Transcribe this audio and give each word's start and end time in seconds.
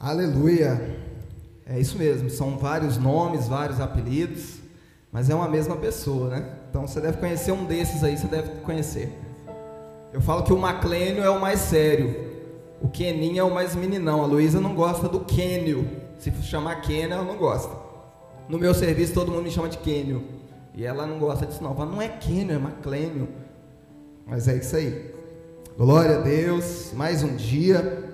Aleluia. 0.00 0.96
É 1.66 1.78
isso 1.78 1.98
mesmo, 1.98 2.30
são 2.30 2.56
vários 2.56 2.96
nomes, 2.96 3.48
vários 3.48 3.80
apelidos, 3.80 4.58
mas 5.10 5.28
é 5.28 5.34
uma 5.34 5.48
mesma 5.48 5.76
pessoa, 5.76 6.30
né? 6.30 6.48
Então 6.70 6.86
você 6.86 7.00
deve 7.00 7.18
conhecer 7.18 7.50
um 7.50 7.64
desses 7.64 8.04
aí, 8.04 8.16
você 8.16 8.28
deve 8.28 8.60
conhecer. 8.60 9.12
Eu 10.12 10.20
falo 10.20 10.44
que 10.44 10.52
o 10.52 10.58
Maclênio 10.58 11.22
é 11.22 11.28
o 11.28 11.40
mais 11.40 11.58
sério, 11.60 12.28
o 12.80 12.88
Keninho 12.88 13.40
é 13.40 13.42
o 13.42 13.52
mais 13.52 13.74
meninão. 13.74 14.22
A 14.22 14.26
Luísa 14.26 14.60
não 14.60 14.72
gosta 14.72 15.08
do 15.08 15.20
Kênio. 15.20 15.88
Se 16.18 16.30
chamar 16.42 16.80
Kênio, 16.80 17.14
ela 17.14 17.24
não 17.24 17.36
gosta. 17.36 17.76
No 18.48 18.56
meu 18.56 18.72
serviço 18.72 19.12
todo 19.12 19.32
mundo 19.32 19.42
me 19.42 19.50
chama 19.50 19.68
de 19.68 19.78
Kênio. 19.78 20.22
E 20.74 20.84
ela 20.84 21.06
não 21.06 21.18
gosta 21.18 21.44
disso 21.44 21.62
não. 21.62 21.74
Fala, 21.74 21.90
não 21.90 22.00
é 22.00 22.08
Kênio, 22.08 22.54
é 22.54 22.58
Maclênio. 22.58 23.28
Mas 24.24 24.46
é 24.46 24.56
isso 24.56 24.76
aí. 24.76 25.12
Glória 25.76 26.18
a 26.18 26.20
Deus, 26.20 26.92
mais 26.94 27.24
um 27.24 27.34
dia. 27.34 28.07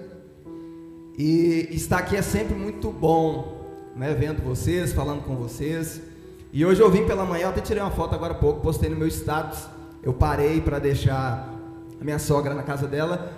E 1.16 1.68
estar 1.70 1.98
aqui 1.98 2.16
é 2.16 2.22
sempre 2.22 2.56
muito 2.56 2.90
bom, 2.90 3.60
né? 3.94 4.12
Vendo 4.14 4.42
vocês, 4.42 4.92
falando 4.92 5.22
com 5.22 5.36
vocês. 5.36 6.00
E 6.52 6.66
hoje 6.66 6.80
eu 6.80 6.90
vim 6.90 7.06
pela 7.06 7.24
manhã, 7.24 7.50
até 7.50 7.60
tirei 7.60 7.80
uma 7.80 7.92
foto 7.92 8.16
agora 8.16 8.32
há 8.32 8.36
pouco, 8.36 8.60
postei 8.60 8.90
no 8.90 8.96
meu 8.96 9.06
status. 9.06 9.68
Eu 10.02 10.12
parei 10.12 10.60
para 10.60 10.80
deixar 10.80 11.54
a 12.00 12.04
minha 12.04 12.18
sogra 12.18 12.52
na 12.52 12.64
casa 12.64 12.88
dela 12.88 13.32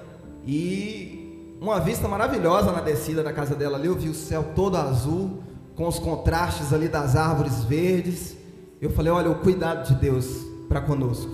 e 0.46 1.56
uma 1.60 1.78
vista 1.78 2.08
maravilhosa 2.08 2.72
na 2.72 2.80
descida 2.80 3.22
da 3.22 3.32
casa 3.32 3.54
dela 3.54 3.76
ali. 3.76 3.88
Eu 3.88 3.94
vi 3.94 4.08
o 4.08 4.14
céu 4.14 4.52
todo 4.54 4.76
azul, 4.76 5.42
com 5.74 5.86
os 5.86 5.98
contrastes 5.98 6.72
ali 6.72 6.88
das 6.88 7.14
árvores 7.14 7.62
verdes. 7.64 8.38
Eu 8.80 8.88
falei: 8.88 9.12
olha, 9.12 9.30
o 9.30 9.40
cuidado 9.40 9.86
de 9.86 9.94
Deus 9.96 10.46
para 10.66 10.80
conosco. 10.80 11.30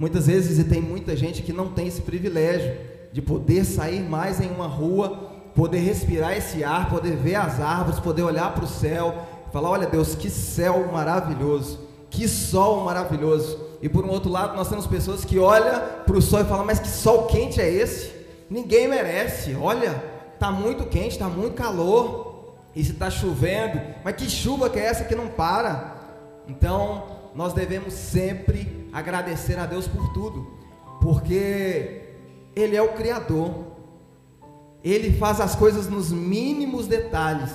Muitas 0.00 0.26
vezes, 0.26 0.58
e 0.58 0.64
tem 0.64 0.80
muita 0.80 1.14
gente 1.14 1.42
que 1.42 1.52
não 1.52 1.68
tem 1.68 1.86
esse 1.86 2.00
privilégio 2.00 2.76
de 3.12 3.22
poder 3.22 3.64
sair 3.64 4.00
mais 4.00 4.40
em 4.40 4.50
uma 4.50 4.66
rua 4.66 5.29
poder 5.54 5.78
respirar 5.78 6.36
esse 6.36 6.62
ar, 6.64 6.88
poder 6.88 7.16
ver 7.16 7.36
as 7.36 7.60
árvores, 7.60 8.00
poder 8.00 8.22
olhar 8.22 8.54
para 8.54 8.64
o 8.64 8.68
céu, 8.68 9.26
falar: 9.52 9.70
olha 9.70 9.86
Deus, 9.86 10.14
que 10.14 10.30
céu 10.30 10.90
maravilhoso, 10.92 11.80
que 12.08 12.28
sol 12.28 12.84
maravilhoso. 12.84 13.58
E 13.82 13.88
por 13.88 14.04
um 14.04 14.10
outro 14.10 14.30
lado, 14.30 14.56
nós 14.56 14.68
temos 14.68 14.86
pessoas 14.86 15.24
que 15.24 15.38
olham 15.38 15.80
para 16.06 16.16
o 16.16 16.22
sol 16.22 16.40
e 16.40 16.44
falam: 16.44 16.64
mas 16.64 16.78
que 16.78 16.88
sol 16.88 17.26
quente 17.26 17.60
é 17.60 17.70
esse? 17.70 18.12
Ninguém 18.48 18.88
merece. 18.88 19.54
Olha, 19.54 20.02
está 20.34 20.50
muito 20.50 20.84
quente, 20.86 21.12
está 21.12 21.28
muito 21.28 21.54
calor. 21.54 22.28
E 22.74 22.84
se 22.84 22.92
está 22.92 23.10
chovendo, 23.10 23.80
mas 24.04 24.14
que 24.14 24.30
chuva 24.30 24.70
que 24.70 24.78
é 24.78 24.84
essa 24.84 25.04
que 25.04 25.14
não 25.14 25.26
para? 25.26 25.96
Então, 26.46 27.04
nós 27.34 27.52
devemos 27.52 27.94
sempre 27.94 28.88
agradecer 28.92 29.58
a 29.58 29.66
Deus 29.66 29.88
por 29.88 30.12
tudo, 30.12 30.46
porque 31.00 32.14
Ele 32.54 32.76
é 32.76 32.82
o 32.82 32.92
Criador. 32.92 33.69
Ele 34.82 35.12
faz 35.18 35.40
as 35.40 35.54
coisas 35.54 35.88
nos 35.88 36.10
mínimos 36.10 36.86
detalhes 36.86 37.50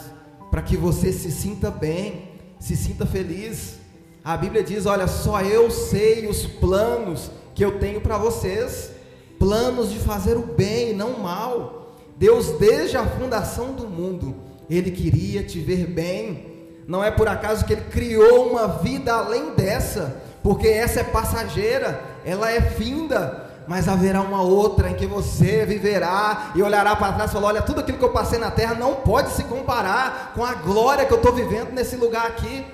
para 0.51 0.61
que 0.61 0.77
você 0.77 1.11
se 1.11 1.31
sinta 1.31 1.71
bem, 1.71 2.31
se 2.59 2.75
sinta 2.75 3.05
feliz. 3.05 3.75
A 4.23 4.37
Bíblia 4.37 4.63
diz: 4.63 4.85
Olha, 4.85 5.07
só 5.07 5.41
eu 5.41 5.69
sei 5.71 6.27
os 6.27 6.45
planos 6.45 7.31
que 7.53 7.63
eu 7.63 7.79
tenho 7.79 8.01
para 8.01 8.17
vocês 8.17 8.95
planos 9.39 9.91
de 9.91 9.99
fazer 9.99 10.37
o 10.37 10.43
bem 10.43 10.93
não 10.93 11.11
o 11.11 11.23
mal. 11.23 11.95
Deus, 12.17 12.51
desde 12.57 12.97
a 12.97 13.05
fundação 13.05 13.73
do 13.73 13.87
mundo, 13.87 14.35
Ele 14.69 14.91
queria 14.91 15.43
te 15.43 15.59
ver 15.59 15.87
bem. 15.87 16.53
Não 16.87 17.03
é 17.03 17.11
por 17.11 17.27
acaso 17.27 17.65
que 17.65 17.73
Ele 17.73 17.83
criou 17.91 18.49
uma 18.49 18.67
vida 18.67 19.13
além 19.13 19.53
dessa, 19.53 20.21
porque 20.41 20.67
essa 20.67 21.01
é 21.01 21.03
passageira, 21.03 22.01
ela 22.23 22.51
é 22.51 22.61
finda 22.61 23.44
mas 23.67 23.87
haverá 23.87 24.21
uma 24.21 24.41
outra 24.41 24.89
em 24.89 24.93
que 24.93 25.07
você 25.07 25.65
viverá 25.65 26.51
e 26.55 26.61
olhará 26.61 26.95
para 26.95 27.13
trás 27.13 27.31
e 27.31 27.33
falar: 27.33 27.47
olha, 27.47 27.61
tudo 27.61 27.79
aquilo 27.79 27.97
que 27.97 28.03
eu 28.03 28.11
passei 28.11 28.37
na 28.37 28.51
terra 28.51 28.75
não 28.75 28.95
pode 28.95 29.31
se 29.31 29.43
comparar 29.43 30.33
com 30.35 30.43
a 30.43 30.53
glória 30.53 31.05
que 31.05 31.13
eu 31.13 31.17
estou 31.17 31.33
vivendo 31.33 31.71
nesse 31.71 31.95
lugar 31.95 32.27
aqui. 32.27 32.65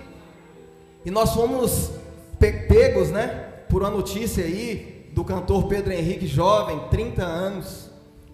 E 1.05 1.09
nós 1.09 1.33
fomos 1.33 1.91
pegos, 2.39 3.09
né, 3.09 3.27
por 3.69 3.81
uma 3.81 3.89
notícia 3.89 4.43
aí 4.43 5.09
do 5.13 5.23
cantor 5.23 5.67
Pedro 5.67 5.93
Henrique, 5.93 6.27
jovem, 6.27 6.79
30 6.89 7.23
anos. 7.23 7.89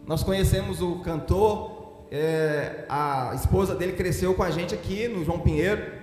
Nós 0.06 0.24
conhecemos 0.24 0.82
o 0.82 1.00
cantor, 1.00 2.06
é, 2.12 2.86
a 2.88 3.34
esposa 3.36 3.76
dele 3.76 3.94
cresceu 3.94 4.34
com 4.34 4.44
a 4.44 4.50
gente 4.50 4.74
aqui 4.74 5.08
no 5.08 5.24
João 5.24 5.40
Pinheiro. 5.40 5.98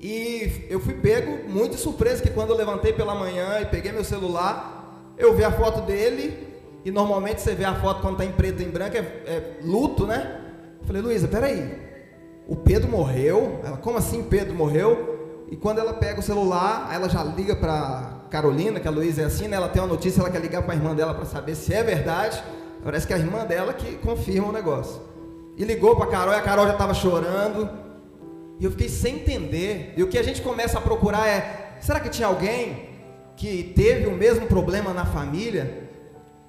E 0.00 0.66
eu 0.68 0.78
fui 0.78 0.94
pego 0.94 1.50
muito 1.50 1.76
surpreso 1.76 2.22
que 2.22 2.30
quando 2.30 2.50
eu 2.50 2.56
levantei 2.56 2.92
pela 2.92 3.14
manhã 3.14 3.60
e 3.60 3.66
peguei 3.66 3.90
meu 3.90 4.04
celular, 4.04 4.77
eu 5.18 5.34
vi 5.34 5.44
a 5.44 5.50
foto 5.50 5.80
dele, 5.82 6.48
e 6.84 6.90
normalmente 6.90 7.40
você 7.40 7.54
vê 7.54 7.64
a 7.64 7.74
foto 7.74 8.00
quando 8.00 8.14
está 8.14 8.24
em 8.24 8.32
preto 8.32 8.62
e 8.62 8.64
em 8.64 8.70
branco, 8.70 8.96
é, 8.96 9.00
é 9.00 9.58
luto, 9.62 10.06
né? 10.06 10.40
Eu 10.80 10.86
falei, 10.86 11.02
Luísa, 11.02 11.26
peraí, 11.26 11.76
o 12.46 12.56
Pedro 12.56 12.88
morreu? 12.88 13.60
Ela, 13.64 13.76
como 13.76 13.98
assim 13.98 14.22
Pedro 14.22 14.54
morreu? 14.54 15.46
E 15.50 15.56
quando 15.56 15.78
ela 15.78 15.94
pega 15.94 16.20
o 16.20 16.22
celular, 16.22 16.90
ela 16.92 17.08
já 17.08 17.22
liga 17.24 17.56
para 17.56 18.22
Carolina, 18.30 18.78
que 18.78 18.86
a 18.86 18.90
Luísa 18.90 19.22
é 19.22 19.24
assim, 19.24 19.48
né? 19.48 19.56
Ela 19.56 19.68
tem 19.68 19.82
uma 19.82 19.88
notícia, 19.88 20.20
ela 20.20 20.30
quer 20.30 20.40
ligar 20.40 20.62
para 20.62 20.72
a 20.72 20.76
irmã 20.76 20.94
dela 20.94 21.14
para 21.14 21.24
saber 21.24 21.54
se 21.54 21.74
é 21.74 21.82
verdade. 21.82 22.42
Parece 22.84 23.06
que 23.06 23.12
é 23.12 23.16
a 23.16 23.18
irmã 23.18 23.44
dela 23.44 23.72
que 23.72 23.96
confirma 23.96 24.48
o 24.48 24.52
negócio. 24.52 25.00
E 25.56 25.64
ligou 25.64 25.96
para 25.96 26.04
a 26.04 26.08
Carol, 26.08 26.34
e 26.34 26.36
a 26.36 26.42
Carol 26.42 26.66
já 26.66 26.72
estava 26.72 26.94
chorando. 26.94 27.68
E 28.60 28.64
eu 28.64 28.70
fiquei 28.70 28.88
sem 28.88 29.16
entender. 29.16 29.94
E 29.96 30.02
o 30.02 30.08
que 30.08 30.18
a 30.18 30.22
gente 30.22 30.42
começa 30.42 30.78
a 30.78 30.80
procurar 30.80 31.26
é: 31.26 31.76
será 31.80 31.98
que 31.98 32.08
tinha 32.08 32.28
alguém 32.28 32.88
que 33.38 33.72
teve 33.74 34.06
o 34.06 34.16
mesmo 34.16 34.46
problema 34.46 34.92
na 34.92 35.06
família? 35.06 35.88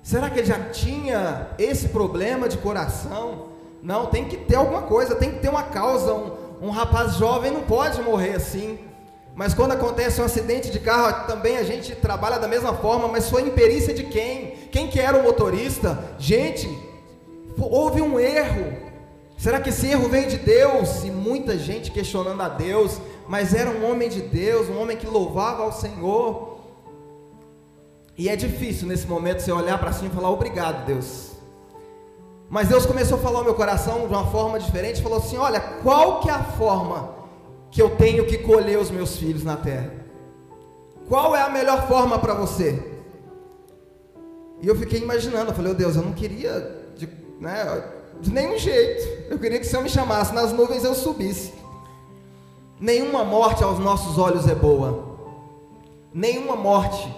Será 0.01 0.27
que 0.27 0.39
ele 0.39 0.47
já 0.47 0.59
tinha 0.71 1.51
esse 1.59 1.89
problema 1.89 2.49
de 2.49 2.57
coração? 2.57 3.49
Não, 3.81 4.07
tem 4.07 4.25
que 4.25 4.35
ter 4.35 4.55
alguma 4.55 4.81
coisa, 4.81 5.15
tem 5.15 5.31
que 5.31 5.39
ter 5.39 5.49
uma 5.49 5.61
causa. 5.61 6.11
Um, 6.11 6.31
um 6.63 6.69
rapaz 6.71 7.13
jovem 7.13 7.51
não 7.51 7.61
pode 7.61 8.01
morrer 8.01 8.35
assim. 8.35 8.79
Mas 9.35 9.53
quando 9.53 9.73
acontece 9.73 10.19
um 10.19 10.25
acidente 10.25 10.71
de 10.71 10.79
carro, 10.79 11.27
também 11.27 11.57
a 11.57 11.63
gente 11.63 11.95
trabalha 11.95 12.39
da 12.39 12.47
mesma 12.47 12.73
forma, 12.73 13.07
mas 13.07 13.29
foi 13.29 13.43
imperícia 13.43 13.93
de 13.93 14.05
quem? 14.05 14.55
Quem 14.71 14.87
que 14.87 14.99
era 14.99 15.15
o 15.15 15.23
motorista? 15.23 16.15
Gente, 16.17 16.67
houve 17.55 18.01
um 18.01 18.19
erro. 18.19 18.73
Será 19.37 19.61
que 19.61 19.69
esse 19.69 19.85
erro 19.85 20.09
veio 20.09 20.27
de 20.27 20.37
Deus? 20.37 21.03
E 21.03 21.11
muita 21.11 21.55
gente 21.55 21.91
questionando 21.91 22.41
a 22.41 22.49
Deus, 22.49 22.99
mas 23.27 23.53
era 23.53 23.69
um 23.69 23.89
homem 23.89 24.09
de 24.09 24.21
Deus, 24.21 24.67
um 24.67 24.81
homem 24.81 24.97
que 24.97 25.05
louvava 25.05 25.61
ao 25.61 25.71
Senhor. 25.71 26.48
E 28.19 28.27
é 28.27 28.35
difícil 28.35 28.85
nesse 28.85 29.07
momento 29.07 29.39
você 29.39 29.49
olhar 29.49 29.77
para 29.79 29.93
cima 29.93 30.09
e 30.11 30.13
falar 30.13 30.29
obrigado, 30.29 30.85
Deus. 30.85 31.31
Mas 32.49 32.67
Deus 32.67 32.85
começou 32.85 33.17
a 33.17 33.21
falar 33.21 33.37
ao 33.39 33.45
meu 33.45 33.55
coração 33.55 33.99
de 33.99 34.13
uma 34.13 34.29
forma 34.29 34.59
diferente, 34.59 35.01
falou 35.01 35.19
assim: 35.19 35.37
"Olha, 35.37 35.61
qual 35.81 36.19
que 36.19 36.29
é 36.29 36.33
a 36.33 36.43
forma 36.43 37.15
que 37.71 37.81
eu 37.81 37.91
tenho 37.91 38.27
que 38.27 38.39
colher 38.39 38.77
os 38.77 38.91
meus 38.91 39.15
filhos 39.15 39.45
na 39.45 39.55
terra? 39.55 39.93
Qual 41.07 41.33
é 41.33 41.41
a 41.41 41.49
melhor 41.49 41.87
forma 41.87 42.19
para 42.19 42.33
você?" 42.33 42.99
E 44.61 44.67
eu 44.67 44.75
fiquei 44.75 44.99
imaginando, 44.99 45.51
eu 45.51 45.55
falei: 45.55 45.71
oh, 45.71 45.75
"Deus, 45.75 45.95
eu 45.95 46.01
não 46.01 46.11
queria 46.11 46.89
de, 46.97 47.07
né, 47.39 47.89
de 48.19 48.33
nenhum 48.33 48.57
jeito. 48.57 49.31
Eu 49.31 49.39
queria 49.39 49.59
que 49.59 49.65
o 49.65 49.69
Senhor 49.69 49.81
me 49.81 49.89
chamasse 49.89 50.35
nas 50.35 50.51
nuvens 50.51 50.83
eu 50.83 50.93
subisse. 50.93 51.53
Nenhuma 52.81 53.23
morte 53.23 53.63
aos 53.63 53.79
nossos 53.79 54.17
olhos 54.17 54.45
é 54.45 54.55
boa. 54.55 55.07
Nenhuma 56.13 56.57
morte 56.57 57.09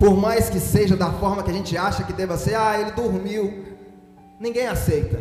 por 0.00 0.16
mais 0.16 0.48
que 0.48 0.58
seja 0.58 0.96
da 0.96 1.12
forma 1.12 1.42
que 1.42 1.50
a 1.50 1.54
gente 1.54 1.76
acha 1.76 2.04
que 2.04 2.14
deva 2.14 2.38
ser, 2.38 2.54
ah, 2.54 2.80
ele 2.80 2.92
dormiu. 2.92 3.66
Ninguém 4.40 4.66
aceita. 4.66 5.20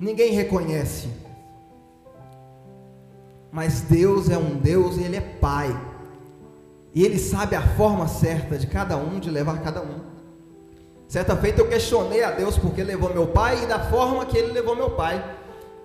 Ninguém 0.00 0.32
reconhece. 0.32 1.10
Mas 3.52 3.82
Deus 3.82 4.30
é 4.30 4.38
um 4.38 4.56
Deus 4.56 4.96
e 4.96 5.02
Ele 5.02 5.16
é 5.16 5.20
Pai. 5.20 5.78
E 6.94 7.04
Ele 7.04 7.18
sabe 7.18 7.54
a 7.56 7.60
forma 7.76 8.08
certa 8.08 8.56
de 8.56 8.66
cada 8.66 8.96
um, 8.96 9.20
de 9.20 9.30
levar 9.30 9.60
cada 9.62 9.82
um. 9.82 10.00
Certa 11.06 11.36
feita 11.36 11.60
eu 11.60 11.68
questionei 11.68 12.24
a 12.24 12.30
Deus 12.30 12.56
porque 12.56 12.82
levou 12.82 13.12
meu 13.12 13.26
pai 13.26 13.64
e 13.64 13.66
da 13.66 13.78
forma 13.78 14.24
que 14.24 14.38
Ele 14.38 14.52
levou 14.52 14.74
meu 14.74 14.92
pai. 14.92 15.22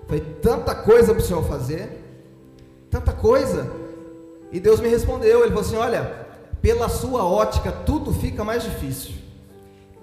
Foi 0.08 0.22
tanta 0.22 0.74
coisa 0.74 1.14
para 1.14 1.22
o 1.22 1.26
Senhor 1.26 1.44
fazer. 1.44 2.02
Tanta 2.90 3.12
coisa. 3.12 3.70
E 4.54 4.60
Deus 4.60 4.80
me 4.80 4.88
respondeu. 4.88 5.42
Ele 5.42 5.50
falou 5.50 5.62
assim: 5.62 5.76
Olha, 5.76 6.29
pela 6.62 6.90
sua 6.90 7.24
ótica, 7.24 7.72
tudo 7.72 8.14
fica 8.14 8.44
mais 8.44 8.64
difícil. 8.64 9.14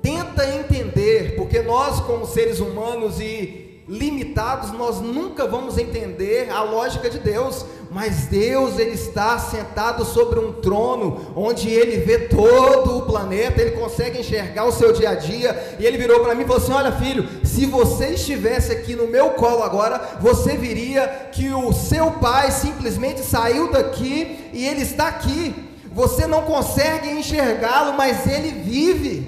Tenta 0.03 0.49
entender, 0.55 1.35
porque 1.37 1.63
nós, 1.63 2.01
como 2.01 2.27
seres 2.27 2.61
humanos 2.61 3.21
e 3.21 3.67
limitados, 3.89 4.73
nós 4.73 5.01
nunca 5.01 5.47
vamos 5.47 5.79
entender 5.79 6.51
a 6.51 6.63
lógica 6.63 7.09
de 7.09 7.21
Deus, 7.21 7.65
mas 7.91 8.27
Deus 8.27 8.79
ele 8.79 8.93
está 8.93 9.39
sentado 9.39 10.05
sobre 10.05 10.41
um 10.41 10.55
trono 10.55 11.33
onde 11.37 11.71
ele 11.71 11.99
vê 11.99 12.19
todo 12.21 12.99
o 12.99 13.03
planeta, 13.03 13.61
ele 13.61 13.73
consegue 13.73 14.19
enxergar 14.19 14.65
o 14.65 14.73
seu 14.73 14.93
dia 14.93 15.11
a 15.11 15.15
dia, 15.15 15.77
e 15.79 15.87
ele 15.87 15.99
virou 15.99 16.21
para 16.21 16.35
mim 16.35 16.43
e 16.43 16.47
falou 16.47 16.63
assim: 16.63 16.73
"Olha, 16.73 16.93
filho, 16.93 17.29
se 17.45 17.65
você 17.65 18.09
estivesse 18.09 18.73
aqui 18.73 18.97
no 18.97 19.07
meu 19.07 19.31
colo 19.31 19.63
agora, 19.63 20.19
você 20.21 20.57
viria 20.57 21.29
que 21.31 21.49
o 21.53 21.73
seu 21.73 22.11
pai 22.13 22.51
simplesmente 22.51 23.21
saiu 23.23 23.71
daqui 23.71 24.51
e 24.53 24.67
ele 24.67 24.83
está 24.83 25.07
aqui. 25.07 25.55
Você 25.97 26.27
não 26.27 26.43
consegue 26.43 27.09
enxergá-lo, 27.09 27.95
mas 27.95 28.27
ele 28.27 28.51
vive. 28.51 29.27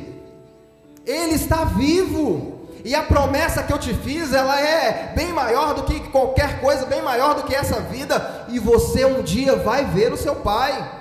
Ele 1.07 1.33
está 1.33 1.65
vivo. 1.65 2.69
E 2.85 2.95
a 2.95 3.03
promessa 3.03 3.63
que 3.63 3.73
eu 3.73 3.79
te 3.79 3.95
fiz, 3.95 4.35
ela 4.35 4.61
é 4.61 5.15
bem 5.17 5.33
maior 5.33 5.73
do 5.73 5.85
que 5.85 5.99
qualquer 6.11 6.61
coisa, 6.61 6.85
bem 6.85 7.01
maior 7.01 7.35
do 7.35 7.45
que 7.45 7.55
essa 7.55 7.81
vida, 7.81 8.45
e 8.51 8.59
você 8.59 9.07
um 9.07 9.23
dia 9.23 9.57
vai 9.57 9.87
ver 9.87 10.13
o 10.13 10.17
seu 10.19 10.37
pai. 10.37 10.93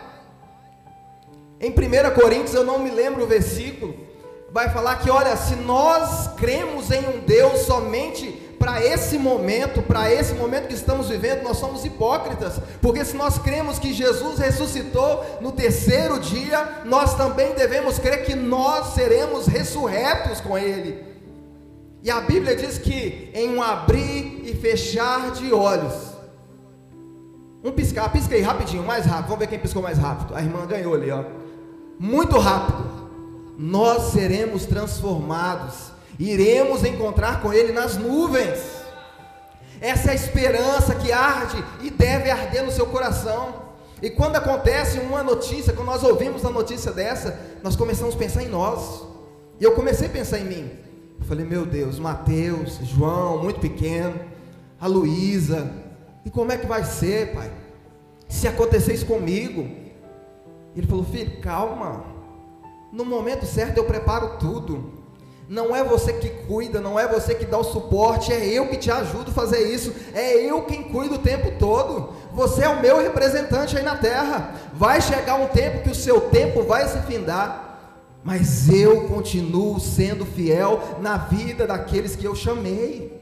Em 1.60 1.70
1 1.70 1.76
Coríntios, 2.16 2.54
eu 2.54 2.64
não 2.64 2.80
me 2.80 2.90
lembro 2.90 3.26
o 3.26 3.28
versículo, 3.28 3.94
vai 4.50 4.70
falar 4.70 4.96
que, 5.00 5.10
olha, 5.10 5.36
se 5.36 5.56
nós 5.58 6.30
cremos 6.38 6.92
em 6.92 7.06
um 7.10 7.20
Deus 7.20 7.64
somente 7.64 8.47
para 8.68 8.86
esse 8.86 9.18
momento, 9.18 9.82
para 9.82 10.12
esse 10.12 10.34
momento 10.34 10.68
que 10.68 10.74
estamos 10.74 11.08
vivendo, 11.08 11.42
nós 11.42 11.56
somos 11.56 11.86
hipócritas, 11.86 12.60
porque 12.82 13.06
se 13.06 13.16
nós 13.16 13.38
cremos 13.38 13.80
que 13.80 13.94
Jesus 13.94 14.40
ressuscitou 14.40 15.24
no 15.40 15.54
terceiro 15.54 16.20
dia, 16.20 16.82
nós 16.84 17.16
também 17.16 17.54
devemos 17.54 17.98
crer 17.98 18.26
que 18.26 18.36
nós 18.36 18.88
seremos 18.88 19.48
ressurretos 19.48 20.42
com 20.42 20.58
Ele. 20.58 21.02
E 22.04 22.12
a 22.12 22.20
Bíblia 22.20 22.58
diz 22.58 22.78
que 22.78 23.32
em 23.34 23.56
um 23.56 23.62
abrir 23.62 24.42
e 24.44 24.54
fechar 24.54 25.32
de 25.32 25.54
olhos, 25.54 25.94
um 27.64 27.72
piscar, 27.72 28.12
pisca 28.12 28.36
aí 28.36 28.42
rapidinho, 28.42 28.84
mais 28.84 29.06
rápido, 29.06 29.28
vamos 29.28 29.40
ver 29.40 29.48
quem 29.48 29.60
piscou 29.60 29.82
mais 29.82 29.98
rápido. 29.98 30.36
A 30.36 30.42
irmã 30.42 30.66
ganhou 30.66 30.94
ali, 30.94 31.10
ó. 31.10 31.24
Muito 31.98 32.38
rápido. 32.38 32.86
Nós 33.58 34.12
seremos 34.12 34.66
transformados 34.66 35.96
iremos 36.20 36.84
encontrar 36.84 37.42
com 37.42 37.54
Ele 37.54 37.72
nas 37.72 37.98
nuvens. 37.98 38.60
Essa 39.80 40.10
é 40.10 40.12
a 40.12 40.16
esperança 40.16 40.96
que 40.96 41.12
arde 41.12 41.64
e 41.82 41.90
deve 41.90 42.32
arder 42.32 42.64
no 42.64 42.72
seu 42.72 42.88
coração. 42.88 43.68
E 44.02 44.10
quando 44.10 44.36
acontece 44.36 45.00
uma 45.00 45.24
notícia, 45.24 45.74
quando 45.74 45.88
nós 45.88 46.04
ouvimos 46.04 46.46
a 46.46 46.50
notícia 46.50 46.92
dessa, 46.92 47.40
nós 47.64 47.76
começamos 47.76 48.16
a 48.16 48.18
pensar 48.18 48.44
em 48.44 48.50
nós. 48.50 49.04
E 49.60 49.64
eu 49.64 49.74
comecei 49.74 50.08
a 50.08 50.12
pensar 50.12 50.40
em 50.40 50.46
mim. 50.46 50.72
Eu 51.20 51.26
falei, 51.26 51.46
meu 51.46 51.66
Deus, 51.66 52.00
Mateus, 52.00 52.80
João, 52.84 53.42
muito 53.42 53.60
pequeno, 53.60 54.20
a 54.80 54.88
Luísa, 54.88 55.72
e 56.28 56.30
como 56.30 56.52
é 56.52 56.58
que 56.58 56.68
vai 56.68 56.84
ser, 56.84 57.34
pai? 57.34 57.50
Se 58.28 58.50
acontecer 58.50 58.94
isso 58.94 59.06
comigo? 59.06 59.66
Ele 60.76 60.86
falou, 60.86 61.06
filho, 61.06 61.40
calma. 61.40 62.04
No 62.92 63.06
momento 63.06 63.46
certo 63.46 63.78
eu 63.78 63.86
preparo 63.86 64.38
tudo. 64.38 64.92
Não 65.50 65.74
é 65.74 65.82
você 65.82 66.12
que 66.12 66.30
cuida, 66.30 66.82
não 66.82 67.00
é 67.00 67.08
você 67.08 67.34
que 67.34 67.46
dá 67.46 67.58
o 67.58 67.64
suporte, 67.64 68.34
é 68.34 68.46
eu 68.46 68.68
que 68.68 68.76
te 68.76 68.92
ajudo 68.92 69.32
a 69.32 69.34
fazer 69.34 69.74
isso, 69.74 69.94
é 70.14 70.36
eu 70.36 70.64
quem 70.64 70.84
cuido 70.84 71.16
o 71.16 71.20
tempo 71.20 71.54
todo. 71.58 72.14
Você 72.34 72.64
é 72.64 72.70
o 72.70 72.82
meu 72.82 73.02
representante 73.02 73.78
aí 73.78 73.84
na 73.84 73.96
terra. 73.96 74.54
Vai 74.74 75.02
chegar 75.02 75.36
um 75.36 75.48
tempo 75.48 75.84
que 75.84 75.90
o 75.90 75.96
seu 75.96 76.22
tempo 76.22 76.64
vai 76.64 76.86
se 76.88 77.00
findar, 77.04 77.80
mas 78.24 78.70
eu 78.70 79.08
continuo 79.08 79.80
sendo 79.80 80.26
fiel 80.26 81.00
na 81.02 81.18
vida 81.18 81.66
daqueles 81.66 82.14
que 82.14 82.26
eu 82.26 82.36
chamei. 82.36 83.18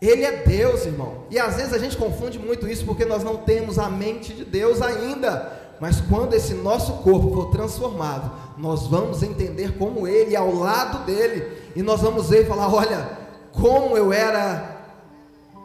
Ele 0.00 0.24
é 0.24 0.44
Deus, 0.44 0.86
irmão. 0.86 1.24
E 1.28 1.38
às 1.40 1.56
vezes 1.56 1.72
a 1.72 1.78
gente 1.78 1.96
confunde 1.96 2.38
muito 2.38 2.68
isso 2.68 2.84
porque 2.84 3.04
nós 3.04 3.24
não 3.24 3.38
temos 3.38 3.76
a 3.76 3.88
mente 3.88 4.32
de 4.32 4.44
Deus 4.44 4.80
ainda. 4.80 5.57
Mas 5.80 6.00
quando 6.00 6.34
esse 6.34 6.54
nosso 6.54 6.94
corpo 6.94 7.32
for 7.32 7.50
transformado, 7.50 8.30
nós 8.56 8.86
vamos 8.86 9.22
entender 9.22 9.78
como 9.78 10.08
Ele, 10.08 10.34
ao 10.34 10.52
lado 10.52 11.04
dele, 11.04 11.56
e 11.76 11.82
nós 11.82 12.00
vamos 12.00 12.28
ver 12.28 12.42
e 12.42 12.46
falar: 12.46 12.72
olha, 12.72 13.18
como 13.52 13.96
eu 13.96 14.12
era 14.12 14.76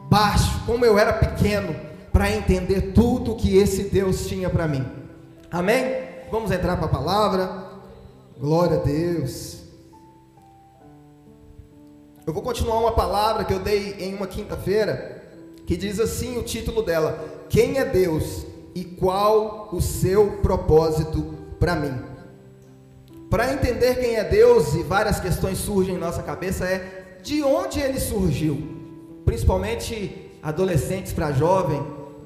baixo, 0.10 0.62
como 0.66 0.86
eu 0.86 0.98
era 0.98 1.14
pequeno, 1.14 1.76
para 2.12 2.32
entender 2.32 2.94
tudo 2.94 3.36
que 3.36 3.58
esse 3.58 3.86
Deus 3.86 4.28
tinha 4.28 4.50
para 4.50 4.68
mim. 4.68 4.86
Amém? 5.50 6.04
Vamos 6.32 6.52
entrar 6.52 6.78
para 6.78 6.86
a 6.86 6.90
palavra. 6.90 7.64
Glória 8.40 8.78
a 8.78 8.84
Deus. 8.84 9.64
Eu 12.26 12.34
vou 12.34 12.42
continuar 12.44 12.80
uma 12.80 12.92
palavra 12.92 13.44
que 13.44 13.54
eu 13.54 13.60
dei 13.60 13.96
em 14.00 14.16
uma 14.16 14.28
quinta-feira, 14.28 15.24
que 15.66 15.76
diz 15.76 16.00
assim 16.00 16.38
o 16.38 16.44
título 16.44 16.84
dela: 16.84 17.46
Quem 17.50 17.80
é 17.80 17.86
Deus? 17.86 18.53
E 18.76 18.84
qual 18.84 19.70
o 19.72 19.82
seu 19.82 20.38
propósito 20.42 21.22
para 21.60 21.76
mim. 21.76 21.94
Para 23.30 23.54
entender 23.54 24.00
quem 24.00 24.16
é 24.16 24.24
Deus 24.24 24.76
e 24.76 24.84
várias 24.84 25.20
questões 25.20 25.58
surgem 25.58 25.96
em 25.96 26.00
nossa 26.00 26.22
cabeça 26.22 26.66
é 26.66 27.18
de 27.24 27.42
onde 27.42 27.80
ele 27.80 28.00
surgiu. 28.00 28.62
Principalmente 29.26 30.32
adolescentes 30.42 31.14
para 31.14 31.32
jovem, 31.32 31.82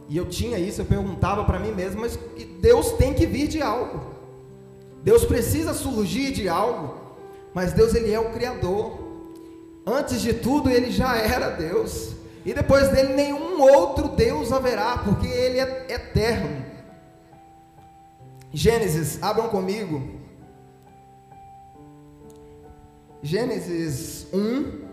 e 0.09 0.17
eu 0.17 0.25
tinha 0.25 0.57
isso, 0.57 0.81
eu 0.81 0.85
perguntava 0.85 1.43
para 1.45 1.59
mim 1.59 1.71
mesmo, 1.71 2.01
mas 2.01 2.19
Deus 2.59 2.91
tem 2.93 3.13
que 3.13 3.25
vir 3.25 3.47
de 3.47 3.61
algo. 3.61 4.01
Deus 5.03 5.23
precisa 5.23 5.73
surgir 5.73 6.31
de 6.31 6.49
algo, 6.49 6.95
mas 7.53 7.71
Deus 7.71 7.95
ele 7.95 8.11
é 8.11 8.19
o 8.19 8.31
criador. 8.31 8.99
Antes 9.85 10.21
de 10.21 10.33
tudo, 10.33 10.69
ele 10.69 10.91
já 10.91 11.15
era 11.15 11.49
Deus. 11.49 12.16
E 12.47 12.53
depois 12.53 12.87
dele 12.87 13.13
nenhum 13.13 13.61
outro 13.61 14.07
Deus 14.07 14.53
haverá, 14.53 14.99
porque 14.99 15.27
ele 15.27 15.59
é 15.59 15.85
eterno. 15.89 16.65
Gênesis, 18.53 19.21
abram 19.21 19.49
comigo. 19.49 20.01
Gênesis 23.21 24.27
1. 24.33 24.87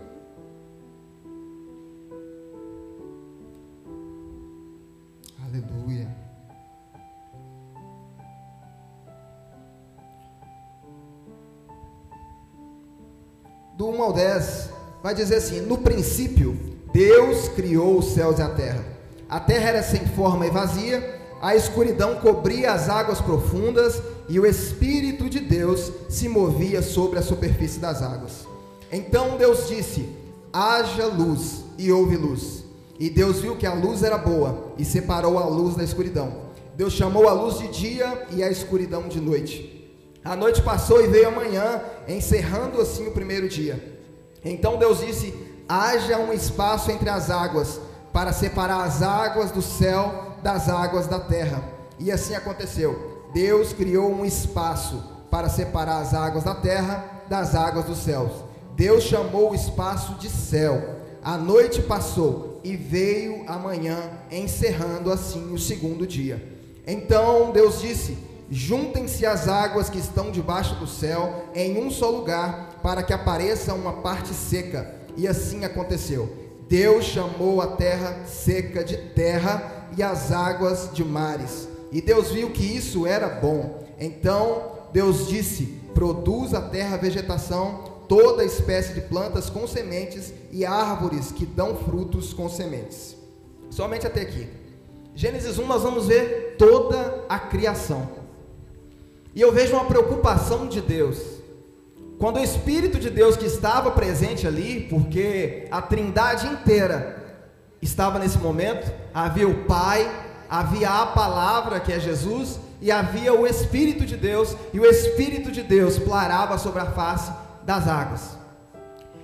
Aleluia. 5.45 6.13
Do 13.77 13.87
1 13.87 14.03
ao 14.03 14.11
10, 14.11 14.69
vai 15.01 15.15
dizer 15.15 15.35
assim: 15.35 15.61
No 15.61 15.77
princípio 15.77 16.74
Deus 16.95 17.49
criou 17.49 17.99
os 17.99 18.13
céus 18.13 18.39
e 18.39 18.41
a 18.41 18.47
terra. 18.47 18.81
A 19.27 19.37
terra 19.37 19.67
era 19.67 19.83
sem 19.83 20.07
forma 20.07 20.47
e 20.47 20.49
vazia, 20.49 21.19
a 21.41 21.53
escuridão 21.53 22.15
cobria 22.15 22.71
as 22.71 22.87
águas 22.87 23.19
profundas 23.19 24.01
e 24.29 24.39
o 24.39 24.45
Espírito 24.45 25.29
de 25.29 25.41
Deus 25.41 25.91
se 26.07 26.29
movia 26.29 26.81
sobre 26.81 27.19
a 27.19 27.21
superfície 27.21 27.79
das 27.79 28.01
águas. 28.01 28.47
Então 28.89 29.35
Deus 29.35 29.67
disse: 29.67 30.07
haja 30.53 31.07
luz, 31.07 31.65
e 31.77 31.91
houve 31.91 32.15
luz. 32.15 32.63
E 32.97 33.09
Deus 33.09 33.41
viu 33.41 33.57
que 33.57 33.67
a 33.67 33.73
luz 33.73 34.01
era 34.01 34.17
boa 34.17 34.71
e 34.77 34.85
separou 34.85 35.37
a 35.37 35.47
luz 35.47 35.75
da 35.75 35.83
escuridão. 35.83 36.45
Deus 36.77 36.93
chamou 36.93 37.27
a 37.27 37.33
luz 37.33 37.57
de 37.57 37.67
dia 37.67 38.25
e 38.31 38.41
a 38.41 38.49
escuridão 38.49 39.09
de 39.09 39.19
noite. 39.19 39.91
A 40.23 40.33
noite 40.33 40.61
passou 40.61 41.03
e 41.03 41.07
veio 41.07 41.27
a 41.27 41.31
manhã, 41.31 41.81
encerrando 42.07 42.79
assim 42.79 43.05
o 43.05 43.11
primeiro 43.11 43.49
dia. 43.49 43.99
Então 44.45 44.77
Deus 44.77 45.01
disse: 45.05 45.33
haja 45.67 46.17
um 46.17 46.31
espaço 46.31 46.91
entre 46.91 47.09
as 47.09 47.29
águas, 47.29 47.79
para 48.13 48.31
separar 48.31 48.83
as 48.83 49.01
águas 49.01 49.51
do 49.51 49.61
céu 49.61 50.37
das 50.41 50.69
águas 50.69 51.07
da 51.07 51.19
terra. 51.19 51.63
E 51.99 52.11
assim 52.11 52.33
aconteceu. 52.33 53.23
Deus 53.33 53.73
criou 53.73 54.09
um 54.09 54.23
espaço 54.23 55.03
para 55.29 55.49
separar 55.49 55.97
as 55.97 56.13
águas 56.13 56.43
da 56.43 56.55
terra 56.55 57.03
das 57.27 57.55
águas 57.55 57.85
dos 57.85 57.97
céus. 57.97 58.31
Deus 58.75 59.03
chamou 59.03 59.51
o 59.51 59.55
espaço 59.55 60.13
de 60.15 60.29
céu. 60.29 60.95
A 61.21 61.37
noite 61.37 61.81
passou 61.81 62.61
e 62.63 62.75
veio 62.75 63.43
a 63.47 63.57
manhã, 63.57 63.97
encerrando 64.31 65.11
assim 65.11 65.53
o 65.53 65.57
segundo 65.57 66.05
dia. 66.07 66.41
Então 66.87 67.51
Deus 67.51 67.81
disse: 67.81 68.17
Juntem-se 68.49 69.25
as 69.25 69.47
águas 69.47 69.89
que 69.89 69.97
estão 69.97 70.31
debaixo 70.31 70.75
do 70.75 70.87
céu 70.87 71.45
em 71.53 71.83
um 71.83 71.89
só 71.89 72.09
lugar, 72.09 72.79
para 72.83 73.01
que 73.01 73.11
apareça 73.11 73.73
uma 73.73 73.93
parte 73.93 74.33
seca 74.33 75.04
e 75.17 75.27
assim 75.27 75.65
aconteceu. 75.65 76.45
Deus 76.67 77.05
chamou 77.05 77.61
a 77.61 77.67
terra 77.67 78.25
seca 78.25 78.83
de 78.83 78.97
terra 78.97 79.89
e 79.95 80.01
as 80.01 80.31
águas 80.31 80.89
de 80.93 81.03
mares. 81.03 81.67
E 81.91 82.01
Deus 82.01 82.31
viu 82.31 82.49
que 82.49 82.63
isso 82.63 83.05
era 83.05 83.29
bom. 83.29 83.83
Então 83.99 84.71
Deus 84.91 85.27
disse: 85.27 85.79
Produz 85.93 86.53
a 86.53 86.61
terra 86.61 86.97
vegetação, 86.97 87.83
toda 88.07 88.43
espécie 88.43 88.93
de 88.93 89.01
plantas 89.01 89.49
com 89.49 89.67
sementes 89.67 90.33
e 90.51 90.65
árvores 90.65 91.31
que 91.31 91.45
dão 91.45 91.75
frutos 91.75 92.33
com 92.33 92.49
sementes. 92.49 93.15
Somente 93.69 94.07
até 94.07 94.21
aqui. 94.21 94.47
Gênesis 95.13 95.57
1 95.57 95.65
nós 95.65 95.83
vamos 95.83 96.07
ver 96.07 96.55
toda 96.57 97.23
a 97.29 97.39
criação. 97.39 98.09
E 99.33 99.41
eu 99.41 99.51
vejo 99.51 99.73
uma 99.73 99.85
preocupação 99.85 100.67
de 100.67 100.81
Deus 100.81 101.34
quando 102.19 102.37
o 102.37 102.43
Espírito 102.43 102.99
de 102.99 103.09
Deus 103.09 103.35
que 103.35 103.45
estava 103.45 103.91
presente 103.91 104.47
ali, 104.47 104.87
porque 104.89 105.67
a 105.69 105.81
trindade 105.81 106.47
inteira 106.47 107.23
estava 107.81 108.19
nesse 108.19 108.37
momento, 108.37 108.91
havia 109.13 109.47
o 109.47 109.65
Pai, 109.65 110.09
havia 110.49 110.89
a 110.89 111.05
palavra 111.07 111.79
que 111.79 111.91
é 111.91 111.99
Jesus, 111.99 112.59
e 112.81 112.91
havia 112.91 113.33
o 113.33 113.45
Espírito 113.45 114.05
de 114.05 114.15
Deus, 114.15 114.55
e 114.73 114.79
o 114.79 114.85
Espírito 114.85 115.51
de 115.51 115.61
Deus 115.61 115.97
plarava 115.99 116.57
sobre 116.57 116.81
a 116.81 116.91
face 116.91 117.31
das 117.63 117.87
águas. 117.87 118.37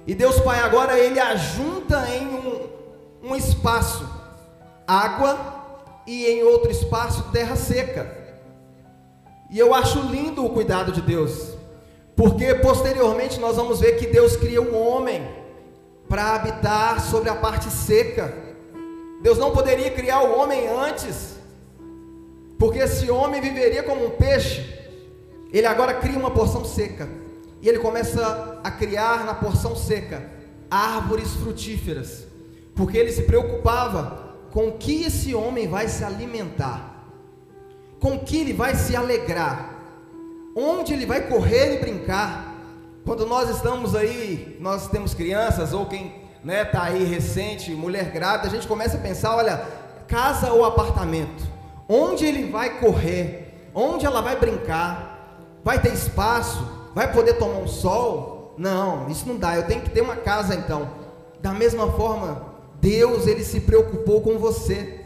E 0.05 0.13
Deus 0.13 0.39
Pai 0.39 0.59
agora 0.59 0.99
ele 0.99 1.19
ajunta 1.19 2.07
em 2.09 2.27
um, 2.27 3.29
um 3.29 3.35
espaço 3.35 4.21
água 4.87 5.37
e 6.05 6.25
em 6.25 6.43
outro 6.43 6.71
espaço 6.71 7.31
terra 7.31 7.55
seca. 7.55 8.19
E 9.49 9.57
eu 9.57 9.73
acho 9.73 9.99
lindo 10.01 10.45
o 10.45 10.49
cuidado 10.49 10.91
de 10.91 11.01
Deus, 11.01 11.50
Porque 12.15 12.55
posteriormente 12.55 13.39
nós 13.39 13.55
vamos 13.55 13.79
ver 13.79 13.97
que 13.97 14.07
Deus 14.07 14.35
cria 14.35 14.61
um 14.61 14.75
homem 14.75 15.27
para 16.07 16.35
habitar 16.35 16.99
sobre 16.99 17.29
a 17.29 17.35
parte 17.35 17.69
seca. 17.69 18.33
Deus 19.21 19.37
não 19.37 19.51
poderia 19.51 19.91
criar 19.91 20.21
o 20.21 20.37
homem 20.37 20.67
antes, 20.67 21.37
porque 22.57 22.79
esse 22.79 23.09
homem 23.09 23.39
viveria 23.39 23.83
como 23.83 24.05
um 24.05 24.09
peixe. 24.11 24.79
Ele 25.51 25.67
agora 25.67 25.93
cria 25.95 26.17
uma 26.17 26.31
porção 26.31 26.63
seca. 26.65 27.07
E 27.61 27.69
ele 27.69 27.79
começa 27.79 28.59
a 28.63 28.71
criar 28.71 29.23
na 29.25 29.35
porção 29.35 29.75
seca 29.75 30.29
árvores 30.69 31.31
frutíferas. 31.35 32.25
Porque 32.75 32.97
ele 32.97 33.11
se 33.11 33.23
preocupava 33.23 34.35
com 34.51 34.67
o 34.67 34.71
que 34.73 35.03
esse 35.03 35.33
homem 35.33 35.67
vai 35.67 35.87
se 35.87 36.03
alimentar, 36.03 37.05
com 37.99 38.15
o 38.15 38.19
que 38.19 38.37
ele 38.37 38.53
vai 38.53 38.75
se 38.75 38.95
alegrar, 38.95 39.70
onde 40.55 40.93
ele 40.93 41.05
vai 41.05 41.27
correr 41.27 41.75
e 41.75 41.79
brincar. 41.79 42.55
Quando 43.05 43.25
nós 43.25 43.49
estamos 43.49 43.95
aí, 43.95 44.57
nós 44.59 44.87
temos 44.87 45.13
crianças 45.13 45.73
ou 45.73 45.85
quem 45.85 46.13
né, 46.43 46.65
tá 46.65 46.83
aí 46.83 47.03
recente, 47.03 47.71
mulher 47.71 48.11
grávida, 48.11 48.47
a 48.47 48.51
gente 48.51 48.67
começa 48.67 48.97
a 48.97 49.01
pensar, 49.01 49.35
olha, 49.35 49.65
casa 50.07 50.51
ou 50.51 50.65
apartamento, 50.65 51.43
onde 51.87 52.25
ele 52.25 52.51
vai 52.51 52.79
correr, 52.79 53.69
onde 53.73 54.05
ela 54.05 54.21
vai 54.21 54.35
brincar, 54.35 55.59
vai 55.63 55.79
ter 55.79 55.93
espaço, 55.93 56.67
vai 56.93 57.11
poder 57.11 57.33
tomar 57.33 57.59
um 57.59 57.67
sol? 57.67 58.53
Não, 58.57 59.09
isso 59.09 59.27
não 59.27 59.37
dá. 59.37 59.55
Eu 59.55 59.65
tenho 59.65 59.81
que 59.81 59.89
ter 59.89 60.01
uma 60.01 60.15
casa 60.15 60.53
então. 60.55 60.89
Da 61.41 61.51
mesma 61.51 61.91
forma, 61.93 62.45
Deus 62.79 63.27
ele 63.27 63.43
se 63.43 63.61
preocupou 63.61 64.21
com 64.21 64.37
você. 64.37 64.99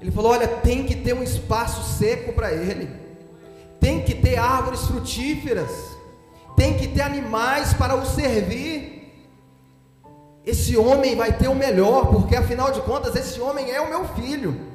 Ele 0.00 0.10
falou: 0.10 0.32
olha, 0.32 0.48
tem 0.48 0.84
que 0.84 0.96
ter 0.96 1.14
um 1.14 1.22
espaço 1.22 1.82
seco 1.98 2.32
para 2.32 2.52
ele, 2.52 2.88
tem 3.82 4.00
que 4.00 4.14
ter 4.14 4.38
árvores 4.38 4.82
frutíferas, 4.82 5.72
tem 6.56 6.78
que 6.78 6.86
ter 6.86 7.02
animais 7.02 7.74
para 7.74 7.96
o 7.96 8.06
servir. 8.06 9.12
Esse 10.46 10.76
homem 10.76 11.16
vai 11.16 11.32
ter 11.32 11.48
o 11.48 11.54
melhor, 11.54 12.06
porque 12.06 12.36
afinal 12.36 12.70
de 12.70 12.80
contas, 12.82 13.16
esse 13.16 13.40
homem 13.40 13.72
é 13.72 13.80
o 13.80 13.90
meu 13.90 14.04
filho. 14.04 14.68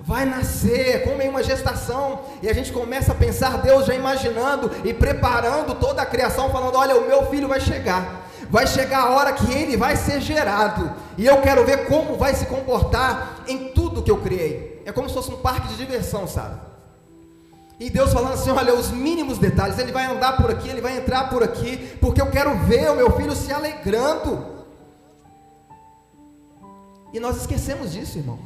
Vai 0.00 0.24
nascer, 0.24 1.02
como 1.02 1.20
em 1.20 1.28
uma 1.28 1.42
gestação, 1.42 2.20
e 2.40 2.48
a 2.48 2.52
gente 2.52 2.72
começa 2.72 3.10
a 3.10 3.14
pensar, 3.14 3.60
Deus 3.60 3.86
já 3.86 3.94
imaginando 3.94 4.70
e 4.84 4.94
preparando 4.94 5.74
toda 5.74 6.00
a 6.00 6.06
criação, 6.06 6.48
falando: 6.50 6.76
Olha, 6.76 6.96
o 6.96 7.08
meu 7.08 7.26
filho 7.26 7.48
vai 7.48 7.58
chegar, 7.58 8.28
vai 8.48 8.68
chegar 8.68 9.00
a 9.00 9.10
hora 9.16 9.32
que 9.32 9.52
ele 9.52 9.76
vai 9.76 9.96
ser 9.96 10.20
gerado, 10.20 10.92
e 11.18 11.26
eu 11.26 11.40
quero 11.40 11.66
ver 11.66 11.86
como 11.86 12.16
vai 12.16 12.34
se 12.34 12.46
comportar 12.46 13.40
em 13.48 13.72
tudo 13.72 14.00
que 14.00 14.10
eu 14.12 14.18
criei. 14.18 14.80
É 14.86 14.92
como 14.92 15.08
se 15.08 15.14
fosse 15.14 15.32
um 15.32 15.38
parque 15.38 15.66
de 15.66 15.76
diversão, 15.76 16.28
sabe? 16.28 16.75
E 17.78 17.90
Deus 17.90 18.12
falando 18.12 18.32
assim: 18.32 18.50
olha, 18.50 18.74
os 18.74 18.90
mínimos 18.90 19.38
detalhes, 19.38 19.78
ele 19.78 19.92
vai 19.92 20.06
andar 20.06 20.36
por 20.36 20.50
aqui, 20.50 20.68
ele 20.68 20.80
vai 20.80 20.96
entrar 20.96 21.28
por 21.28 21.42
aqui, 21.42 21.96
porque 22.00 22.20
eu 22.20 22.30
quero 22.30 22.56
ver 22.60 22.90
o 22.90 22.96
meu 22.96 23.10
filho 23.12 23.34
se 23.34 23.52
alegrando. 23.52 24.56
E 27.12 27.20
nós 27.20 27.36
esquecemos 27.36 27.92
disso, 27.92 28.18
irmão. 28.18 28.38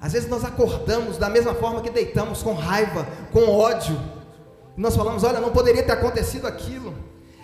Às 0.00 0.12
vezes 0.12 0.28
nós 0.28 0.44
acordamos 0.44 1.18
da 1.18 1.28
mesma 1.28 1.54
forma 1.54 1.80
que 1.80 1.90
deitamos, 1.90 2.42
com 2.42 2.54
raiva, 2.54 3.06
com 3.32 3.48
ódio. 3.48 4.00
E 4.76 4.80
nós 4.80 4.96
falamos: 4.96 5.22
olha, 5.22 5.40
não 5.40 5.50
poderia 5.50 5.82
ter 5.82 5.92
acontecido 5.92 6.46
aquilo. 6.46 6.94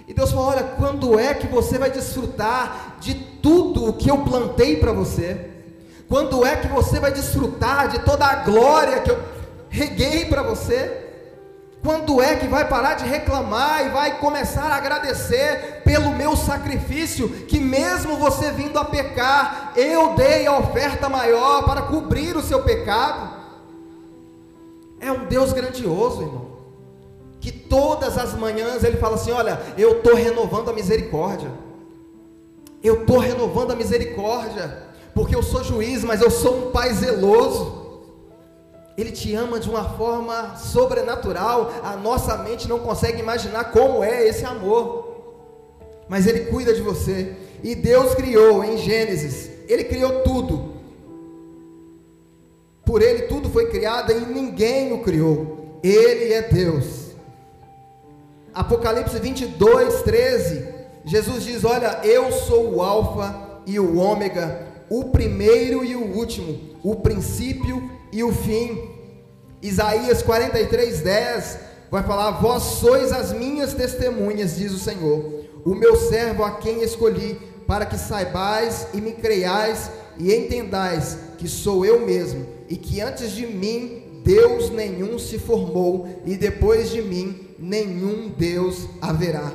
E 0.09 0.15
Deus 0.15 0.33
falou: 0.33 0.47
olha, 0.47 0.65
quando 0.65 1.19
é 1.19 1.35
que 1.35 1.47
você 1.47 1.79
vai 1.79 1.91
desfrutar 1.91 2.97
de 3.01 3.15
tudo 3.15 3.89
o 3.89 3.93
que 3.93 4.11
eu 4.11 4.19
plantei 4.19 4.77
para 4.77 4.93
você? 4.93 5.51
Quando 6.09 6.45
é 6.47 6.57
que 6.57 6.69
você 6.69 6.99
vai 6.99 7.13
desfrutar 7.13 7.89
de 7.89 8.01
toda 8.01 8.25
a 8.25 8.37
glória 8.37 9.01
que 9.01 9.11
eu 9.11 9.36
reguei 9.77 10.25
para 10.25 10.43
você? 10.43 11.05
Quando 11.83 12.21
é 12.21 12.35
que 12.35 12.49
vai 12.49 12.67
parar 12.67 12.95
de 12.95 13.05
reclamar 13.05 13.87
e 13.87 13.91
vai 13.91 14.19
começar 14.19 14.65
a 14.73 14.77
agradecer 14.77 15.83
pelo 15.85 16.11
meu 16.11 16.35
sacrifício, 16.35 17.29
que 17.47 17.61
mesmo 17.61 18.17
você 18.17 18.51
vindo 18.51 18.79
a 18.79 18.85
pecar, 18.85 19.73
eu 19.77 20.15
dei 20.15 20.47
a 20.47 20.59
oferta 20.59 21.09
maior 21.09 21.65
para 21.65 21.83
cobrir 21.83 22.37
o 22.37 22.43
seu 22.43 22.63
pecado? 22.63 23.37
É 24.99 25.13
um 25.13 25.27
Deus 25.27 25.53
grandioso, 25.53 26.23
irmão. 26.23 26.57
Que 27.41 27.53
todas 27.53 28.19
as 28.19 28.35
manhãs 28.35 28.83
ele 28.83 28.97
fala 28.97 29.15
assim: 29.15 29.31
Olha, 29.31 29.61
eu 29.79 29.99
estou 29.99 30.15
renovando 30.17 30.71
a 30.71 30.73
misericórdia. 30.73 31.53
Eu 32.83 33.03
estou 33.03 33.19
renovando 33.19 33.73
a 33.73 33.77
misericórdia, 33.77 34.83
porque 35.15 35.37
eu 35.37 35.43
sou 35.43 35.63
juiz, 35.63 36.03
mas 36.03 36.21
eu 36.21 36.31
sou 36.31 36.69
um 36.69 36.71
pai 36.73 36.93
zeloso. 36.95 37.86
Ele 38.97 39.13
te 39.13 39.35
ama 39.35 39.61
de 39.61 39.69
uma 39.69 39.85
forma 39.97 40.57
sobrenatural. 40.57 41.71
A 41.83 41.97
nossa 41.97 42.37
mente 42.39 42.67
não 42.67 42.79
consegue 42.79 43.21
imaginar 43.21 43.71
como 43.71 44.03
é 44.03 44.27
esse 44.27 44.45
amor. 44.45 45.17
Mas 46.09 46.27
Ele 46.27 46.47
cuida 46.47 46.73
de 46.73 46.81
você. 46.81 47.37
E 47.63 47.75
Deus 47.75 48.15
criou 48.15 48.65
em 48.65 48.79
Gênesis, 48.79 49.51
Ele 49.69 49.85
criou 49.85 50.23
tudo. 50.23 50.77
Por 52.85 53.03
Ele 53.03 53.23
tudo 53.23 53.51
foi 53.51 53.69
criado 53.69 54.13
e 54.13 54.21
ninguém 54.21 54.93
o 54.93 55.03
criou. 55.03 55.79
Ele 55.83 56.33
é 56.33 56.43
Deus. 56.43 57.07
Apocalipse 58.55 59.19
22, 59.19 60.03
13. 60.03 60.69
Jesus 61.05 61.45
diz: 61.45 61.65
Olha, 61.65 62.01
eu 62.03 62.33
sou 62.33 62.75
o 62.75 62.83
Alfa 62.83 63.61
e 63.67 63.79
o 63.79 63.99
Ômega, 63.99 64.67
o 64.89 65.05
primeiro 65.05 65.85
e 65.85 65.95
o 65.95 66.17
último, 66.17 66.59
o 66.83 66.95
princípio 66.97 67.96
e 68.17 68.25
o 68.25 68.33
fim. 68.33 68.89
Isaías 69.61 70.23
43, 70.23 71.01
10 71.01 71.59
vai 71.91 72.03
falar: 72.03 72.31
Vós 72.33 72.63
sois 72.63 73.13
as 73.13 73.31
minhas 73.33 73.75
testemunhas, 73.75 74.57
diz 74.57 74.73
o 74.73 74.79
Senhor, 74.79 75.45
o 75.65 75.75
meu 75.75 75.97
servo 75.97 76.43
a 76.43 76.53
quem 76.53 76.83
escolhi, 76.83 77.39
para 77.67 77.85
que 77.85 77.99
saibais 77.99 78.89
e 78.95 79.01
me 79.03 79.13
creiais 79.13 79.91
e 80.19 80.35
entendais 80.35 81.19
que 81.37 81.47
sou 81.47 81.85
eu 81.85 82.07
mesmo, 82.07 82.47
e 82.71 82.77
que 82.77 83.03
antes 83.03 83.33
de 83.33 83.47
mim 83.47 84.23
Deus 84.25 84.71
nenhum 84.71 85.19
se 85.19 85.39
formou, 85.39 86.09
e 86.25 86.37
depois 86.37 86.91
de 86.91 87.03
mim 87.03 87.55
nenhum 87.59 88.31
Deus 88.31 88.89
haverá. 89.03 89.53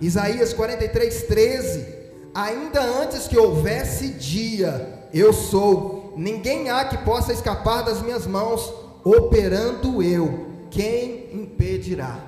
Isaías 0.00 0.52
43, 0.52 1.22
13. 1.22 1.98
Ainda 2.34 2.82
antes 2.82 3.26
que 3.26 3.38
houvesse 3.38 4.08
dia, 4.08 5.06
eu 5.12 5.32
sou 5.32 5.97
ninguém 6.18 6.68
há 6.68 6.84
que 6.84 6.98
possa 6.98 7.32
escapar 7.32 7.82
das 7.82 8.02
minhas 8.02 8.26
mãos, 8.26 8.72
operando 9.04 10.02
eu, 10.02 10.48
quem 10.70 11.30
impedirá? 11.32 12.18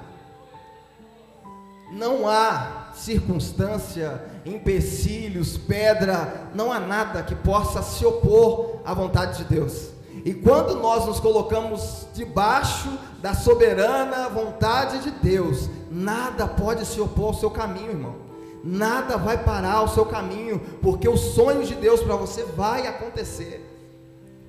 Não 1.92 2.28
há 2.28 2.92
circunstância, 2.94 4.22
empecilhos, 4.46 5.58
pedra, 5.58 6.50
não 6.54 6.72
há 6.72 6.78
nada 6.78 7.22
que 7.22 7.34
possa 7.34 7.82
se 7.82 8.06
opor 8.06 8.80
à 8.84 8.94
vontade 8.94 9.38
de 9.38 9.44
Deus. 9.44 9.90
E 10.24 10.32
quando 10.32 10.76
nós 10.76 11.06
nos 11.06 11.18
colocamos 11.18 12.06
debaixo 12.14 12.96
da 13.20 13.34
soberana 13.34 14.28
vontade 14.28 15.00
de 15.00 15.10
Deus, 15.10 15.68
nada 15.90 16.46
pode 16.46 16.86
se 16.86 17.00
opor 17.00 17.28
ao 17.28 17.34
seu 17.34 17.50
caminho, 17.50 17.90
irmão. 17.90 18.14
Nada 18.62 19.16
vai 19.16 19.42
parar 19.42 19.82
o 19.82 19.88
seu 19.88 20.04
caminho, 20.04 20.60
porque 20.80 21.08
os 21.08 21.20
sonhos 21.20 21.66
de 21.66 21.74
Deus 21.74 22.00
para 22.02 22.14
você 22.16 22.44
vai 22.44 22.86
acontecer. 22.86 23.69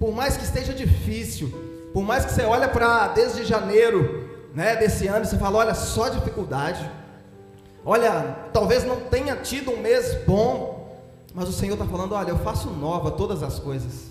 Por 0.01 0.11
mais 0.11 0.35
que 0.35 0.43
esteja 0.43 0.73
difícil, 0.73 1.53
por 1.93 2.01
mais 2.01 2.25
que 2.25 2.31
você 2.31 2.41
olhe 2.41 2.67
para 2.69 3.09
desde 3.09 3.45
janeiro, 3.45 4.27
né, 4.51 4.75
desse 4.75 5.05
ano, 5.05 5.23
você 5.23 5.37
fala, 5.37 5.59
olha, 5.59 5.75
só 5.75 6.09
dificuldade. 6.09 6.89
Olha, 7.85 8.49
talvez 8.51 8.83
não 8.83 8.95
tenha 8.99 9.35
tido 9.35 9.69
um 9.69 9.79
mês 9.79 10.17
bom, 10.25 10.99
mas 11.35 11.47
o 11.47 11.51
Senhor 11.51 11.73
está 11.73 11.85
falando, 11.85 12.15
olha, 12.15 12.31
eu 12.31 12.39
faço 12.39 12.71
nova 12.71 13.11
todas 13.11 13.43
as 13.43 13.59
coisas. 13.59 14.09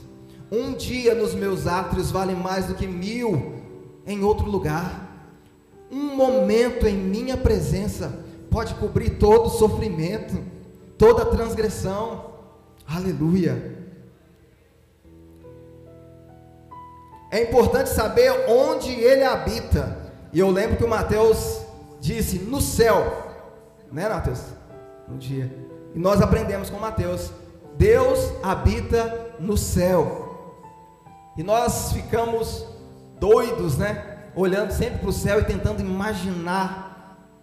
Um 0.48 0.74
dia 0.74 1.12
nos 1.12 1.34
meus 1.34 1.66
átrios 1.66 2.12
vale 2.12 2.36
mais 2.36 2.66
do 2.66 2.74
que 2.76 2.86
mil 2.86 3.54
em 4.06 4.22
outro 4.22 4.48
lugar. 4.48 5.26
Um 5.90 6.14
momento 6.14 6.86
em 6.86 6.96
minha 6.96 7.36
presença 7.36 8.16
pode 8.48 8.74
cobrir 8.74 9.18
todo 9.18 9.50
sofrimento, 9.50 10.40
toda 10.96 11.26
transgressão. 11.26 12.26
Aleluia. 12.86 13.79
É 17.30 17.42
importante 17.42 17.90
saber 17.90 18.32
onde 18.48 18.90
ele 18.90 19.22
habita. 19.22 19.96
E 20.32 20.40
eu 20.40 20.50
lembro 20.50 20.76
que 20.76 20.84
o 20.84 20.88
Mateus 20.88 21.60
disse 22.00 22.38
no 22.38 22.60
céu, 22.60 23.30
né, 23.92 24.08
Mateus? 24.08 24.42
Um 25.08 25.16
dia. 25.16 25.52
E 25.94 25.98
nós 25.98 26.20
aprendemos 26.20 26.70
com 26.70 26.78
Mateus: 26.78 27.30
Deus 27.76 28.32
habita 28.42 29.34
no 29.38 29.56
céu. 29.56 30.28
E 31.36 31.42
nós 31.42 31.92
ficamos 31.92 32.66
doidos, 33.18 33.78
né? 33.78 34.18
Olhando 34.34 34.72
sempre 34.72 34.98
para 34.98 35.08
o 35.08 35.12
céu 35.12 35.40
e 35.40 35.44
tentando 35.44 35.80
imaginar. 35.80 36.88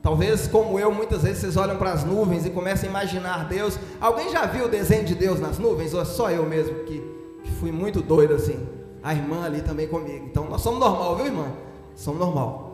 Talvez, 0.02 0.48
como 0.48 0.80
eu, 0.80 0.92
muitas 0.92 1.24
vezes 1.24 1.40
vocês 1.40 1.58
olham 1.58 1.78
para 1.78 1.92
as 1.92 2.04
nuvens 2.04 2.46
e 2.46 2.50
começam 2.50 2.88
a 2.88 2.90
imaginar 2.90 3.48
Deus. 3.48 3.78
Alguém 4.00 4.30
já 4.32 4.46
viu 4.46 4.66
o 4.66 4.70
desenho 4.70 5.04
de 5.04 5.16
Deus 5.16 5.40
nas 5.40 5.58
nuvens? 5.58 5.94
Ou 5.94 6.02
é 6.02 6.06
só 6.06 6.30
eu 6.30 6.46
mesmo 6.46 6.84
que, 6.86 7.02
que 7.44 7.52
fui 7.54 7.72
muito 7.72 8.02
doido 8.02 8.34
assim? 8.34 8.77
A 9.02 9.14
irmã 9.14 9.46
ali 9.46 9.62
também 9.62 9.88
comigo. 9.88 10.26
Então 10.26 10.46
nós 10.46 10.62
somos 10.62 10.80
normal, 10.80 11.16
viu, 11.16 11.26
irmã? 11.26 11.52
Somos 11.96 12.20
normal. 12.20 12.68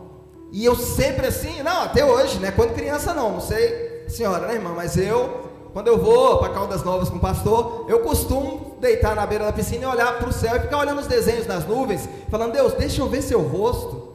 E 0.51 0.63
eu 0.63 0.75
sempre 0.75 1.27
assim, 1.27 1.63
não, 1.63 1.81
até 1.81 2.05
hoje, 2.05 2.39
né? 2.39 2.51
Quando 2.51 2.73
criança 2.73 3.13
não, 3.13 3.33
não 3.33 3.41
sei, 3.41 4.05
senhora, 4.07 4.47
né, 4.47 4.53
irmã? 4.53 4.73
Mas 4.75 4.95
eu, 4.97 5.49
quando 5.73 5.87
eu 5.87 5.97
vou 5.97 6.37
para 6.37 6.53
Caldas 6.53 6.83
Novas 6.83 7.09
com 7.09 7.17
o 7.17 7.19
pastor, 7.19 7.85
eu 7.89 8.01
costumo 8.01 8.77
deitar 8.79 9.15
na 9.15 9.25
beira 9.25 9.45
da 9.45 9.51
piscina 9.51 9.83
e 9.83 9.87
olhar 9.87 10.17
para 10.19 10.29
o 10.29 10.33
céu 10.33 10.55
e 10.55 10.59
ficar 10.59 10.77
olhando 10.77 10.99
os 10.99 11.07
desenhos 11.07 11.47
das 11.47 11.65
nuvens, 11.65 12.07
falando, 12.29 12.53
Deus, 12.53 12.73
deixa 12.73 13.01
eu 13.01 13.07
ver 13.07 13.23
seu 13.23 13.41
rosto. 13.41 14.13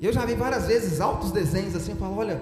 E 0.00 0.06
eu 0.06 0.12
já 0.12 0.24
vi 0.24 0.34
várias 0.34 0.66
vezes 0.66 1.00
altos 1.00 1.32
desenhos 1.32 1.74
assim, 1.74 1.92
eu 1.92 1.96
falo, 1.96 2.18
olha, 2.18 2.40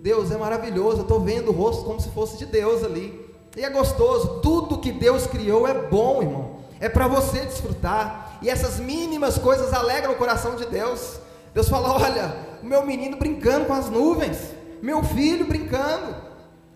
Deus 0.00 0.30
é 0.30 0.36
maravilhoso, 0.36 0.98
eu 0.98 1.02
estou 1.02 1.20
vendo 1.20 1.50
o 1.50 1.52
rosto 1.52 1.84
como 1.84 2.00
se 2.00 2.08
fosse 2.10 2.38
de 2.38 2.46
Deus 2.46 2.84
ali. 2.84 3.26
E 3.56 3.64
é 3.64 3.68
gostoso, 3.68 4.40
tudo 4.40 4.78
que 4.78 4.92
Deus 4.92 5.26
criou 5.26 5.66
é 5.66 5.74
bom, 5.74 6.22
irmão. 6.22 6.55
É 6.80 6.88
para 6.88 7.08
você 7.08 7.40
desfrutar. 7.40 8.38
E 8.42 8.50
essas 8.50 8.78
mínimas 8.78 9.38
coisas 9.38 9.72
alegram 9.72 10.12
o 10.12 10.16
coração 10.16 10.56
de 10.56 10.66
Deus. 10.66 11.18
Deus 11.54 11.68
fala: 11.68 11.92
olha, 11.92 12.36
o 12.62 12.66
meu 12.66 12.84
menino 12.84 13.16
brincando 13.16 13.66
com 13.66 13.72
as 13.72 13.88
nuvens, 13.88 14.38
meu 14.82 15.02
filho 15.02 15.46
brincando. 15.46 16.14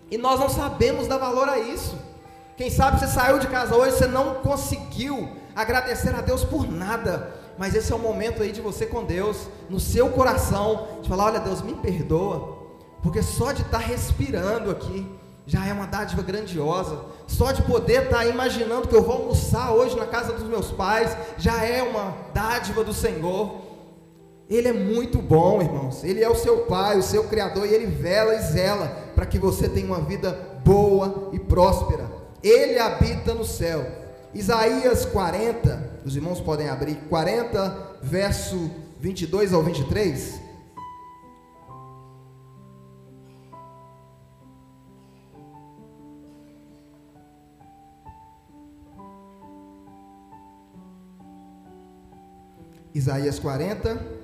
E 0.09 0.17
nós 0.17 0.39
não 0.39 0.49
sabemos 0.49 1.07
dar 1.07 1.17
valor 1.17 1.47
a 1.47 1.59
isso. 1.59 1.97
Quem 2.57 2.69
sabe 2.69 2.99
você 2.99 3.07
saiu 3.07 3.39
de 3.39 3.47
casa 3.47 3.75
hoje, 3.75 3.97
você 3.97 4.07
não 4.07 4.35
conseguiu 4.35 5.29
agradecer 5.55 6.13
a 6.13 6.21
Deus 6.21 6.43
por 6.43 6.69
nada. 6.69 7.33
Mas 7.57 7.75
esse 7.75 7.91
é 7.91 7.95
o 7.95 7.99
momento 7.99 8.41
aí 8.41 8.51
de 8.51 8.61
você 8.61 8.85
com 8.85 9.03
Deus, 9.03 9.47
no 9.69 9.79
seu 9.79 10.09
coração, 10.09 10.87
de 11.01 11.09
falar: 11.09 11.25
olha, 11.25 11.39
Deus, 11.39 11.61
me 11.61 11.75
perdoa. 11.75 12.59
Porque 13.01 13.21
só 13.21 13.51
de 13.51 13.61
estar 13.61 13.79
respirando 13.79 14.69
aqui, 14.69 15.07
já 15.45 15.65
é 15.65 15.73
uma 15.73 15.87
dádiva 15.87 16.21
grandiosa. 16.21 16.99
Só 17.27 17.51
de 17.51 17.61
poder 17.63 18.03
estar 18.03 18.25
imaginando 18.25 18.87
que 18.87 18.95
eu 18.95 19.03
vou 19.03 19.15
almoçar 19.15 19.73
hoje 19.73 19.95
na 19.95 20.05
casa 20.05 20.33
dos 20.33 20.47
meus 20.47 20.71
pais, 20.71 21.15
já 21.37 21.63
é 21.63 21.81
uma 21.81 22.15
dádiva 22.33 22.83
do 22.83 22.93
Senhor. 22.93 23.61
Ele 24.49 24.67
é 24.67 24.73
muito 24.73 25.19
bom, 25.19 25.61
irmãos. 25.61 26.03
Ele 26.03 26.21
é 26.21 26.29
o 26.29 26.35
seu 26.35 26.65
pai, 26.65 26.97
o 26.97 27.03
seu 27.03 27.23
criador, 27.25 27.65
e 27.65 27.73
ele 27.73 27.85
vela 27.85 28.35
e 28.35 28.41
zela 28.41 28.87
para 29.15 29.25
que 29.25 29.39
você 29.39 29.69
tenha 29.69 29.87
uma 29.87 30.01
vida 30.01 30.37
boa 30.63 31.29
e 31.31 31.39
próspera. 31.39 32.11
Ele 32.43 32.77
habita 32.77 33.33
no 33.33 33.45
céu. 33.45 33.85
Isaías 34.33 35.05
40, 35.05 36.01
os 36.05 36.15
irmãos 36.15 36.39
podem 36.39 36.69
abrir, 36.69 36.95
40, 37.09 37.97
verso 38.01 38.71
22 38.99 39.53
ao 39.53 39.61
23. 39.61 40.50
Isaías 52.93 53.39
40, 53.39 54.21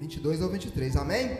22 0.00 0.40
ao 0.40 0.48
23, 0.48 0.96
amém? 0.96 1.36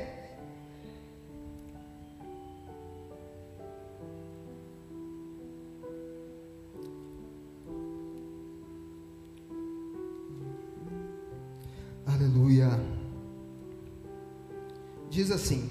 Aleluia. 12.06 12.68
Diz 15.08 15.30
assim: 15.30 15.70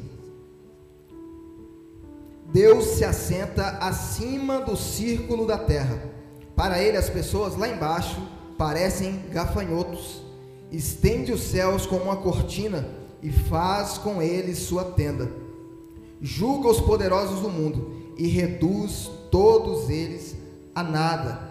Deus 2.52 2.84
se 2.86 3.06
assenta 3.06 3.78
acima 3.78 4.60
do 4.60 4.76
círculo 4.76 5.46
da 5.46 5.60
terra 5.60 6.19
para 6.60 6.84
ele, 6.84 6.98
as 6.98 7.10
pessoas 7.10 7.56
lá 7.56 7.70
embaixo 7.70 8.22
parecem 8.58 9.24
gafanhotos. 9.32 10.22
Estende 10.70 11.32
os 11.32 11.40
céus 11.40 11.86
como 11.86 12.04
uma 12.04 12.18
cortina 12.18 12.86
e 13.24 13.32
faz 13.32 13.98
com 13.98 14.22
eles 14.22 14.60
sua 14.60 14.84
tenda. 14.84 15.32
Julga 16.22 16.68
os 16.68 16.82
poderosos 16.82 17.40
do 17.40 17.50
mundo 17.50 18.14
e 18.18 18.28
reduz 18.28 19.10
todos 19.32 19.90
eles 19.90 20.36
a 20.76 20.84
nada. 20.84 21.50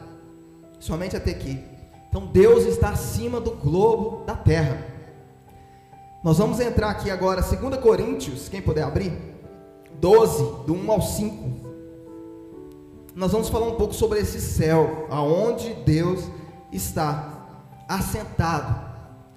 Somente 0.79 1.17
até 1.17 1.31
aqui. 1.31 1.59
Então 2.11 2.27
Deus 2.27 2.67
está 2.67 2.91
acima 2.91 3.41
do 3.41 3.53
globo 3.53 4.27
da 4.27 4.35
terra. 4.35 4.87
Nós 6.23 6.37
vamos 6.37 6.61
entrar 6.61 6.91
aqui 6.91 7.11
agora, 7.11 7.41
2 7.41 7.81
Coríntios, 7.81 8.51
quem 8.51 8.61
puder 8.61 8.83
abrir, 8.83 9.19
12, 9.99 10.67
do 10.67 10.75
1 10.75 10.93
ao 10.93 11.01
5 11.01 11.68
nós 13.19 13.33
vamos 13.33 13.49
falar 13.49 13.67
um 13.67 13.75
pouco 13.75 13.93
sobre 13.93 14.21
esse 14.21 14.41
céu, 14.41 15.09
aonde 15.11 15.75
Deus 15.85 16.31
está 16.71 17.49
assentado 17.89 18.81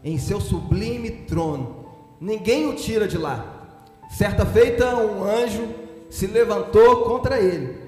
em 0.03 0.19
seu 0.19 0.39
sublime 0.39 1.09
trono. 1.09 1.87
Ninguém 2.19 2.69
o 2.69 2.75
tira 2.75 3.07
de 3.07 3.17
lá. 3.17 3.43
Certa 4.07 4.45
feita, 4.45 4.95
um 4.97 5.23
anjo 5.23 5.67
se 6.11 6.27
levantou 6.27 7.05
contra 7.05 7.39
ele 7.39 7.81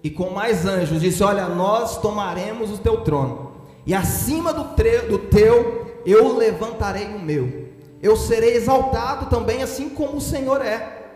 e 0.00 0.10
com 0.10 0.30
mais 0.30 0.64
anjos 0.64 1.00
disse: 1.00 1.24
Olha, 1.24 1.48
nós 1.48 2.00
tomaremos 2.00 2.70
o 2.70 2.78
teu 2.78 3.00
trono, 3.00 3.50
e 3.84 3.92
acima 3.92 4.52
do, 4.52 4.62
do 5.08 5.18
teu 5.18 6.02
eu 6.06 6.36
levantarei 6.36 7.06
o 7.06 7.18
meu. 7.18 7.66
Eu 8.00 8.16
serei 8.16 8.54
exaltado 8.54 9.26
também, 9.26 9.60
assim 9.60 9.88
como 9.88 10.18
o 10.18 10.20
Senhor 10.20 10.64
é. 10.64 11.08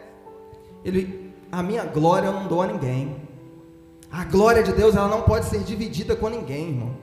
Ele, 0.85 1.33
a 1.53 1.63
minha 1.63 1.85
glória 1.85 2.27
eu 2.27 2.33
não 2.33 2.49
dou 2.49 2.61
a 2.61 2.67
ninguém. 2.67 3.20
A 4.11 4.25
glória 4.25 4.63
de 4.63 4.73
Deus 4.73 4.97
ela 4.97 5.09
não 5.09 5.23
pode 5.23 5.47
ser 5.47 5.61
dividida 5.61 6.17
com 6.17 6.29
ninguém, 6.29 6.71
irmão. 6.71 6.97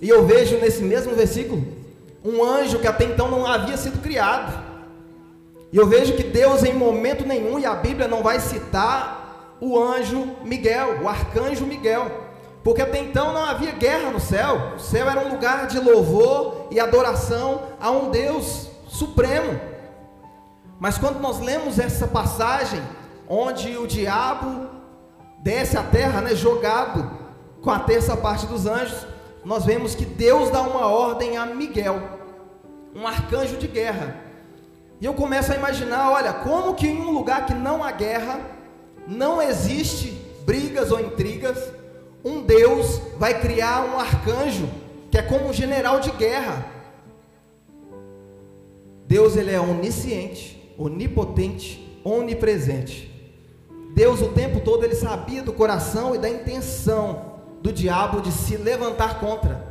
E 0.00 0.08
eu 0.08 0.24
vejo 0.24 0.56
nesse 0.58 0.82
mesmo 0.82 1.14
versículo 1.14 1.62
um 2.24 2.42
anjo 2.42 2.78
que 2.78 2.86
até 2.86 3.04
então 3.04 3.30
não 3.30 3.46
havia 3.46 3.76
sido 3.76 4.00
criado. 4.00 4.66
E 5.70 5.76
eu 5.76 5.86
vejo 5.86 6.14
que 6.14 6.22
Deus 6.22 6.64
em 6.64 6.72
momento 6.72 7.26
nenhum, 7.26 7.58
e 7.58 7.66
a 7.66 7.74
Bíblia 7.74 8.08
não 8.08 8.22
vai 8.22 8.40
citar 8.40 9.56
o 9.60 9.78
anjo 9.78 10.36
Miguel, 10.42 11.02
o 11.02 11.08
arcanjo 11.08 11.66
Miguel, 11.66 12.10
porque 12.64 12.80
até 12.80 12.98
então 12.98 13.32
não 13.32 13.44
havia 13.44 13.72
guerra 13.72 14.10
no 14.10 14.20
céu. 14.20 14.74
O 14.76 14.78
céu 14.78 15.08
era 15.08 15.26
um 15.26 15.30
lugar 15.30 15.66
de 15.66 15.78
louvor 15.78 16.68
e 16.70 16.80
adoração 16.80 17.62
a 17.80 17.90
um 17.90 18.10
Deus 18.10 18.68
supremo. 18.88 19.60
Mas 20.80 20.96
quando 20.96 21.20
nós 21.20 21.40
lemos 21.40 21.78
essa 21.78 22.06
passagem, 22.06 22.80
onde 23.28 23.76
o 23.76 23.86
diabo 23.86 24.77
desce 25.42 25.76
à 25.76 25.82
terra, 25.82 26.20
né, 26.20 26.34
jogado 26.34 27.10
com 27.62 27.70
a 27.70 27.78
terça 27.80 28.16
parte 28.16 28.46
dos 28.46 28.66
anjos, 28.66 29.06
nós 29.44 29.64
vemos 29.64 29.94
que 29.94 30.04
Deus 30.04 30.50
dá 30.50 30.60
uma 30.62 30.86
ordem 30.86 31.36
a 31.36 31.46
Miguel, 31.46 32.00
um 32.94 33.06
arcanjo 33.06 33.56
de 33.56 33.66
guerra. 33.66 34.16
E 35.00 35.04
eu 35.04 35.14
começo 35.14 35.52
a 35.52 35.56
imaginar, 35.56 36.10
olha, 36.10 36.32
como 36.32 36.74
que 36.74 36.86
em 36.86 37.00
um 37.00 37.12
lugar 37.12 37.46
que 37.46 37.54
não 37.54 37.82
há 37.82 37.90
guerra, 37.92 38.40
não 39.06 39.40
existe 39.40 40.10
brigas 40.44 40.90
ou 40.90 41.00
intrigas, 41.00 41.72
um 42.24 42.42
Deus 42.42 43.00
vai 43.16 43.40
criar 43.40 43.84
um 43.84 43.98
arcanjo 43.98 44.68
que 45.10 45.16
é 45.16 45.22
como 45.22 45.48
um 45.48 45.52
general 45.52 46.00
de 46.00 46.10
guerra. 46.10 46.66
Deus 49.06 49.36
ele 49.36 49.52
é 49.52 49.60
onisciente, 49.60 50.74
onipotente, 50.76 52.00
onipresente. 52.04 53.07
Deus 53.98 54.22
o 54.22 54.28
tempo 54.28 54.60
todo 54.60 54.84
ele 54.84 54.94
sabia 54.94 55.42
do 55.42 55.52
coração 55.52 56.14
e 56.14 56.18
da 56.18 56.30
intenção 56.30 57.32
do 57.60 57.72
diabo 57.72 58.20
de 58.20 58.30
se 58.30 58.56
levantar 58.56 59.18
contra. 59.18 59.66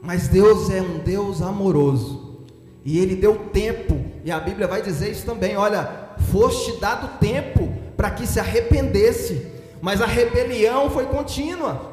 Mas 0.00 0.26
Deus 0.26 0.70
é 0.70 0.80
um 0.80 1.00
Deus 1.00 1.42
amoroso. 1.42 2.46
E 2.82 2.98
ele 2.98 3.14
deu 3.14 3.36
tempo, 3.52 4.02
e 4.24 4.32
a 4.32 4.40
Bíblia 4.40 4.66
vai 4.66 4.80
dizer 4.80 5.10
isso 5.10 5.26
também, 5.26 5.54
olha, 5.54 6.14
foste 6.32 6.80
dado 6.80 7.18
tempo 7.18 7.70
para 7.94 8.10
que 8.10 8.26
se 8.26 8.40
arrependesse, 8.40 9.46
mas 9.82 10.00
a 10.00 10.06
rebelião 10.06 10.88
foi 10.88 11.04
contínua. 11.04 11.92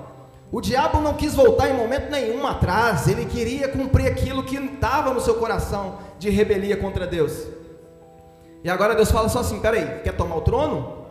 O 0.49 0.61
diabo 0.61 1.01
não 1.01 1.15
quis 1.15 1.35
voltar 1.35 1.69
em 1.69 1.75
momento 1.75 2.09
nenhum 2.09 2.47
atrás, 2.47 3.05
ele 3.09 3.25
queria 3.25 3.67
cumprir 3.67 4.07
aquilo 4.07 4.43
que 4.43 4.55
estava 4.55 5.13
no 5.13 5.19
seu 5.19 5.35
coração 5.35 5.97
de 6.17 6.29
rebelia 6.29 6.77
contra 6.77 7.05
Deus. 7.05 7.60
E 8.63 8.69
agora 8.69 8.95
Deus 8.95 9.11
fala 9.11 9.29
só 9.29 9.39
assim: 9.39 9.59
peraí, 9.59 10.01
quer 10.03 10.15
tomar 10.15 10.35
o 10.35 10.41
trono? 10.41 11.01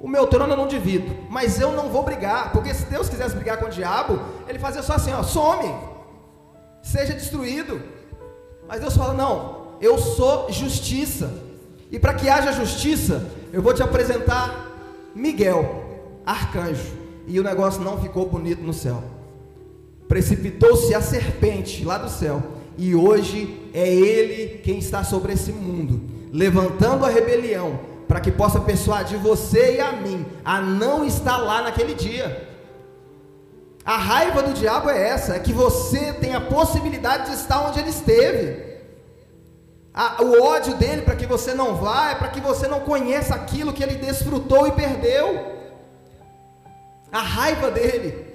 O 0.00 0.08
meu 0.08 0.26
trono 0.26 0.52
eu 0.52 0.56
não 0.56 0.66
divido, 0.66 1.14
mas 1.28 1.60
eu 1.60 1.72
não 1.72 1.90
vou 1.90 2.02
brigar, 2.02 2.52
porque 2.52 2.72
se 2.72 2.86
Deus 2.86 3.08
quisesse 3.08 3.36
brigar 3.36 3.58
com 3.58 3.66
o 3.66 3.70
diabo, 3.70 4.18
ele 4.48 4.58
fazia 4.58 4.82
só 4.82 4.94
assim: 4.94 5.12
ó, 5.12 5.22
some, 5.22 5.72
seja 6.82 7.12
destruído. 7.12 7.80
Mas 8.66 8.80
Deus 8.80 8.96
fala: 8.96 9.14
não, 9.14 9.74
eu 9.80 9.98
sou 9.98 10.50
justiça, 10.50 11.32
e 11.90 11.98
para 11.98 12.14
que 12.14 12.28
haja 12.28 12.52
justiça, 12.52 13.26
eu 13.52 13.62
vou 13.62 13.74
te 13.74 13.82
apresentar 13.82 14.68
Miguel, 15.14 15.84
arcanjo, 16.24 16.92
e 17.26 17.38
o 17.38 17.44
negócio 17.44 17.82
não 17.82 18.00
ficou 18.00 18.28
bonito 18.28 18.62
no 18.62 18.72
céu. 18.72 19.02
Precipitou-se 20.08 20.92
a 20.92 21.00
serpente 21.00 21.84
lá 21.84 21.98
do 21.98 22.08
céu, 22.08 22.42
e 22.76 22.96
hoje 22.96 23.70
é 23.72 23.88
ele 23.88 24.58
quem 24.58 24.78
está 24.78 25.04
sobre 25.04 25.34
esse 25.34 25.52
mundo 25.52 26.19
levantando 26.32 27.04
a 27.04 27.08
rebelião, 27.08 27.80
para 28.06 28.20
que 28.20 28.30
possa 28.30 28.60
persuadir 28.60 29.18
você 29.18 29.76
e 29.76 29.80
a 29.80 29.92
mim 29.92 30.26
a 30.44 30.60
não 30.60 31.04
estar 31.04 31.36
lá 31.36 31.62
naquele 31.62 31.94
dia. 31.94 32.48
A 33.84 33.96
raiva 33.96 34.42
do 34.42 34.52
diabo 34.52 34.90
é 34.90 35.08
essa, 35.08 35.34
é 35.34 35.38
que 35.38 35.52
você 35.52 36.12
tem 36.12 36.34
a 36.34 36.40
possibilidade 36.40 37.30
de 37.30 37.36
estar 37.36 37.66
onde 37.66 37.78
ele 37.78 37.90
esteve. 37.90 38.70
A, 39.92 40.22
o 40.22 40.42
ódio 40.42 40.74
dele 40.74 41.02
para 41.02 41.16
que 41.16 41.26
você 41.26 41.52
não 41.54 41.74
vá 41.76 42.10
é 42.10 42.14
para 42.14 42.28
que 42.28 42.40
você 42.40 42.68
não 42.68 42.80
conheça 42.80 43.34
aquilo 43.34 43.72
que 43.72 43.82
ele 43.82 43.96
desfrutou 43.96 44.66
e 44.66 44.72
perdeu. 44.72 45.58
A 47.10 47.20
raiva 47.20 47.70
dele 47.70 48.26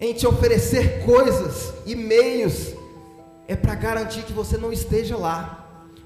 em 0.00 0.12
te 0.12 0.26
oferecer 0.26 1.04
coisas 1.04 1.72
e 1.86 1.94
meios 1.94 2.72
é 3.46 3.54
para 3.54 3.74
garantir 3.74 4.22
que 4.22 4.32
você 4.32 4.56
não 4.56 4.72
esteja 4.72 5.16
lá. 5.16 5.61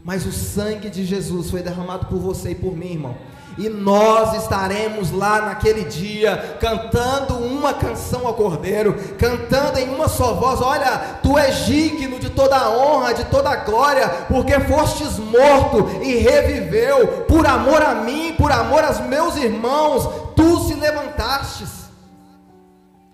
Mas 0.06 0.24
o 0.24 0.30
sangue 0.30 0.88
de 0.88 1.04
Jesus 1.04 1.50
foi 1.50 1.62
derramado 1.62 2.06
por 2.06 2.20
você 2.20 2.50
e 2.52 2.54
por 2.54 2.76
mim, 2.76 2.92
irmão 2.92 3.16
e 3.58 3.68
nós 3.70 4.42
estaremos 4.42 5.10
lá 5.10 5.40
naquele 5.40 5.84
dia, 5.84 6.58
cantando 6.60 7.36
uma 7.36 7.72
canção 7.72 8.26
ao 8.26 8.34
Cordeiro, 8.34 8.94
cantando 9.18 9.78
em 9.78 9.88
uma 9.88 10.08
só 10.08 10.34
voz: 10.34 10.60
Olha, 10.60 11.18
tu 11.22 11.38
és 11.38 11.64
digno 11.64 12.18
de 12.18 12.28
toda 12.28 12.54
a 12.54 12.70
honra, 12.70 13.14
de 13.14 13.24
toda 13.24 13.48
a 13.48 13.56
glória, 13.56 14.08
porque 14.28 14.60
fostes 14.60 15.18
morto 15.18 15.88
e 16.02 16.16
reviveu, 16.16 17.24
por 17.26 17.46
amor 17.46 17.82
a 17.82 17.94
mim, 17.94 18.34
por 18.36 18.52
amor 18.52 18.84
aos 18.84 19.00
meus 19.00 19.36
irmãos, 19.36 20.06
tu 20.36 20.68
se 20.68 20.74
levantastes. 20.74 21.86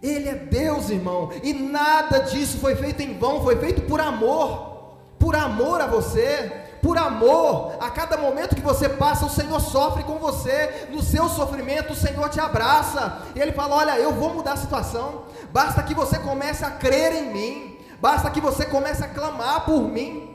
Ele 0.02 0.28
é 0.28 0.34
Deus, 0.34 0.90
irmão, 0.90 1.30
e 1.44 1.52
nada 1.52 2.18
disso 2.18 2.58
foi 2.58 2.74
feito 2.74 3.00
em 3.00 3.16
vão, 3.16 3.44
foi 3.44 3.54
feito 3.54 3.82
por 3.82 4.00
amor, 4.00 4.96
por 5.16 5.36
amor 5.36 5.80
a 5.80 5.86
você 5.86 6.61
por 6.82 6.98
amor, 6.98 7.76
a 7.78 7.88
cada 7.90 8.16
momento 8.16 8.56
que 8.56 8.60
você 8.60 8.88
passa, 8.88 9.24
o 9.24 9.30
Senhor 9.30 9.60
sofre 9.60 10.02
com 10.02 10.18
você, 10.18 10.88
no 10.90 11.00
seu 11.00 11.28
sofrimento, 11.28 11.92
o 11.92 11.96
Senhor 11.96 12.28
te 12.28 12.40
abraça, 12.40 13.22
e 13.36 13.40
Ele 13.40 13.52
fala: 13.52 13.76
Olha, 13.76 13.98
eu 14.00 14.12
vou 14.12 14.34
mudar 14.34 14.54
a 14.54 14.56
situação, 14.56 15.22
basta 15.52 15.80
que 15.84 15.94
você 15.94 16.18
comece 16.18 16.64
a 16.64 16.72
crer 16.72 17.12
em 17.14 17.32
mim, 17.32 17.78
basta 18.00 18.28
que 18.30 18.40
você 18.40 18.66
comece 18.66 19.04
a 19.04 19.08
clamar 19.08 19.64
por 19.64 19.82
mim. 19.82 20.34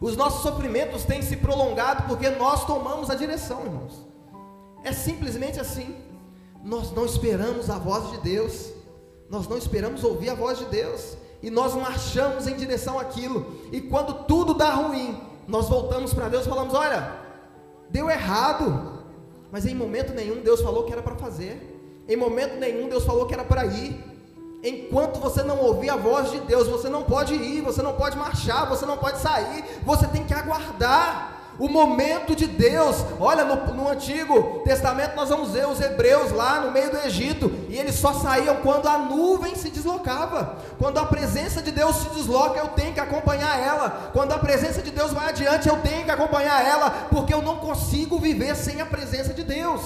Os 0.00 0.16
nossos 0.16 0.42
sofrimentos 0.42 1.04
têm 1.04 1.22
se 1.22 1.36
prolongado 1.36 2.08
porque 2.08 2.28
nós 2.28 2.66
tomamos 2.66 3.08
a 3.08 3.14
direção, 3.14 3.64
irmãos. 3.64 4.04
É 4.82 4.92
simplesmente 4.92 5.60
assim. 5.60 5.94
Nós 6.64 6.90
não 6.90 7.06
esperamos 7.06 7.70
a 7.70 7.78
voz 7.78 8.10
de 8.10 8.18
Deus, 8.18 8.72
nós 9.30 9.46
não 9.46 9.56
esperamos 9.56 10.02
ouvir 10.02 10.30
a 10.30 10.34
voz 10.34 10.58
de 10.58 10.64
Deus, 10.64 11.16
e 11.40 11.50
nós 11.50 11.72
marchamos 11.74 12.48
em 12.48 12.56
direção 12.56 12.98
àquilo, 12.98 13.60
e 13.70 13.80
quando 13.80 14.24
tudo 14.24 14.54
dá 14.54 14.74
ruim, 14.74 15.31
nós 15.52 15.68
voltamos 15.68 16.14
para 16.14 16.30
Deus 16.30 16.46
e 16.46 16.48
falamos: 16.48 16.72
olha, 16.72 17.12
deu 17.90 18.10
errado, 18.10 19.04
mas 19.52 19.66
em 19.66 19.74
momento 19.74 20.14
nenhum 20.14 20.40
Deus 20.40 20.62
falou 20.62 20.84
que 20.84 20.92
era 20.92 21.02
para 21.02 21.14
fazer, 21.14 21.54
em 22.08 22.16
momento 22.16 22.56
nenhum 22.58 22.88
Deus 22.88 23.04
falou 23.04 23.26
que 23.26 23.34
era 23.34 23.44
para 23.44 23.66
ir. 23.66 24.02
Enquanto 24.64 25.20
você 25.20 25.42
não 25.42 25.58
ouvir 25.58 25.90
a 25.90 25.96
voz 25.96 26.30
de 26.30 26.40
Deus, 26.40 26.68
você 26.68 26.88
não 26.88 27.02
pode 27.02 27.34
ir, 27.34 27.60
você 27.60 27.82
não 27.82 27.94
pode 27.94 28.16
marchar, 28.16 28.66
você 28.66 28.86
não 28.86 28.96
pode 28.96 29.18
sair, 29.18 29.62
você 29.84 30.06
tem 30.06 30.24
que 30.24 30.32
aguardar 30.32 31.41
o 31.62 31.68
momento 31.68 32.34
de 32.34 32.48
Deus. 32.48 32.96
Olha, 33.20 33.44
no, 33.44 33.72
no, 33.72 33.88
Antigo 33.88 34.62
Testamento 34.64 35.14
nós 35.14 35.28
vamos 35.28 35.52
ver 35.52 35.64
os 35.68 35.80
hebreus 35.80 36.32
lá 36.32 36.58
no 36.58 36.72
meio 36.72 36.90
do 36.90 36.98
Egito, 37.06 37.52
e 37.68 37.78
eles 37.78 37.94
só 37.94 38.12
saíam 38.14 38.56
quando 38.56 38.88
a 38.88 38.98
nuvem 38.98 39.54
se 39.54 39.70
deslocava. 39.70 40.56
Quando 40.76 40.98
a 40.98 41.06
presença 41.06 41.62
de 41.62 41.70
Deus 41.70 41.94
se 41.94 42.08
desloca, 42.08 42.58
eu 42.58 42.66
tenho 42.70 42.92
que 42.92 42.98
acompanhar 42.98 43.56
ela. 43.60 44.10
Quando 44.12 44.32
a 44.32 44.38
presença 44.38 44.82
de 44.82 44.90
Deus 44.90 45.12
vai 45.12 45.28
adiante, 45.28 45.68
eu 45.68 45.76
tenho 45.76 46.04
que 46.04 46.10
acompanhar 46.10 46.66
ela, 46.66 46.90
porque 47.08 47.32
eu 47.32 47.40
não 47.40 47.58
consigo 47.58 48.18
viver 48.18 48.56
sem 48.56 48.80
a 48.80 48.86
presença 48.86 49.32
de 49.32 49.44
Deus. 49.44 49.82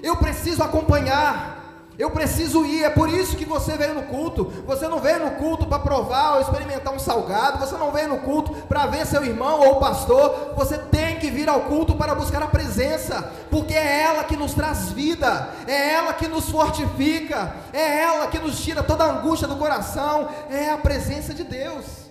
Eu 0.00 0.14
preciso 0.18 0.62
acompanhar. 0.62 1.63
Eu 1.96 2.10
preciso 2.10 2.64
ir, 2.64 2.82
é 2.82 2.90
por 2.90 3.08
isso 3.08 3.36
que 3.36 3.44
você 3.44 3.76
veio 3.76 3.94
no 3.94 4.02
culto. 4.02 4.46
Você 4.66 4.88
não 4.88 4.98
veio 4.98 5.24
no 5.24 5.30
culto 5.32 5.66
para 5.66 5.78
provar 5.78 6.34
ou 6.34 6.40
experimentar 6.40 6.92
um 6.92 6.98
salgado, 6.98 7.58
você 7.58 7.76
não 7.76 7.92
veio 7.92 8.08
no 8.08 8.18
culto 8.18 8.52
para 8.66 8.86
ver 8.86 9.06
seu 9.06 9.24
irmão 9.24 9.60
ou 9.60 9.78
pastor. 9.78 10.54
Você 10.56 10.76
tem 10.76 11.18
que 11.18 11.30
vir 11.30 11.48
ao 11.48 11.62
culto 11.62 11.94
para 11.94 12.14
buscar 12.14 12.42
a 12.42 12.48
presença, 12.48 13.32
porque 13.50 13.74
é 13.74 14.02
ela 14.02 14.24
que 14.24 14.36
nos 14.36 14.54
traz 14.54 14.90
vida, 14.90 15.48
é 15.68 15.94
ela 15.94 16.12
que 16.12 16.26
nos 16.26 16.50
fortifica, 16.50 17.54
é 17.72 18.02
ela 18.02 18.26
que 18.26 18.38
nos 18.40 18.60
tira 18.60 18.82
toda 18.82 19.04
a 19.04 19.18
angústia 19.18 19.46
do 19.46 19.56
coração, 19.56 20.28
é 20.50 20.70
a 20.70 20.78
presença 20.78 21.32
de 21.32 21.44
Deus. 21.44 22.04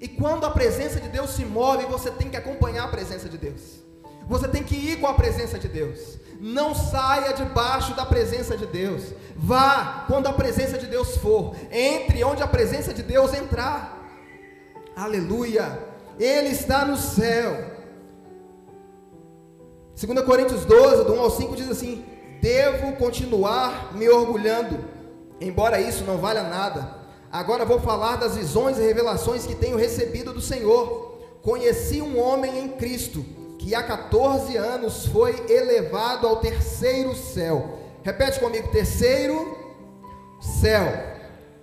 E 0.00 0.08
quando 0.08 0.44
a 0.44 0.50
presença 0.50 1.00
de 1.00 1.08
Deus 1.08 1.30
se 1.30 1.44
move, 1.44 1.84
você 1.86 2.10
tem 2.10 2.30
que 2.30 2.36
acompanhar 2.36 2.84
a 2.84 2.88
presença 2.88 3.28
de 3.28 3.36
Deus. 3.36 3.60
Você 4.28 4.48
tem 4.48 4.62
que 4.62 4.74
ir 4.74 5.00
com 5.00 5.06
a 5.06 5.14
presença 5.14 5.58
de 5.58 5.68
Deus. 5.68 6.18
Não 6.40 6.74
saia 6.74 7.32
debaixo 7.32 7.94
da 7.94 8.04
presença 8.04 8.56
de 8.56 8.66
Deus. 8.66 9.12
Vá 9.34 10.04
quando 10.06 10.26
a 10.26 10.32
presença 10.32 10.78
de 10.78 10.86
Deus 10.86 11.16
for. 11.16 11.54
Entre 11.70 12.22
onde 12.24 12.42
a 12.42 12.46
presença 12.46 12.92
de 12.92 13.02
Deus 13.02 13.32
entrar. 13.34 13.96
Aleluia. 14.94 15.78
Ele 16.18 16.48
está 16.48 16.84
no 16.84 16.96
céu. 16.96 17.76
2 19.94 20.20
Coríntios 20.26 20.64
12, 20.64 21.04
do 21.04 21.14
1 21.14 21.20
ao 21.20 21.30
5 21.30 21.56
diz 21.56 21.70
assim: 21.70 22.04
Devo 22.40 22.96
continuar 22.96 23.94
me 23.94 24.08
orgulhando, 24.08 24.84
embora 25.40 25.80
isso 25.80 26.04
não 26.04 26.18
valha 26.18 26.42
nada. 26.42 26.96
Agora 27.32 27.64
vou 27.64 27.80
falar 27.80 28.16
das 28.16 28.36
visões 28.36 28.78
e 28.78 28.82
revelações 28.82 29.46
que 29.46 29.54
tenho 29.54 29.76
recebido 29.76 30.32
do 30.32 30.40
Senhor. 30.40 31.18
Conheci 31.42 32.00
um 32.02 32.18
homem 32.18 32.58
em 32.58 32.68
Cristo 32.68 33.24
que 33.66 33.74
há 33.74 33.82
14 33.82 34.56
anos 34.56 35.06
foi 35.06 35.44
elevado 35.50 36.24
ao 36.24 36.36
terceiro 36.36 37.16
céu. 37.16 37.80
Repete 38.04 38.38
comigo: 38.38 38.68
terceiro 38.68 39.58
céu. 40.40 40.86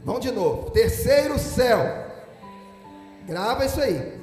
Vamos 0.04 0.20
de 0.20 0.30
novo: 0.30 0.70
terceiro 0.72 1.40
céu. 1.40 1.80
Grava 3.26 3.64
isso 3.64 3.80
aí. 3.80 4.22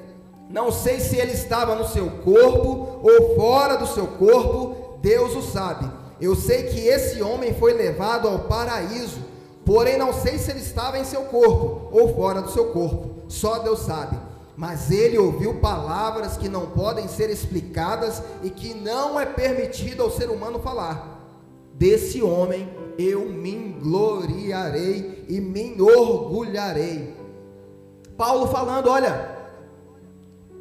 Não 0.50 0.70
sei 0.70 1.00
se 1.00 1.16
ele 1.16 1.32
estava 1.32 1.74
no 1.74 1.88
seu 1.88 2.10
corpo 2.22 3.00
ou 3.02 3.34
fora 3.34 3.78
do 3.78 3.86
seu 3.86 4.08
corpo, 4.08 4.98
Deus 5.00 5.34
o 5.34 5.40
sabe. 5.40 5.90
Eu 6.20 6.36
sei 6.36 6.64
que 6.64 6.86
esse 6.86 7.22
homem 7.22 7.54
foi 7.54 7.72
levado 7.72 8.28
ao 8.28 8.40
paraíso, 8.40 9.20
porém 9.64 9.96
não 9.96 10.12
sei 10.12 10.36
se 10.36 10.50
ele 10.50 10.60
estava 10.60 10.98
em 10.98 11.04
seu 11.04 11.22
corpo 11.22 11.88
ou 11.90 12.14
fora 12.14 12.42
do 12.42 12.50
seu 12.50 12.72
corpo. 12.72 13.22
Só 13.26 13.60
Deus 13.60 13.78
sabe 13.78 14.29
mas 14.60 14.90
ele 14.90 15.16
ouviu 15.16 15.54
palavras 15.54 16.36
que 16.36 16.46
não 16.46 16.66
podem 16.66 17.08
ser 17.08 17.30
explicadas 17.30 18.22
e 18.42 18.50
que 18.50 18.74
não 18.74 19.18
é 19.18 19.24
permitido 19.24 20.02
ao 20.02 20.10
ser 20.10 20.28
humano 20.28 20.60
falar. 20.60 21.18
Desse 21.72 22.22
homem 22.22 22.68
eu 22.98 23.24
me 23.24 23.54
gloriarei 23.80 25.24
e 25.30 25.40
me 25.40 25.80
orgulharei. 25.80 27.16
Paulo 28.18 28.48
falando: 28.48 28.90
Olha, 28.90 29.34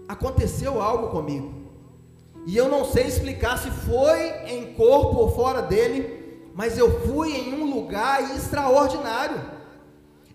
aconteceu 0.08 0.82
algo 0.82 1.10
comigo, 1.10 1.52
e 2.48 2.56
eu 2.56 2.70
não 2.70 2.86
sei 2.86 3.04
explicar 3.04 3.58
se 3.58 3.70
foi 3.70 4.30
em 4.48 4.76
corpo 4.76 5.18
ou 5.18 5.36
fora 5.36 5.62
dele, 5.62 6.48
mas 6.56 6.78
eu 6.78 7.02
fui 7.02 7.36
em 7.36 7.54
um 7.54 7.70
lugar 7.70 8.34
extraordinário. 8.34 9.59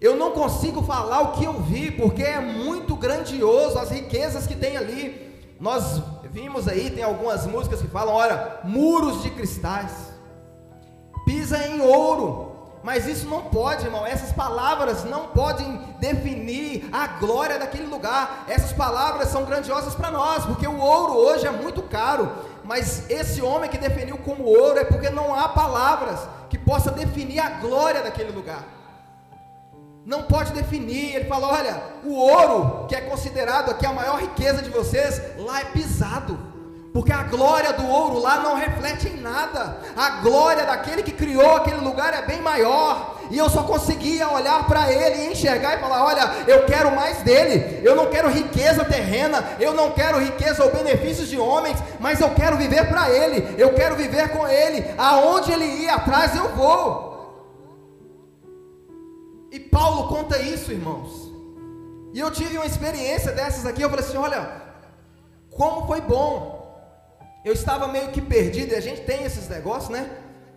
Eu 0.01 0.17
não 0.17 0.33
consigo 0.33 0.83
falar 0.83 1.21
o 1.21 1.33
que 1.33 1.45
eu 1.45 1.55
vi, 1.61 1.91
porque 1.91 2.23
é 2.23 2.41
muito 2.41 2.97
grandioso 2.97 3.79
as 3.79 3.91
riquezas 3.91 4.47
que 4.47 4.55
tem 4.55 4.77
ali. 4.77 5.33
Nós 5.61 6.03
vimos 6.31 6.67
aí, 6.67 6.91
tem 6.91 7.05
algumas 7.05 7.47
músicas 7.47 7.81
que 7.81 7.87
falam, 7.87 8.15
olha, 8.15 8.59
muros 8.65 9.23
de 9.23 9.31
cristais, 9.31 9.93
pisa 11.25 11.59
em 11.67 11.81
ouro. 11.81 12.53
Mas 12.83 13.07
isso 13.07 13.27
não 13.27 13.45
pode, 13.45 13.87
irmão. 13.87 14.05
Essas 14.05 14.31
palavras 14.31 15.05
não 15.05 15.29
podem 15.29 15.81
definir 15.99 16.87
a 16.93 17.07
glória 17.07 17.59
daquele 17.59 17.87
lugar. 17.87 18.45
Essas 18.47 18.75
palavras 18.75 19.29
são 19.29 19.47
grandiosas 19.47 19.95
para 19.95 20.11
nós, 20.11 20.45
porque 20.45 20.67
o 20.67 20.79
ouro 20.79 21.15
hoje 21.15 21.47
é 21.47 21.51
muito 21.51 21.81
caro. 21.83 22.31
Mas 22.63 23.09
esse 23.09 23.41
homem 23.41 23.71
que 23.71 23.79
definiu 23.79 24.19
como 24.19 24.45
ouro 24.45 24.79
é 24.79 24.85
porque 24.85 25.09
não 25.09 25.35
há 25.35 25.49
palavras 25.49 26.21
que 26.51 26.59
possa 26.59 26.91
definir 26.91 27.39
a 27.39 27.49
glória 27.49 28.03
daquele 28.03 28.33
lugar 28.33 28.74
não 30.07 30.23
pode 30.23 30.53
definir. 30.53 31.15
Ele 31.15 31.25
fala: 31.25 31.49
olha, 31.49 31.83
o 32.05 32.15
ouro, 32.15 32.87
que 32.87 32.95
é 32.95 33.01
considerado 33.01 33.71
aqui 33.71 33.87
a 33.87 33.93
maior 33.93 34.21
riqueza 34.21 34.63
de 34.63 34.71
vocês, 34.71 35.21
lá 35.39 35.61
é 35.61 35.65
pisado. 35.65 36.55
Porque 36.93 37.13
a 37.13 37.25
glória 37.25 37.73
do 37.73 37.85
ouro 37.89 38.21
lá 38.21 38.39
não 38.39 38.55
reflete 38.55 39.09
em 39.09 39.21
nada. 39.21 39.79
A 39.97 40.11
glória 40.23 40.65
daquele 40.65 41.03
que 41.03 41.11
criou 41.11 41.57
aquele 41.57 41.81
lugar 41.81 42.15
é 42.15 42.23
bem 42.23 42.41
maior. 42.41 43.17
E 43.33 43.39
eu 43.39 43.51
só 43.51 43.65
conseguia 43.65 44.29
olhar 44.29 44.65
para 44.67 44.93
ele 44.93 45.25
e 45.25 45.33
enxergar 45.33 45.77
e 45.77 45.81
falar: 45.81 46.05
olha, 46.05 46.31
eu 46.47 46.65
quero 46.67 46.95
mais 46.95 47.19
dele. 47.23 47.81
Eu 47.83 47.97
não 47.97 48.07
quero 48.07 48.31
riqueza 48.31 48.85
terrena. 48.85 49.43
Eu 49.59 49.75
não 49.75 49.91
quero 49.91 50.21
riqueza 50.21 50.63
ou 50.63 50.71
benefícios 50.71 51.29
de 51.29 51.37
homens. 51.37 51.83
Mas 51.99 52.21
eu 52.21 52.31
quero 52.31 52.57
viver 52.57 52.89
para 52.89 53.11
ele. 53.11 53.57
Eu 53.59 53.75
quero 53.75 53.97
viver 53.97 54.29
com 54.29 54.47
ele. 54.47 54.95
Aonde 54.97 55.51
ele 55.51 55.65
ir 55.65 55.89
atrás, 55.89 56.37
eu 56.37 56.51
vou. 56.51 57.14
E 59.55 59.61
Paulo 59.61 60.09
conta 60.09 60.37
isso, 60.55 60.73
irmãos. 60.79 61.11
E 62.13 62.19
eu 62.19 62.31
tive 62.39 62.57
uma 62.57 62.67
experiência 62.67 63.33
dessas 63.33 63.65
aqui. 63.65 63.83
Eu 63.83 63.91
falei 63.91 64.05
assim: 64.05 64.17
olha, 64.17 64.41
como 65.51 65.87
foi 65.87 66.01
bom. 66.01 66.35
Eu 67.45 67.53
estava 67.53 67.87
meio 67.87 68.09
que 68.15 68.21
perdido. 68.21 68.73
E 68.73 68.77
a 68.77 68.81
gente 68.81 69.03
tem 69.03 69.25
esses 69.25 69.49
negócios, 69.49 69.91
né? 69.91 70.03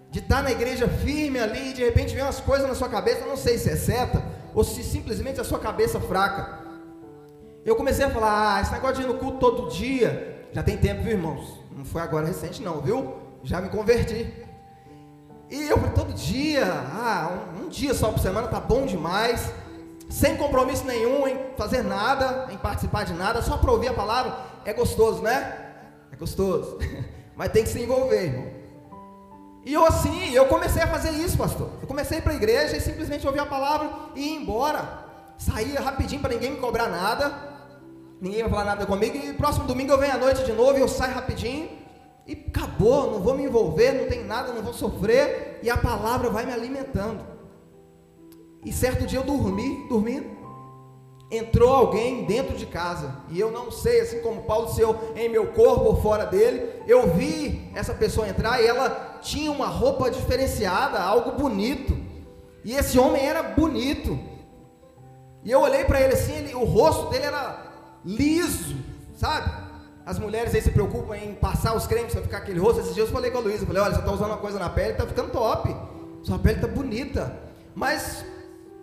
de 0.10 0.20
estar 0.20 0.42
na 0.42 0.52
igreja 0.52 0.88
firme 0.88 1.38
ali 1.38 1.72
e 1.72 1.74
de 1.74 1.84
repente 1.84 2.16
vem 2.16 2.24
umas 2.24 2.40
coisas 2.40 2.68
na 2.68 2.74
sua 2.74 2.90
cabeça, 2.90 3.26
não 3.26 3.38
sei 3.38 3.58
se 3.58 3.70
é 3.70 3.76
seta 3.76 4.24
ou 4.54 4.64
se 4.64 4.82
simplesmente 4.84 5.40
a 5.40 5.44
sua 5.44 5.60
cabeça 5.60 6.00
fraca. 6.00 6.66
Eu 7.66 7.76
comecei 7.76 8.06
a 8.06 8.10
falar, 8.10 8.56
ah, 8.56 8.62
esse 8.62 8.72
negócio 8.72 8.96
de 8.96 9.02
ir 9.04 9.08
no 9.08 9.20
culto 9.20 9.38
todo 9.38 9.70
dia, 9.70 10.48
já 10.54 10.64
tem 10.64 10.78
tempo, 10.78 11.04
viu, 11.04 11.12
irmãos? 11.12 11.60
Não 11.76 11.84
foi 11.84 12.02
agora 12.02 12.26
recente 12.26 12.62
não, 12.62 12.82
viu? 12.82 13.16
Já 13.44 13.60
me 13.60 13.70
converti. 13.70 14.47
E 15.50 15.68
eu 15.68 15.78
falei, 15.78 15.94
todo 15.94 16.14
dia, 16.14 16.66
ah, 16.66 17.30
um, 17.56 17.66
um 17.66 17.70
dia 17.70 17.94
só 17.94 18.12
por 18.12 18.20
semana 18.20 18.48
tá 18.48 18.60
bom 18.60 18.86
demais, 18.86 19.52
sem 20.10 20.36
compromisso 20.36 20.86
nenhum 20.86 21.28
em 21.28 21.38
fazer 21.58 21.84
nada, 21.84 22.48
em 22.52 22.58
participar 22.58 23.06
de 23.06 23.14
nada, 23.14 23.42
só 23.42 23.58
para 23.58 23.72
ouvir 23.72 23.88
a 23.88 23.94
palavra, 23.94 24.38
é 24.66 24.74
gostoso, 24.74 25.22
né? 25.22 25.58
É 26.12 26.16
gostoso. 26.16 26.78
Mas 27.36 27.52
tem 27.52 27.64
que 27.64 27.70
se 27.70 27.82
envolver, 27.82 28.24
irmão. 28.24 28.58
E 29.64 29.74
eu 29.74 29.86
assim, 29.86 30.32
eu 30.32 30.46
comecei 30.48 30.82
a 30.82 30.88
fazer 30.88 31.12
isso, 31.12 31.38
pastor. 31.38 31.70
Eu 31.82 31.88
comecei 31.88 32.22
para 32.22 32.32
a 32.32 32.36
igreja 32.36 32.78
e 32.78 32.82
simplesmente 32.82 33.28
ouvir 33.28 33.40
a 33.40 33.46
palavra 33.46 33.90
e 34.16 34.22
ir 34.22 34.42
embora. 34.42 35.06
Saía 35.38 35.80
rapidinho 35.82 36.22
para 36.22 36.34
ninguém 36.34 36.52
me 36.52 36.58
cobrar 36.58 36.88
nada. 36.88 37.34
Ninguém 38.20 38.42
vai 38.42 38.50
falar 38.50 38.64
nada 38.64 38.86
comigo. 38.86 39.18
E 39.18 39.34
próximo 39.34 39.68
domingo 39.68 39.92
eu 39.92 39.98
venho 39.98 40.14
à 40.14 40.18
noite 40.18 40.44
de 40.46 40.54
novo 40.54 40.78
e 40.78 40.82
eu 40.82 40.88
saio 40.88 41.14
rapidinho. 41.14 41.70
E 42.28 42.34
acabou, 42.48 43.12
não 43.12 43.22
vou 43.22 43.36
me 43.36 43.46
envolver, 43.46 43.94
não 43.94 44.08
tem 44.08 44.24
nada, 44.24 44.52
não 44.52 44.62
vou 44.62 44.74
sofrer. 44.74 45.60
E 45.64 45.70
a 45.70 45.78
palavra 45.78 46.30
vai 46.30 46.46
me 46.46 46.52
alimentando. 46.52 47.26
E 48.66 48.72
certo 48.72 49.06
dia 49.06 49.20
eu 49.20 49.24
dormi, 49.24 49.88
dormindo 49.88 50.38
entrou 51.30 51.70
alguém 51.70 52.26
dentro 52.26 52.56
de 52.56 52.66
casa, 52.66 53.18
e 53.30 53.40
eu 53.40 53.52
não 53.52 53.70
sei, 53.70 54.00
assim 54.00 54.22
como 54.22 54.44
Paulo, 54.44 54.70
se 54.70 54.82
eu 54.82 54.98
em 55.16 55.28
meu 55.28 55.48
corpo 55.48 55.86
ou 55.86 56.02
fora 56.02 56.26
dele, 56.26 56.82
eu 56.88 57.14
vi 57.14 57.70
essa 57.76 57.94
pessoa 57.94 58.28
entrar 58.28 58.62
e 58.62 58.68
ela 58.68 59.20
tinha 59.22 59.52
uma 59.52 59.68
roupa 59.68 60.10
diferenciada, 60.10 61.00
algo 61.00 61.32
bonito, 61.32 61.98
e 62.64 62.74
esse 62.74 62.98
homem 62.98 63.26
era 63.26 63.44
bonito, 63.44 64.18
e 65.44 65.52
eu 65.52 65.60
olhei 65.60 65.84
para 65.84 66.02
ele 66.02 66.14
assim, 66.14 66.34
ele, 66.34 66.56
o 66.56 66.64
rosto 66.64 67.10
dele 67.10 67.26
era 67.26 67.72
liso, 68.06 68.76
sabe? 69.16 69.67
As 70.08 70.18
mulheres 70.18 70.56
aí 70.56 70.62
se 70.62 70.72
preocupam 70.72 71.18
em 71.18 71.36
passar 71.36 71.76
os 71.76 71.86
cremes 71.86 72.14
para 72.14 72.22
ficar 72.22 72.38
aquele 72.38 72.62
rosto. 72.62 72.80
Esses 72.80 72.96
dias 72.96 73.10
eu 73.10 73.14
falei 73.14 73.30
com 73.30 73.40
a 73.40 73.42
Luísa, 73.42 73.66
falei, 73.66 73.82
olha, 73.82 73.94
você 73.94 74.00
está 74.00 74.12
usando 74.14 74.28
uma 74.28 74.38
coisa 74.38 74.58
na 74.58 74.70
pele, 74.70 74.92
está 74.92 75.06
ficando 75.06 75.34
top, 75.34 75.76
sua 76.24 76.40
pele 76.40 76.56
está 76.56 76.68
bonita, 76.70 77.38
mas 77.76 78.24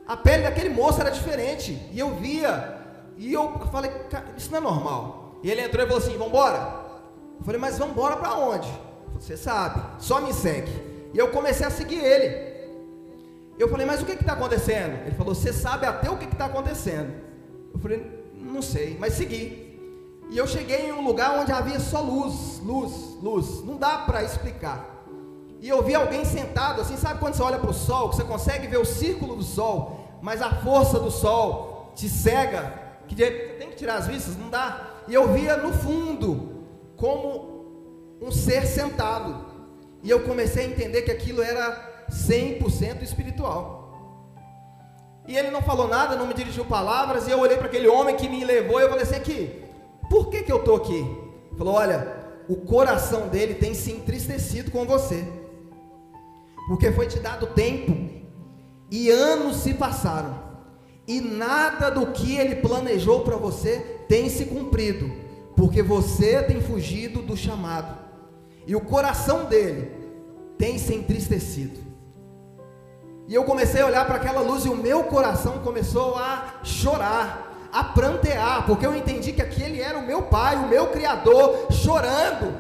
a 0.07 0.19
pele 0.19 0.43
daquele 0.43 0.69
moço 0.69 1.01
era 1.01 1.09
diferente. 1.09 1.81
E 1.91 1.99
eu 1.99 2.15
via. 2.17 2.79
E 3.17 3.33
eu 3.33 3.59
falei, 3.73 3.91
isso 4.37 4.51
não 4.51 4.59
é 4.59 4.61
normal. 4.61 5.41
E 5.43 5.51
ele 5.51 5.63
entrou 5.63 5.83
e 5.83 5.89
falou 5.89 6.03
assim: 6.03 6.19
vamos. 6.19 6.35
Eu 6.35 7.43
falei, 7.43 7.59
mas 7.59 7.79
vamos 7.79 7.95
para 7.95 8.35
onde? 8.35 8.69
Você 9.15 9.35
sabe, 9.35 9.83
só 10.01 10.21
me 10.21 10.31
segue. 10.35 10.73
E 11.15 11.19
eu 11.19 11.29
comecei 11.29 11.65
a 11.65 11.71
seguir 11.71 12.05
ele. 12.05 12.53
Eu 13.59 13.71
falei, 13.71 13.87
mas 13.87 14.03
o 14.03 14.05
que 14.05 14.13
está 14.13 14.35
acontecendo? 14.35 15.07
Ele 15.07 15.17
falou, 15.17 15.35
você 15.35 15.55
sabe 15.55 15.87
até 15.87 16.11
o 16.11 16.19
que 16.19 16.27
está 16.27 16.45
acontecendo. 16.45 17.15
Eu 17.73 17.81
falei, 17.81 18.05
não 18.35 18.61
sei, 18.61 18.99
mas 19.01 19.15
segui. 19.15 19.64
E 20.31 20.39
eu 20.39 20.47
cheguei 20.47 20.89
em 20.89 20.93
um 20.93 21.05
lugar 21.05 21.39
onde 21.39 21.53
havia 21.53 21.79
só 21.79 22.01
luz, 22.01 22.61
luz, 22.63 22.93
luz. 23.23 23.65
Não 23.65 23.77
dá 23.77 23.99
para 23.99 24.23
explicar 24.23 24.95
e 25.65 25.69
eu 25.71 25.83
vi 25.83 25.95
alguém 25.95 26.27
sentado 26.27 26.83
assim, 26.83 26.95
sabe 26.95 27.19
quando 27.19 27.33
você 27.33 27.43
olha 27.43 27.59
para 27.59 27.71
o 27.71 27.73
sol, 27.73 28.11
que 28.11 28.17
você 28.17 28.25
consegue 28.25 28.67
ver 28.67 28.77
o 28.77 28.85
círculo 28.85 29.35
do 29.35 29.43
sol, 29.43 30.19
mas 30.21 30.43
a 30.43 30.51
força 30.57 31.01
do 31.01 31.11
sol 31.11 31.91
te 31.97 32.07
cega, 32.07 32.71
que 33.09 33.15
tem 33.15 33.71
que 33.71 33.77
tirar 33.77 33.95
as 33.95 34.07
vistas, 34.07 34.37
não 34.37 34.51
dá. 34.51 34.87
E 35.09 35.15
eu 35.15 35.33
via 35.33 35.57
no 35.57 35.73
fundo 35.73 36.67
como 36.99 38.19
um 38.21 38.31
ser 38.31 38.67
sentado. 38.67 39.43
E 40.03 40.11
eu 40.11 40.25
comecei 40.25 40.67
a 40.67 40.69
entender 40.69 41.01
que 41.01 41.11
aquilo 41.11 41.41
era 41.41 42.05
100% 42.11 43.01
espiritual. 43.01 44.45
E 45.27 45.35
ele 45.35 45.51
não 45.51 45.63
falou 45.63 45.89
nada, 45.89 46.15
não 46.15 46.27
me 46.27 46.35
dirigiu 46.35 46.67
palavras, 46.67 47.27
e 47.27 47.31
eu 47.31 47.39
olhei 47.39 47.57
para 47.57 47.69
aquele 47.69 47.89
homem 47.89 48.17
que 48.17 48.29
me 48.29 48.45
levou 48.45 48.81
e 48.81 48.83
eu 48.83 48.91
falei 48.91 49.05
assim: 49.05 49.17
aqui, 49.17 49.64
por 50.09 50.29
que, 50.29 50.43
que 50.43 50.53
eu 50.53 50.59
estou 50.59 50.77
aqui? 50.77 51.05
Falou: 51.57 51.75
olha, 51.75 52.25
o 52.49 52.57
coração 52.57 53.29
dele 53.29 53.55
tem 53.55 53.75
se 53.75 53.93
entristecido 53.93 54.71
com 54.71 54.85
você 54.85 55.27
porque 56.67 56.91
foi 56.93 57.07
te 57.07 57.19
dado 57.19 57.49
tempo 57.49 57.95
e 58.91 59.11
anos 59.11 59.57
se 59.57 59.75
passaram, 59.75 60.43
e 61.07 61.21
nada 61.21 61.91
do 61.91 62.07
que 62.13 62.37
ele 62.37 62.57
planejou 62.57 63.21
para 63.21 63.37
você 63.37 63.79
tem 64.09 64.29
se 64.29 64.47
cumprido, 64.47 65.11
porque 65.57 65.83
você 65.83 66.43
tem 66.43 66.61
fugido 66.61 67.21
do 67.23 67.37
chamado, 67.37 67.99
e 68.67 68.77
o 68.77 68.81
coração 68.81 69.47
dele 69.47 69.91
tem 70.57 70.79
se 70.79 70.95
entristecido. 70.95 71.81
E 73.27 73.35
eu 73.35 73.45
comecei 73.45 73.81
a 73.81 73.87
olhar 73.87 74.07
para 74.07 74.17
aquela 74.17 74.43
luz 74.43 74.65
e 74.65 74.69
o 74.69 74.77
meu 74.77 75.05
coração 75.05 75.59
começou 75.61 76.15
a 76.17 76.61
chorar, 76.63 77.54
a 77.75 77.83
prantear, 77.83 78.65
porque 78.67 78.87
eu 78.87 78.95
entendi 78.95 79.33
que 79.33 79.43
aquele 79.43 79.81
era 79.81 79.99
o 79.99 80.07
meu 80.07 80.23
pai, 80.23 80.55
o 80.55 80.69
meu 80.69 80.87
criador, 80.93 81.67
chorando, 81.73 82.55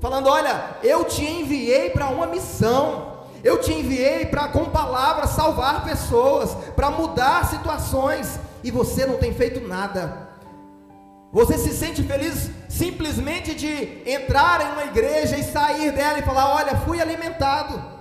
falando: 0.00 0.28
Olha, 0.28 0.76
eu 0.84 1.04
te 1.04 1.24
enviei 1.24 1.90
para 1.90 2.06
uma 2.06 2.28
missão. 2.28 3.10
Eu 3.42 3.58
te 3.58 3.72
enviei 3.72 4.26
para 4.26 4.48
com 4.48 4.66
palavras 4.66 5.30
salvar 5.30 5.82
pessoas, 5.82 6.54
para 6.76 6.90
mudar 6.90 7.46
situações, 7.46 8.38
e 8.62 8.70
você 8.70 9.06
não 9.06 9.16
tem 9.16 9.32
feito 9.32 9.66
nada. 9.66 10.28
Você 11.32 11.56
se 11.56 11.70
sente 11.70 12.02
feliz 12.02 12.50
simplesmente 12.68 13.54
de 13.54 14.02
entrar 14.04 14.60
em 14.60 14.72
uma 14.72 14.84
igreja 14.84 15.38
e 15.38 15.42
sair 15.42 15.90
dela 15.90 16.18
e 16.18 16.22
falar: 16.22 16.54
Olha, 16.54 16.76
fui 16.76 17.00
alimentado. 17.00 17.99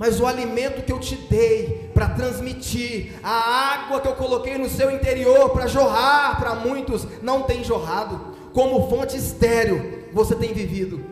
Mas 0.00 0.18
o 0.18 0.24
alimento 0.24 0.82
que 0.82 0.90
eu 0.90 0.98
te 0.98 1.14
dei 1.14 1.90
para 1.92 2.08
transmitir, 2.08 3.12
a 3.22 3.74
água 3.74 4.00
que 4.00 4.08
eu 4.08 4.16
coloquei 4.16 4.56
no 4.56 4.66
seu 4.66 4.90
interior 4.90 5.50
para 5.50 5.66
jorrar 5.66 6.40
para 6.40 6.54
muitos, 6.54 7.06
não 7.20 7.42
tem 7.42 7.62
jorrado. 7.62 8.34
Como 8.54 8.88
fonte 8.88 9.14
estéreo, 9.18 10.08
você 10.10 10.34
tem 10.34 10.54
vivido. 10.54 11.04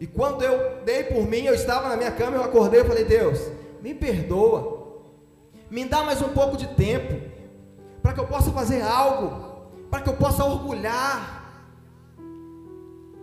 E 0.00 0.06
quando 0.06 0.42
eu 0.42 0.82
dei 0.86 1.04
por 1.04 1.28
mim, 1.28 1.42
eu 1.42 1.52
estava 1.52 1.90
na 1.90 1.98
minha 1.98 2.12
cama, 2.12 2.38
eu 2.38 2.44
acordei 2.44 2.80
e 2.80 2.84
falei: 2.84 3.04
Deus, 3.04 3.38
me 3.82 3.92
perdoa, 3.92 5.02
me 5.70 5.84
dá 5.84 6.02
mais 6.02 6.22
um 6.22 6.30
pouco 6.30 6.56
de 6.56 6.66
tempo, 6.68 7.20
para 8.02 8.14
que 8.14 8.20
eu 8.20 8.26
possa 8.26 8.50
fazer 8.52 8.80
algo, 8.80 9.66
para 9.90 10.00
que 10.00 10.08
eu 10.08 10.16
possa 10.16 10.42
orgulhar. 10.44 11.44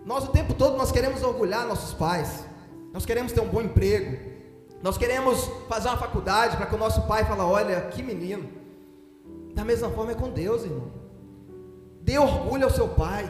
Nós 0.05 0.25
o 0.25 0.31
tempo 0.31 0.53
todo 0.53 0.77
nós 0.77 0.91
queremos 0.91 1.23
orgulhar 1.23 1.65
nossos 1.65 1.91
pais, 1.91 2.45
nós 2.95 3.05
queremos 3.05 3.33
ter 3.33 3.41
um 3.41 3.49
bom 3.49 3.61
emprego, 3.61 4.17
nós 4.81 4.97
queremos 4.97 5.51
fazer 5.67 5.89
uma 5.89 5.97
faculdade 5.97 6.55
para 6.55 6.65
que 6.65 6.75
o 6.75 6.77
nosso 6.77 7.01
pai 7.01 7.25
fale: 7.25 7.41
olha, 7.41 7.81
que 7.81 8.01
menino. 8.01 8.47
Da 9.53 9.65
mesma 9.65 9.89
forma 9.89 10.13
é 10.13 10.15
com 10.15 10.29
Deus, 10.29 10.63
irmão. 10.63 10.93
Dê 12.01 12.17
orgulho 12.17 12.63
ao 12.63 12.69
seu 12.69 12.87
pai, 12.87 13.29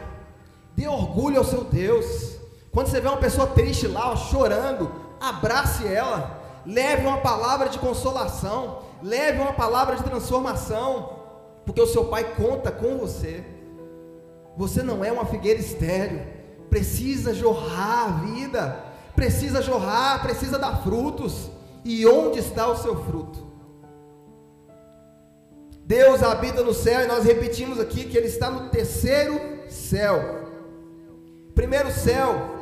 dê 0.76 0.86
orgulho 0.86 1.38
ao 1.38 1.44
seu 1.44 1.64
Deus. 1.64 2.38
Quando 2.70 2.86
você 2.86 3.00
vê 3.00 3.08
uma 3.08 3.16
pessoa 3.16 3.48
triste 3.48 3.88
lá, 3.88 4.12
ó, 4.12 4.16
chorando, 4.16 4.88
abrace 5.20 5.84
ela, 5.84 6.62
leve 6.64 7.04
uma 7.04 7.18
palavra 7.18 7.68
de 7.68 7.80
consolação, 7.80 8.82
leve 9.02 9.40
uma 9.40 9.52
palavra 9.52 9.96
de 9.96 10.04
transformação, 10.04 11.10
porque 11.64 11.80
o 11.80 11.88
seu 11.88 12.04
pai 12.04 12.36
conta 12.36 12.70
com 12.70 12.98
você. 12.98 13.44
Você 14.56 14.80
não 14.80 15.04
é 15.04 15.10
uma 15.10 15.26
figueira 15.26 15.58
estéreo, 15.58 16.24
precisa 16.70 17.34
jorrar 17.34 18.04
a 18.04 18.24
vida, 18.24 18.86
precisa 19.16 19.62
jorrar, 19.62 20.22
precisa 20.22 20.58
dar 20.58 20.82
frutos. 20.82 21.50
E 21.84 22.06
onde 22.06 22.38
está 22.38 22.68
o 22.68 22.76
seu 22.76 23.04
fruto? 23.04 23.46
Deus 25.84 26.22
habita 26.22 26.62
no 26.62 26.74
céu 26.74 27.02
e 27.02 27.06
nós 27.06 27.24
repetimos 27.24 27.80
aqui 27.80 28.04
que 28.04 28.16
Ele 28.16 28.26
está 28.26 28.50
no 28.50 28.68
terceiro 28.68 29.40
céu. 29.68 30.44
Primeiro 31.54 31.90
céu 31.90 32.56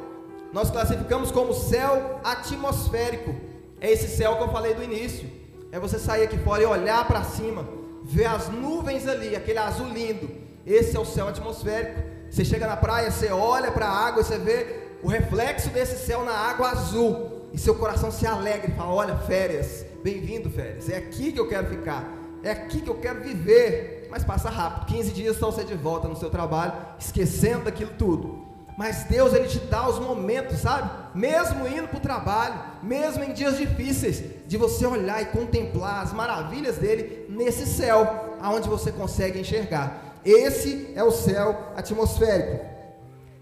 nós 0.52 0.70
classificamos 0.70 1.32
como 1.32 1.52
céu 1.52 2.20
atmosférico. 2.22 3.34
É 3.80 3.90
esse 3.90 4.06
céu 4.06 4.36
que 4.36 4.44
eu 4.44 4.52
falei 4.52 4.72
do 4.72 4.84
início. 4.84 5.28
É 5.72 5.80
você 5.80 5.98
sair 5.98 6.22
aqui 6.22 6.38
fora 6.38 6.62
e 6.62 6.66
olhar 6.66 7.04
para 7.08 7.24
cima, 7.24 7.66
ver 8.04 8.26
as 8.26 8.48
nuvens 8.48 9.08
ali, 9.08 9.34
aquele 9.34 9.58
azul 9.58 9.88
lindo. 9.88 10.30
Esse 10.64 10.96
é 10.96 11.00
o 11.00 11.04
céu 11.04 11.26
atmosférico. 11.26 12.00
Você 12.30 12.44
chega 12.44 12.68
na 12.68 12.76
praia, 12.76 13.10
você 13.10 13.32
olha 13.32 13.72
para 13.72 13.86
a 13.86 14.06
água 14.06 14.20
e 14.20 14.24
você 14.24 14.38
vê 14.38 14.83
o 15.04 15.08
reflexo 15.08 15.68
desse 15.68 16.04
céu 16.04 16.24
na 16.24 16.32
água 16.32 16.70
azul. 16.70 17.30
E 17.52 17.58
seu 17.58 17.74
coração 17.74 18.10
se 18.10 18.26
alegra 18.26 18.70
e 18.70 18.74
fala: 18.74 18.92
Olha, 18.92 19.16
férias, 19.18 19.84
bem-vindo, 20.02 20.50
férias. 20.50 20.88
É 20.88 20.96
aqui 20.96 21.30
que 21.30 21.38
eu 21.38 21.46
quero 21.46 21.68
ficar. 21.68 22.10
É 22.42 22.50
aqui 22.50 22.80
que 22.80 22.88
eu 22.88 22.96
quero 22.96 23.20
viver. 23.20 24.08
Mas 24.10 24.24
passa 24.24 24.48
rápido 24.48 24.86
15 24.86 25.12
dias 25.12 25.36
só 25.36 25.50
você 25.50 25.62
de 25.62 25.74
volta 25.74 26.08
no 26.08 26.16
seu 26.16 26.30
trabalho, 26.30 26.72
esquecendo 26.98 27.64
daquilo 27.64 27.92
tudo. 27.98 28.44
Mas 28.78 29.04
Deus 29.04 29.32
ele 29.34 29.46
te 29.46 29.58
dá 29.58 29.88
os 29.88 30.00
momentos, 30.00 30.58
sabe? 30.58 30.90
Mesmo 31.14 31.68
indo 31.68 31.86
para 31.86 31.98
o 31.98 32.00
trabalho, 32.00 32.54
mesmo 32.82 33.22
em 33.22 33.32
dias 33.32 33.56
difíceis, 33.56 34.22
de 34.46 34.56
você 34.56 34.84
olhar 34.84 35.22
e 35.22 35.26
contemplar 35.26 36.02
as 36.02 36.12
maravilhas 36.12 36.78
dele 36.78 37.26
nesse 37.28 37.66
céu, 37.66 38.36
aonde 38.40 38.68
você 38.68 38.90
consegue 38.90 39.38
enxergar. 39.38 40.16
Esse 40.24 40.92
é 40.96 41.04
o 41.04 41.12
céu 41.12 41.72
atmosférico. 41.76 42.73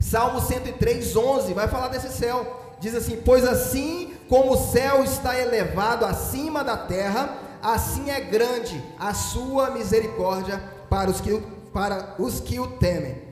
Salmo 0.03 0.41
103, 0.41 1.15
11 1.15 1.55
vai 1.55 1.69
falar 1.69 1.89
desse 1.89 2.09
céu. 2.09 2.75
Diz 2.81 2.95
assim: 2.95 3.17
Pois 3.25 3.45
assim 3.45 4.13
como 4.29 4.55
o 4.55 4.57
céu 4.57 5.05
está 5.05 5.39
elevado 5.39 6.05
acima 6.05 6.65
da 6.65 6.77
terra, 6.77 7.39
assim 7.63 8.11
é 8.11 8.21
grande 8.21 8.83
a 8.99 9.15
sua 9.15 9.71
misericórdia 9.71 10.61
para 10.91 11.09
os 11.09 11.21
que, 11.21 11.41
para 11.73 12.17
os 12.19 12.41
que 12.41 12.59
o 12.59 12.67
temem. 12.67 13.23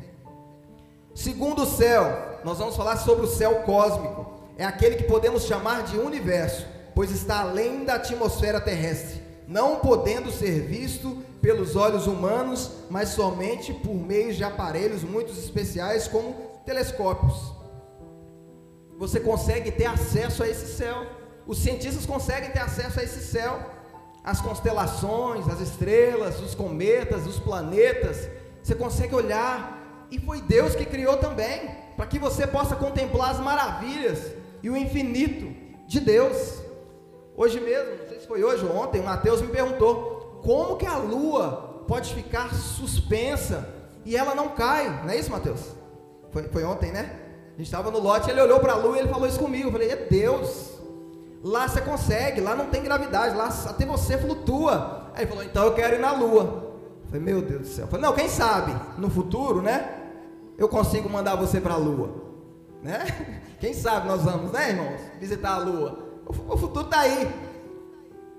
Segundo 1.13 1.63
o 1.63 1.67
céu, 1.67 2.39
nós 2.45 2.59
vamos 2.59 2.77
falar 2.77 2.97
sobre 2.99 3.27
o 3.27 3.29
céu 3.29 3.63
cósmico. 3.63 4.31
É 4.57 4.65
aquele 4.65 4.97
que 4.97 5.05
podemos 5.05 5.45
chamar 5.45 5.83
de 5.83 5.99
universo, 5.99 6.65
pois 6.95 7.11
está 7.11 7.41
além 7.41 7.85
da 7.85 7.95
atmosfera 7.95 8.61
terrestre, 8.61 9.21
não 9.49 9.77
podendo 9.77 10.31
ser 10.31 10.61
visto 10.61 11.19
pelos 11.43 11.75
olhos 11.75 12.07
humanos, 12.07 12.71
mas 12.89 13.09
somente 13.09 13.73
por 13.73 13.95
meio 13.95 14.33
de 14.33 14.45
aparelhos 14.45 15.03
muito 15.03 15.33
especiais 15.33 16.07
como 16.07 16.50
telescópios 16.65 17.61
você 19.01 19.19
consegue 19.19 19.71
ter 19.71 19.87
acesso 19.87 20.43
a 20.43 20.47
esse 20.47 20.77
céu. 20.77 21.07
Os 21.47 21.57
cientistas 21.57 22.05
conseguem 22.05 22.51
ter 22.51 22.59
acesso 22.59 23.01
a 23.01 23.03
esse 23.03 23.25
céu. 23.25 23.59
As 24.23 24.43
constelações, 24.43 25.49
as 25.49 25.59
estrelas, 25.59 26.39
os 26.39 26.55
cometas, 26.55 27.27
os 27.27 27.39
planetas. 27.39 28.29
Você 28.63 28.75
consegue 28.75 29.15
olhar. 29.15 30.07
E 30.11 30.21
foi 30.21 30.43
Deus 30.43 30.75
que 30.75 30.85
criou 30.85 31.17
também. 31.17 31.71
Para 31.97 32.05
que 32.05 32.19
você 32.19 32.47
possa 32.47 32.77
contemplar 32.77 33.31
as 33.31 33.41
maravilhas 33.41 34.33
e 34.63 34.69
o 34.69 34.77
infinito 34.77 35.51
de 35.87 35.99
Deus. 35.99 36.61
Hoje 37.35 37.59
mesmo, 37.59 37.97
não 37.97 38.07
sei 38.07 38.21
se 38.21 38.27
foi 38.27 38.45
hoje 38.45 38.67
ou 38.67 38.77
ontem, 38.77 39.01
o 39.01 39.05
Mateus 39.05 39.41
me 39.41 39.49
perguntou: 39.49 40.39
como 40.43 40.77
que 40.77 40.85
a 40.85 40.99
lua 40.99 41.85
pode 41.89 42.13
ficar 42.13 42.55
suspensa 42.55 43.67
e 44.05 44.15
ela 44.15 44.35
não 44.35 44.51
cai? 44.51 44.91
Não 45.05 45.09
é 45.09 45.17
isso, 45.17 45.31
Mateus? 45.31 45.80
Foi, 46.33 46.45
foi 46.45 46.65
ontem, 46.65 46.93
né? 46.93 47.21
gente 47.61 47.67
estava 47.67 47.91
no 47.91 47.99
lote, 47.99 48.31
ele 48.31 48.41
olhou 48.41 48.59
para 48.59 48.73
a 48.73 48.77
lua 48.77 48.97
e 48.97 49.01
ele 49.01 49.09
falou 49.09 49.29
isso 49.29 49.39
comigo. 49.39 49.69
Eu 49.69 49.73
falei, 49.73 49.91
é 49.91 49.97
Deus. 49.97 50.79
Lá 51.43 51.69
você 51.69 51.81
consegue, 51.81 52.41
lá 52.41 52.55
não 52.55 52.67
tem 52.67 52.83
gravidade, 52.83 53.37
lá 53.37 53.49
até 53.49 53.87
você 53.87 54.19
flutua. 54.19 55.11
Aí 55.15 55.23
ele 55.23 55.31
falou, 55.31 55.45
então 55.45 55.65
eu 55.65 55.75
quero 55.75 55.97
ir 55.97 56.01
na 56.01 56.13
lua. 56.13 56.75
Eu 57.03 57.07
falei, 57.07 57.21
meu 57.21 57.43
Deus 57.43 57.61
do 57.63 57.67
céu. 57.67 57.85
Eu 57.85 57.89
falei, 57.89 58.07
não, 58.07 58.15
quem 58.15 58.29
sabe, 58.29 58.75
no 58.99 59.11
futuro, 59.11 59.63
né? 59.63 59.97
Eu 60.59 60.69
consigo 60.69 61.09
mandar 61.09 61.37
você 61.37 61.61
para 61.61 61.75
a 61.75 61.79
lua. 61.79 62.11
Né? 62.83 63.05
Quem 63.61 63.75
sabe 63.75 64.09
nós 64.09 64.23
vamos, 64.23 64.53
né, 64.53 64.71
irmãos? 64.71 65.01
Visitar 65.19 65.53
a 65.53 65.59
lua. 65.59 65.99
O 66.27 66.57
futuro 66.57 66.87
está 66.87 67.01
aí. 67.01 67.31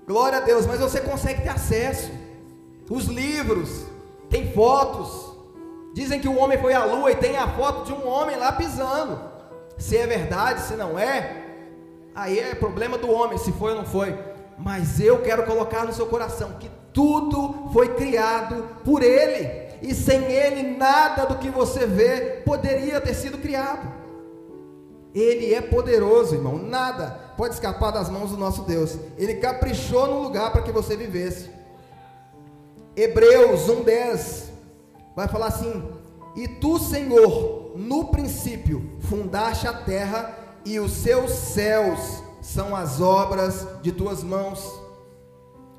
Glória 0.06 0.38
a 0.38 0.40
Deus, 0.40 0.66
mas 0.66 0.80
você 0.80 1.00
consegue 1.00 1.42
ter 1.42 1.48
acesso. 1.48 2.10
Os 2.90 3.06
livros, 3.06 3.86
tem 4.28 4.52
fotos, 4.52 5.21
Dizem 5.94 6.20
que 6.20 6.28
o 6.28 6.36
homem 6.38 6.58
foi 6.58 6.72
à 6.72 6.84
lua 6.84 7.10
e 7.10 7.16
tem 7.16 7.36
a 7.36 7.48
foto 7.48 7.84
de 7.84 7.92
um 7.92 8.08
homem 8.08 8.36
lá 8.36 8.52
pisando. 8.52 9.20
Se 9.76 9.96
é 9.96 10.06
verdade, 10.06 10.62
se 10.62 10.74
não 10.74 10.98
é, 10.98 11.44
aí 12.14 12.38
é 12.38 12.54
problema 12.54 12.96
do 12.96 13.10
homem, 13.10 13.38
se 13.38 13.52
foi 13.52 13.72
ou 13.72 13.78
não 13.78 13.84
foi. 13.84 14.16
Mas 14.58 15.00
eu 15.00 15.20
quero 15.22 15.44
colocar 15.44 15.84
no 15.84 15.92
seu 15.92 16.06
coração 16.06 16.52
que 16.58 16.70
tudo 16.92 17.70
foi 17.72 17.94
criado 17.94 18.68
por 18.84 19.02
Ele, 19.02 19.50
e 19.82 19.94
sem 19.94 20.24
Ele 20.24 20.76
nada 20.76 21.24
do 21.26 21.36
que 21.36 21.50
você 21.50 21.86
vê 21.86 22.42
poderia 22.44 23.00
ter 23.00 23.14
sido 23.14 23.38
criado. 23.38 23.90
Ele 25.14 25.52
é 25.52 25.60
poderoso, 25.60 26.34
irmão, 26.34 26.56
nada 26.56 27.20
pode 27.36 27.54
escapar 27.54 27.90
das 27.90 28.08
mãos 28.08 28.30
do 28.30 28.36
nosso 28.36 28.62
Deus. 28.62 28.96
Ele 29.18 29.34
caprichou 29.34 30.06
no 30.06 30.22
lugar 30.22 30.52
para 30.52 30.62
que 30.62 30.72
você 30.72 30.96
vivesse. 30.96 31.50
Hebreus 32.94 33.68
1:10 33.68 34.51
vai 35.14 35.28
falar 35.28 35.46
assim: 35.46 35.82
E 36.36 36.48
tu, 36.48 36.78
Senhor, 36.78 37.72
no 37.76 38.06
princípio 38.06 38.98
fundaste 39.00 39.66
a 39.66 39.72
terra, 39.72 40.38
e 40.64 40.78
os 40.78 40.92
seus 40.92 41.30
céus 41.30 42.22
são 42.40 42.74
as 42.74 43.00
obras 43.00 43.66
de 43.82 43.92
tuas 43.92 44.22
mãos. 44.22 44.80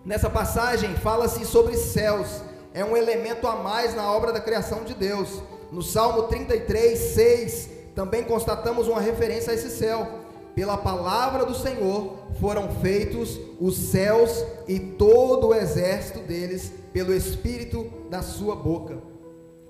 Nessa 0.05 0.29
passagem 0.29 0.95
fala-se 0.95 1.45
sobre 1.45 1.77
céus, 1.77 2.41
é 2.73 2.83
um 2.83 2.97
elemento 2.97 3.47
a 3.47 3.55
mais 3.55 3.95
na 3.95 4.11
obra 4.11 4.33
da 4.33 4.41
criação 4.41 4.83
de 4.83 4.93
Deus. 4.93 5.41
No 5.71 5.81
Salmo 5.81 6.23
33, 6.23 6.97
6, 6.99 7.69
também 7.95 8.23
constatamos 8.23 8.87
uma 8.87 8.99
referência 8.99 9.51
a 9.51 9.55
esse 9.55 9.69
céu. 9.69 10.19
Pela 10.55 10.77
palavra 10.77 11.45
do 11.45 11.55
Senhor 11.55 12.17
foram 12.39 12.69
feitos 12.75 13.39
os 13.59 13.75
céus 13.75 14.43
e 14.67 14.79
todo 14.79 15.47
o 15.47 15.55
exército 15.55 16.19
deles, 16.19 16.71
pelo 16.91 17.13
Espírito 17.13 17.91
da 18.09 18.21
sua 18.21 18.55
boca. 18.55 19.12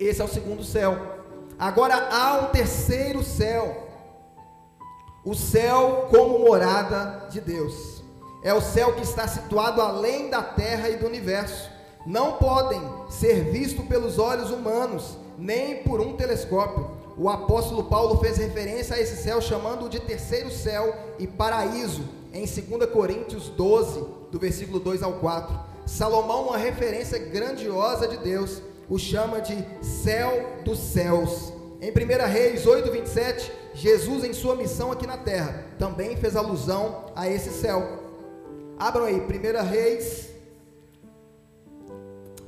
Esse 0.06 0.22
é 0.22 0.26
o 0.26 0.28
segundo 0.28 0.64
céu. 0.64 0.98
Agora 1.58 2.10
há 2.12 2.40
um 2.40 2.52
terceiro 2.52 3.24
céu. 3.24 3.88
O 5.24 5.34
céu 5.34 6.08
como 6.10 6.40
morada 6.40 7.28
de 7.30 7.40
Deus. 7.40 8.04
É 8.44 8.54
o 8.54 8.62
céu 8.62 8.94
que 8.94 9.04
está 9.04 9.28
situado 9.28 9.82
além 9.82 10.30
da 10.30 10.44
terra 10.44 10.90
e 10.90 10.98
do 10.98 11.06
universo. 11.06 11.72
Não 12.06 12.34
podem 12.34 12.82
ser 13.10 13.46
vistos 13.52 13.86
pelos 13.86 14.20
olhos 14.20 14.52
humanos, 14.52 15.18
nem 15.38 15.84
por 15.84 16.02
um 16.02 16.18
telescópio. 16.18 16.92
O 17.18 17.30
apóstolo 17.30 17.86
Paulo 17.86 18.20
fez 18.20 18.38
referência 18.38 18.96
a 18.96 19.00
esse 19.00 19.24
céu 19.24 19.40
chamando-o 19.40 19.90
de 19.90 20.00
terceiro 20.00 20.52
céu 20.52 20.94
e 21.18 21.26
paraíso, 21.26 22.04
em 22.34 22.46
2 22.46 22.92
Coríntios 22.92 23.48
12, 23.50 24.04
do 24.32 24.40
versículo 24.40 24.80
2 24.80 25.02
ao 25.04 25.14
4. 25.14 25.58
Salomão, 25.86 26.48
uma 26.48 26.58
referência 26.58 27.20
grandiosa 27.20 28.08
de 28.08 28.18
Deus, 28.18 28.62
o 28.94 29.00
chama 29.00 29.42
de 29.42 29.58
céu 29.84 30.60
dos 30.64 30.78
céus. 30.78 31.52
Em 31.82 31.90
1 31.90 32.28
Reis 32.32 32.68
8, 32.68 32.92
27, 32.92 33.52
Jesus, 33.74 34.24
em 34.24 34.34
sua 34.34 34.56
missão 34.56 34.92
aqui 34.92 35.08
na 35.08 35.18
terra, 35.18 35.66
também 35.80 36.16
fez 36.16 36.36
alusão 36.36 37.12
a 37.16 37.28
esse 37.28 37.50
céu. 37.50 37.82
Abram 38.78 39.06
aí, 39.06 39.16
1 39.16 39.68
Reis. 39.68 40.30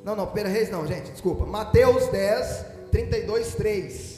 Não, 0.03 0.15
não, 0.15 0.31
1 0.31 0.33
Reis 0.47 0.69
não, 0.69 0.85
gente, 0.85 1.09
desculpa. 1.09 1.47
Mateus 1.47 2.05
10, 2.09 2.65
32, 2.91 3.55
3. 3.55 4.14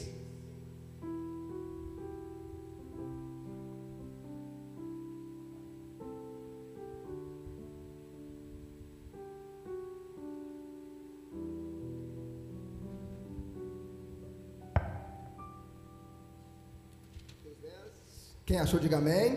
Quem 18.48 18.58
achou, 18.58 18.80
diga 18.80 18.96
amém. 18.96 19.36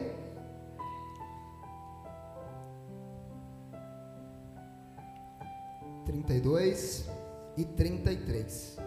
Trinta 6.05 6.33
e 6.33 6.39
dois 6.39 7.09
e 7.57 7.65
trinta 7.65 8.09
e 8.13 8.15
três. 8.15 8.77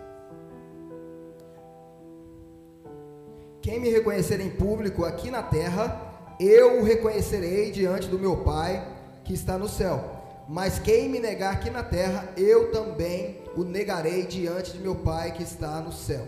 Quem 3.60 3.78
me 3.78 3.90
reconhecer 3.90 4.40
em 4.40 4.48
público 4.48 5.04
aqui 5.04 5.30
na 5.30 5.42
terra, 5.42 6.34
eu 6.40 6.80
o 6.80 6.82
reconhecerei 6.82 7.70
diante 7.70 8.08
do 8.08 8.18
meu 8.18 8.38
Pai 8.38 8.96
que 9.24 9.34
está 9.34 9.58
no 9.58 9.68
céu. 9.68 10.02
Mas 10.48 10.78
quem 10.78 11.06
me 11.06 11.20
negar 11.20 11.52
aqui 11.52 11.68
na 11.68 11.82
terra, 11.82 12.32
eu 12.34 12.72
também 12.72 13.42
o 13.54 13.62
negarei 13.62 14.24
diante 14.24 14.72
de 14.72 14.78
meu 14.78 14.94
Pai 14.94 15.32
que 15.32 15.42
está 15.42 15.82
no 15.82 15.92
céu. 15.92 16.26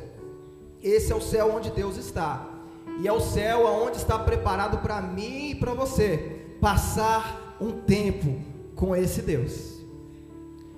Esse 0.82 1.12
é 1.12 1.14
o 1.14 1.20
céu 1.22 1.50
onde 1.50 1.70
Deus 1.70 1.96
está 1.96 2.55
e 2.98 3.06
é 3.06 3.12
o 3.12 3.20
céu 3.20 3.66
aonde 3.66 3.96
está 3.96 4.18
preparado 4.18 4.78
para 4.78 5.00
mim 5.00 5.50
e 5.50 5.54
para 5.54 5.74
você 5.74 6.56
passar 6.60 7.56
um 7.60 7.72
tempo 7.72 8.40
com 8.74 8.94
esse 8.94 9.22
Deus. 9.22 9.76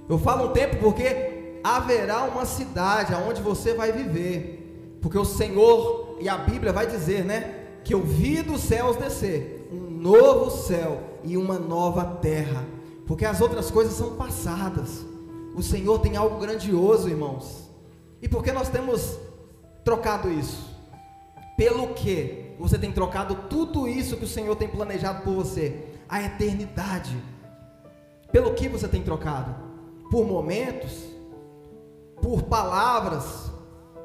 Eu 0.08 0.18
falo 0.18 0.50
um 0.50 0.52
tempo 0.52 0.76
porque 0.78 1.60
haverá 1.62 2.24
uma 2.24 2.44
cidade 2.44 3.14
aonde 3.14 3.42
você 3.42 3.74
vai 3.74 3.92
viver, 3.92 4.98
porque 5.00 5.18
o 5.18 5.24
Senhor 5.24 6.16
e 6.20 6.28
a 6.28 6.38
Bíblia 6.38 6.72
vai 6.72 6.86
dizer, 6.86 7.24
né, 7.24 7.66
que 7.84 7.94
eu 7.94 8.02
vi 8.02 8.42
dos 8.42 8.62
céus 8.62 8.96
descer 8.96 9.68
um 9.72 9.90
novo 9.90 10.50
céu 10.50 11.00
e 11.24 11.36
uma 11.36 11.58
nova 11.58 12.04
terra, 12.04 12.64
porque 13.06 13.24
as 13.24 13.40
outras 13.40 13.70
coisas 13.70 13.94
são 13.94 14.16
passadas. 14.16 15.04
O 15.54 15.62
Senhor 15.62 15.98
tem 15.98 16.16
algo 16.16 16.38
grandioso, 16.38 17.08
irmãos. 17.08 17.68
E 18.22 18.28
por 18.28 18.42
que 18.42 18.52
nós 18.52 18.68
temos 18.68 19.18
trocado 19.84 20.30
isso? 20.30 20.67
Pelo 21.58 21.88
que 21.88 22.54
você 22.56 22.78
tem 22.78 22.92
trocado 22.92 23.34
tudo 23.50 23.88
isso 23.88 24.16
que 24.16 24.24
o 24.24 24.28
Senhor 24.28 24.54
tem 24.54 24.68
planejado 24.68 25.24
por 25.24 25.34
você? 25.34 25.88
A 26.08 26.22
eternidade. 26.22 27.20
Pelo 28.30 28.54
que 28.54 28.68
você 28.68 28.86
tem 28.86 29.02
trocado? 29.02 29.56
Por 30.08 30.24
momentos? 30.24 31.02
Por 32.22 32.44
palavras? 32.44 33.50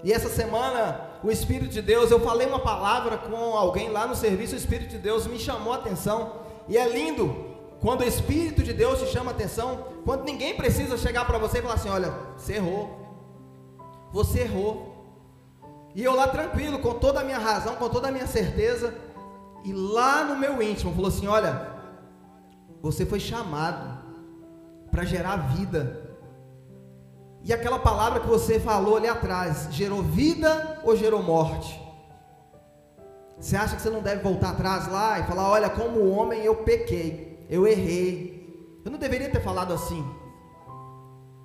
E 0.03 0.11
essa 0.11 0.29
semana, 0.29 0.99
o 1.23 1.29
Espírito 1.29 1.71
de 1.71 1.83
Deus, 1.83 2.09
eu 2.09 2.19
falei 2.19 2.47
uma 2.47 2.57
palavra 2.57 3.19
com 3.19 3.35
alguém 3.35 3.91
lá 3.91 4.07
no 4.07 4.15
serviço, 4.15 4.55
o 4.55 4.57
Espírito 4.57 4.89
de 4.89 4.97
Deus 4.97 5.27
me 5.27 5.37
chamou 5.37 5.73
a 5.73 5.75
atenção. 5.75 6.33
E 6.67 6.75
é 6.75 6.89
lindo 6.89 7.35
quando 7.79 8.01
o 8.01 8.07
Espírito 8.07 8.63
de 8.63 8.73
Deus 8.73 8.99
te 8.99 9.05
chama 9.09 9.29
a 9.29 9.33
atenção, 9.35 9.89
quando 10.03 10.23
ninguém 10.23 10.57
precisa 10.57 10.97
chegar 10.97 11.25
para 11.25 11.37
você 11.37 11.59
e 11.59 11.61
falar 11.61 11.75
assim: 11.75 11.89
olha, 11.89 12.11
você 12.35 12.53
errou. 12.53 12.97
Você 14.11 14.39
errou. 14.39 14.92
E 15.95 16.03
eu 16.03 16.15
lá 16.15 16.27
tranquilo, 16.27 16.79
com 16.79 16.93
toda 16.93 17.21
a 17.21 17.23
minha 17.23 17.37
razão, 17.37 17.75
com 17.75 17.89
toda 17.89 18.07
a 18.07 18.11
minha 18.11 18.27
certeza. 18.27 18.93
e 19.63 19.71
lá 19.71 20.25
no 20.25 20.35
meu 20.35 20.61
íntimo 20.61 20.93
falou 20.93 21.07
assim: 21.07 21.27
Olha, 21.27 21.69
você 22.81 23.05
foi 23.05 23.19
chamado 23.19 23.97
para 24.91 25.05
gerar 25.05 25.37
vida. 25.37 26.01
E 27.43 27.51
aquela 27.53 27.79
palavra 27.79 28.21
que 28.21 28.27
você 28.27 28.59
falou 28.59 28.97
ali 28.97 29.07
atrás, 29.07 29.67
gerou 29.71 30.01
vida 30.01 30.79
ou 30.83 30.95
gerou 30.95 31.21
morte? 31.21 31.81
Você 33.39 33.55
acha 33.57 33.75
que 33.75 33.81
você 33.81 33.89
não 33.89 34.01
deve 34.01 34.21
voltar 34.21 34.51
atrás 34.51 34.87
lá 34.91 35.19
e 35.19 35.23
falar: 35.23 35.49
Olha, 35.49 35.69
como 35.69 36.09
homem 36.09 36.43
eu 36.43 36.55
pequei, 36.57 37.45
eu 37.49 37.67
errei, 37.67 38.81
eu 38.85 38.91
não 38.91 38.97
deveria 38.97 39.29
ter 39.29 39.41
falado 39.41 39.73
assim. 39.73 40.03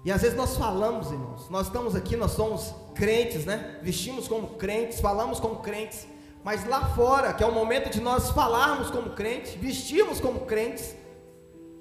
E 0.05 0.13
às 0.13 0.23
vezes 0.23 0.37
nós 0.37 0.57
falamos, 0.57 1.11
irmãos, 1.11 1.49
nós 1.51 1.67
estamos 1.67 1.95
aqui, 1.95 2.17
nós 2.17 2.33
somos 2.33 2.75
crentes, 2.95 3.45
né? 3.45 3.79
Vestimos 3.83 4.29
como 4.29 4.49
crentes, 4.51 5.01
falamos 5.01 5.41
como 5.41 5.57
crentes, 5.57 6.07
mas 6.45 6.67
lá 6.67 6.95
fora, 6.95 7.33
que 7.33 7.43
é 7.43 7.47
o 7.47 7.53
momento 7.53 7.91
de 7.91 8.01
nós 8.01 8.31
falarmos 8.31 8.91
como 8.91 9.11
crentes, 9.11 9.55
vestirmos 9.55 10.21
como 10.21 10.41
crentes, 10.41 10.95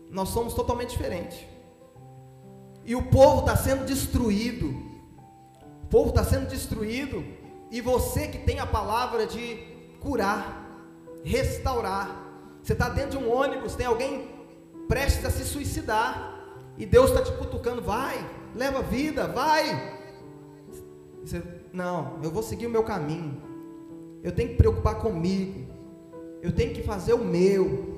nós 0.09 0.29
somos 0.29 0.53
totalmente 0.53 0.91
diferentes. 0.91 1.39
E 2.83 2.95
o 2.95 3.03
povo 3.03 3.41
está 3.41 3.55
sendo 3.55 3.85
destruído. 3.85 4.67
O 5.83 5.87
povo 5.89 6.09
está 6.09 6.23
sendo 6.23 6.47
destruído. 6.47 7.23
E 7.69 7.81
você 7.81 8.27
que 8.29 8.39
tem 8.39 8.59
a 8.59 8.65
palavra 8.65 9.27
de 9.27 9.57
curar, 9.99 10.65
restaurar. 11.23 12.23
Você 12.63 12.73
está 12.73 12.89
dentro 12.89 13.19
de 13.19 13.25
um 13.25 13.31
ônibus, 13.31 13.75
tem 13.75 13.85
alguém 13.85 14.29
prestes 14.87 15.25
a 15.25 15.29
se 15.29 15.43
suicidar. 15.43 16.36
E 16.77 16.85
Deus 16.85 17.09
está 17.09 17.23
te 17.23 17.31
cutucando, 17.31 17.81
vai, 17.81 18.17
leva 18.55 18.81
vida, 18.81 19.27
vai. 19.27 19.97
Você, 21.23 21.41
não, 21.73 22.19
eu 22.23 22.31
vou 22.31 22.43
seguir 22.43 22.67
o 22.67 22.69
meu 22.69 22.83
caminho. 22.83 23.41
Eu 24.23 24.31
tenho 24.31 24.49
que 24.49 24.55
preocupar 24.55 24.95
comigo. 24.99 25.67
Eu 26.41 26.51
tenho 26.51 26.73
que 26.73 26.83
fazer 26.83 27.13
o 27.13 27.23
meu. 27.23 27.97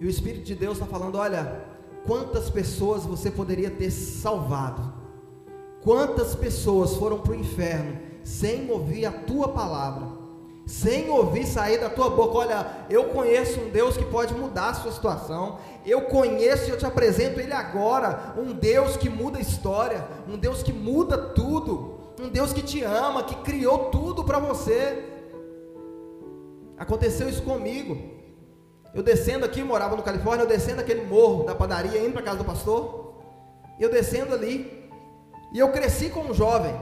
E 0.00 0.06
o 0.06 0.10
Espírito 0.10 0.44
de 0.44 0.54
Deus 0.54 0.74
está 0.74 0.86
falando: 0.86 1.16
olha, 1.16 1.64
quantas 2.06 2.48
pessoas 2.48 3.04
você 3.04 3.30
poderia 3.30 3.70
ter 3.70 3.90
salvado? 3.90 5.00
Quantas 5.82 6.34
pessoas 6.34 6.94
foram 6.96 7.20
para 7.20 7.32
o 7.32 7.36
inferno 7.36 7.98
sem 8.22 8.70
ouvir 8.70 9.06
a 9.06 9.12
tua 9.12 9.48
palavra? 9.48 10.19
Sem 10.70 11.10
ouvir 11.10 11.44
sair 11.46 11.78
da 11.78 11.90
tua 11.90 12.08
boca, 12.08 12.38
olha, 12.38 12.64
eu 12.88 13.06
conheço 13.06 13.58
um 13.58 13.70
Deus 13.70 13.96
que 13.96 14.04
pode 14.04 14.32
mudar 14.32 14.68
a 14.68 14.74
sua 14.74 14.92
situação, 14.92 15.58
eu 15.84 16.02
conheço 16.02 16.68
e 16.68 16.70
eu 16.70 16.78
te 16.78 16.86
apresento 16.86 17.40
Ele 17.40 17.52
agora, 17.52 18.34
um 18.38 18.52
Deus 18.52 18.96
que 18.96 19.08
muda 19.08 19.38
a 19.38 19.40
história, 19.40 20.06
um 20.28 20.38
Deus 20.38 20.62
que 20.62 20.72
muda 20.72 21.18
tudo, 21.18 21.98
um 22.20 22.28
Deus 22.28 22.52
que 22.52 22.62
te 22.62 22.84
ama, 22.84 23.24
que 23.24 23.34
criou 23.42 23.90
tudo 23.90 24.22
para 24.22 24.38
você. 24.38 25.04
Aconteceu 26.78 27.28
isso 27.28 27.42
comigo. 27.42 27.98
Eu 28.94 29.02
descendo 29.02 29.44
aqui, 29.44 29.64
morava 29.64 29.96
no 29.96 30.04
Califórnia, 30.04 30.44
eu 30.44 30.48
descendo 30.48 30.80
aquele 30.80 31.04
morro 31.04 31.42
da 31.42 31.54
padaria, 31.54 32.00
indo 32.00 32.12
para 32.12 32.22
casa 32.22 32.38
do 32.38 32.44
pastor, 32.44 33.16
eu 33.80 33.90
descendo 33.90 34.34
ali, 34.34 34.88
e 35.52 35.58
eu 35.58 35.72
cresci 35.72 36.10
com 36.10 36.20
um 36.20 36.32
jovem. 36.32 36.74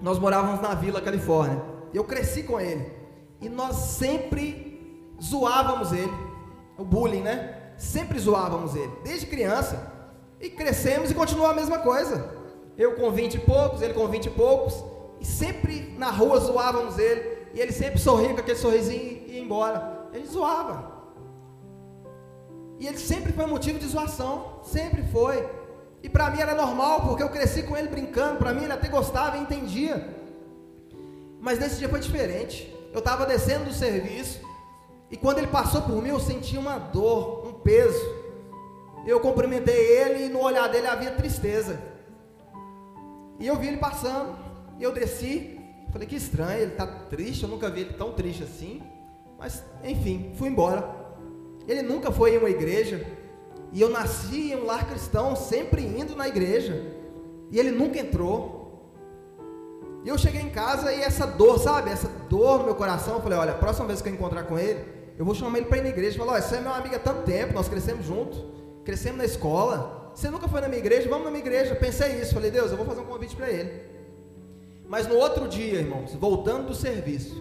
Nós 0.00 0.18
morávamos 0.18 0.62
na 0.62 0.74
Vila 0.74 1.00
Califórnia. 1.02 1.60
Eu 1.92 2.04
cresci 2.04 2.42
com 2.42 2.58
ele. 2.58 3.01
E 3.42 3.48
nós 3.48 3.76
sempre 3.76 4.72
zoávamos 5.20 5.92
ele. 5.92 6.12
O 6.78 6.84
bullying, 6.84 7.22
né? 7.22 7.72
Sempre 7.76 8.18
zoávamos 8.18 8.76
ele, 8.76 8.92
desde 9.02 9.26
criança. 9.26 9.92
E 10.40 10.48
crescemos 10.48 11.10
e 11.10 11.14
continua 11.14 11.50
a 11.50 11.54
mesma 11.54 11.80
coisa. 11.80 12.32
Eu 12.78 12.94
com 12.94 13.10
20 13.10 13.34
e 13.34 13.38
poucos, 13.40 13.82
ele 13.82 13.94
com 13.94 14.06
20 14.06 14.26
e 14.26 14.30
poucos. 14.30 14.84
E 15.20 15.26
sempre 15.26 15.94
na 15.98 16.10
rua 16.10 16.38
zoávamos 16.38 16.98
ele. 16.98 17.42
E 17.52 17.60
ele 17.60 17.72
sempre 17.72 17.98
sorria 17.98 18.32
com 18.32 18.40
aquele 18.40 18.56
sorrisinho 18.56 19.24
e 19.26 19.32
ia 19.32 19.40
embora. 19.40 20.08
Ele 20.12 20.26
zoava. 20.26 20.92
E 22.78 22.86
ele 22.86 22.98
sempre 22.98 23.32
foi 23.32 23.46
motivo 23.46 23.78
de 23.78 23.86
zoação. 23.86 24.60
Sempre 24.62 25.02
foi. 25.02 25.48
E 26.02 26.08
para 26.08 26.30
mim 26.30 26.40
era 26.40 26.54
normal, 26.54 27.02
porque 27.02 27.22
eu 27.22 27.28
cresci 27.28 27.64
com 27.64 27.76
ele 27.76 27.88
brincando. 27.88 28.38
Para 28.38 28.54
mim 28.54 28.64
ele 28.64 28.72
até 28.72 28.88
gostava 28.88 29.36
e 29.36 29.40
entendia. 29.40 30.16
Mas 31.40 31.58
nesse 31.58 31.78
dia 31.78 31.88
foi 31.88 31.98
diferente 31.98 32.81
eu 32.92 32.98
estava 32.98 33.26
descendo 33.26 33.64
do 33.64 33.72
serviço, 33.72 34.40
e 35.10 35.16
quando 35.16 35.38
ele 35.38 35.46
passou 35.46 35.82
por 35.82 36.02
mim, 36.02 36.10
eu 36.10 36.20
senti 36.20 36.56
uma 36.56 36.78
dor, 36.78 37.46
um 37.46 37.52
peso. 37.52 38.22
Eu 39.06 39.20
cumprimentei 39.20 39.74
ele 39.74 40.26
e 40.26 40.28
no 40.28 40.40
olhar 40.40 40.68
dele 40.68 40.86
havia 40.86 41.10
tristeza. 41.10 41.80
E 43.38 43.46
eu 43.46 43.56
vi 43.56 43.68
ele 43.68 43.78
passando, 43.78 44.36
e 44.78 44.82
eu 44.82 44.92
desci, 44.92 45.60
falei 45.90 46.06
que 46.06 46.16
estranho, 46.16 46.60
ele 46.60 46.72
está 46.72 46.86
triste, 46.86 47.42
eu 47.42 47.48
nunca 47.48 47.68
vi 47.68 47.80
ele 47.80 47.94
tão 47.94 48.12
triste 48.12 48.44
assim. 48.44 48.82
Mas, 49.38 49.64
enfim, 49.82 50.32
fui 50.36 50.48
embora. 50.48 50.88
Ele 51.66 51.82
nunca 51.82 52.12
foi 52.12 52.34
em 52.34 52.38
uma 52.38 52.50
igreja, 52.50 53.04
e 53.72 53.80
eu 53.80 53.90
nasci 53.90 54.52
em 54.52 54.56
um 54.56 54.64
lar 54.64 54.88
cristão, 54.88 55.34
sempre 55.34 55.82
indo 55.82 56.14
na 56.14 56.28
igreja. 56.28 56.80
E 57.50 57.58
ele 57.58 57.70
nunca 57.70 57.98
entrou. 57.98 58.61
E 60.04 60.08
eu 60.08 60.18
cheguei 60.18 60.40
em 60.40 60.50
casa 60.50 60.92
e 60.92 61.00
essa 61.00 61.26
dor, 61.26 61.58
sabe? 61.58 61.90
Essa 61.90 62.08
dor 62.28 62.58
no 62.58 62.64
meu 62.64 62.74
coração, 62.74 63.14
eu 63.14 63.20
falei, 63.20 63.38
olha, 63.38 63.52
a 63.52 63.56
próxima 63.56 63.86
vez 63.86 64.02
que 64.02 64.08
eu 64.08 64.12
encontrar 64.12 64.42
com 64.44 64.58
ele, 64.58 64.84
eu 65.16 65.24
vou 65.24 65.34
chamar 65.34 65.58
ele 65.58 65.66
para 65.66 65.78
ir 65.78 65.82
na 65.82 65.88
igreja. 65.90 66.18
Falar, 66.18 66.32
olha, 66.32 66.42
você 66.42 66.56
é 66.56 66.60
meu 66.60 66.72
amigo 66.72 66.94
há 66.96 66.98
tanto 66.98 67.22
tempo, 67.22 67.54
nós 67.54 67.68
crescemos 67.68 68.04
juntos, 68.04 68.44
crescemos 68.84 69.18
na 69.18 69.24
escola. 69.24 70.10
Você 70.12 70.28
nunca 70.28 70.48
foi 70.48 70.60
na 70.60 70.68
minha 70.68 70.80
igreja? 70.80 71.08
Vamos 71.08 71.24
na 71.24 71.30
minha 71.30 71.42
igreja. 71.42 71.74
Pensei 71.76 72.20
isso, 72.20 72.34
falei, 72.34 72.50
Deus, 72.50 72.70
eu 72.72 72.76
vou 72.76 72.84
fazer 72.84 73.00
um 73.00 73.04
convite 73.04 73.36
para 73.36 73.48
ele. 73.48 73.80
Mas 74.88 75.06
no 75.06 75.14
outro 75.14 75.46
dia, 75.46 75.78
irmãos, 75.78 76.14
voltando 76.14 76.66
do 76.66 76.74
serviço, 76.74 77.40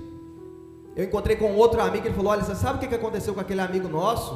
eu 0.95 1.03
encontrei 1.03 1.35
com 1.35 1.55
outro 1.55 1.81
amigo, 1.81 2.05
ele 2.05 2.13
falou, 2.13 2.31
olha, 2.31 2.43
você 2.43 2.55
sabe 2.55 2.85
o 2.85 2.87
que 2.87 2.95
aconteceu 2.95 3.33
com 3.33 3.39
aquele 3.39 3.61
amigo 3.61 3.87
nosso? 3.87 4.33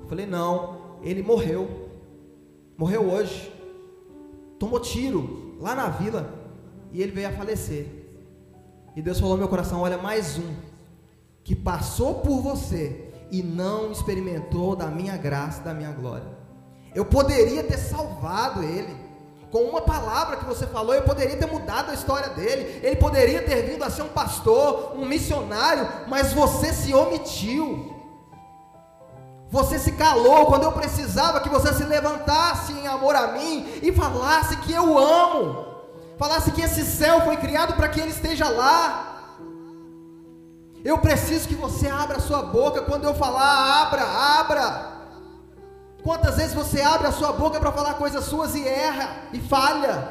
Eu 0.00 0.06
falei, 0.06 0.24
não, 0.24 0.98
ele 1.02 1.22
morreu. 1.22 1.68
Morreu 2.78 3.10
hoje. 3.10 3.52
Tomou 4.58 4.78
tiro 4.78 5.56
lá 5.60 5.74
na 5.74 5.88
vila 5.88 6.45
e 6.96 7.02
ele 7.02 7.12
veio 7.12 7.28
a 7.28 7.32
falecer. 7.32 7.86
E 8.96 9.02
Deus 9.02 9.20
falou 9.20 9.34
no 9.34 9.40
meu 9.40 9.48
coração: 9.48 9.82
olha, 9.82 9.98
mais 9.98 10.38
um 10.38 10.54
que 11.44 11.54
passou 11.54 12.14
por 12.14 12.40
você 12.40 13.12
e 13.30 13.42
não 13.42 13.92
experimentou 13.92 14.74
da 14.74 14.86
minha 14.86 15.14
graça, 15.18 15.60
da 15.60 15.74
minha 15.74 15.92
glória. 15.92 16.26
Eu 16.94 17.04
poderia 17.04 17.62
ter 17.62 17.76
salvado 17.76 18.62
ele. 18.62 19.04
Com 19.50 19.58
uma 19.64 19.82
palavra 19.82 20.38
que 20.38 20.44
você 20.46 20.66
falou, 20.66 20.94
eu 20.94 21.02
poderia 21.02 21.36
ter 21.36 21.46
mudado 21.46 21.90
a 21.90 21.94
história 21.94 22.30
dele. 22.30 22.80
Ele 22.82 22.96
poderia 22.96 23.42
ter 23.42 23.62
vindo 23.62 23.84
a 23.84 23.90
ser 23.90 24.02
um 24.02 24.08
pastor, 24.08 24.94
um 24.96 25.04
missionário, 25.04 25.86
mas 26.08 26.32
você 26.32 26.72
se 26.72 26.94
omitiu. 26.94 27.94
Você 29.50 29.78
se 29.78 29.92
calou 29.92 30.46
quando 30.46 30.64
eu 30.64 30.72
precisava 30.72 31.40
que 31.40 31.50
você 31.50 31.74
se 31.74 31.84
levantasse 31.84 32.72
em 32.72 32.86
amor 32.86 33.14
a 33.14 33.32
mim 33.32 33.68
e 33.82 33.92
falasse 33.92 34.56
que 34.56 34.72
eu 34.72 34.98
amo 34.98 35.75
falasse 36.16 36.50
que 36.50 36.62
esse 36.62 36.84
céu 36.84 37.20
foi 37.22 37.36
criado 37.36 37.74
para 37.74 37.88
que 37.88 38.00
ele 38.00 38.10
esteja 38.10 38.48
lá. 38.48 39.14
Eu 40.84 40.98
preciso 40.98 41.48
que 41.48 41.54
você 41.54 41.88
abra 41.88 42.18
a 42.18 42.20
sua 42.20 42.42
boca 42.42 42.82
quando 42.82 43.04
eu 43.04 43.14
falar, 43.14 43.82
abra, 43.82 44.02
abra. 44.02 44.96
Quantas 46.02 46.36
vezes 46.36 46.54
você 46.54 46.80
abre 46.80 47.08
a 47.08 47.12
sua 47.12 47.32
boca 47.32 47.58
para 47.58 47.72
falar 47.72 47.94
coisas 47.94 48.24
suas 48.24 48.54
e 48.54 48.66
erra 48.66 49.22
e 49.32 49.40
falha? 49.40 50.08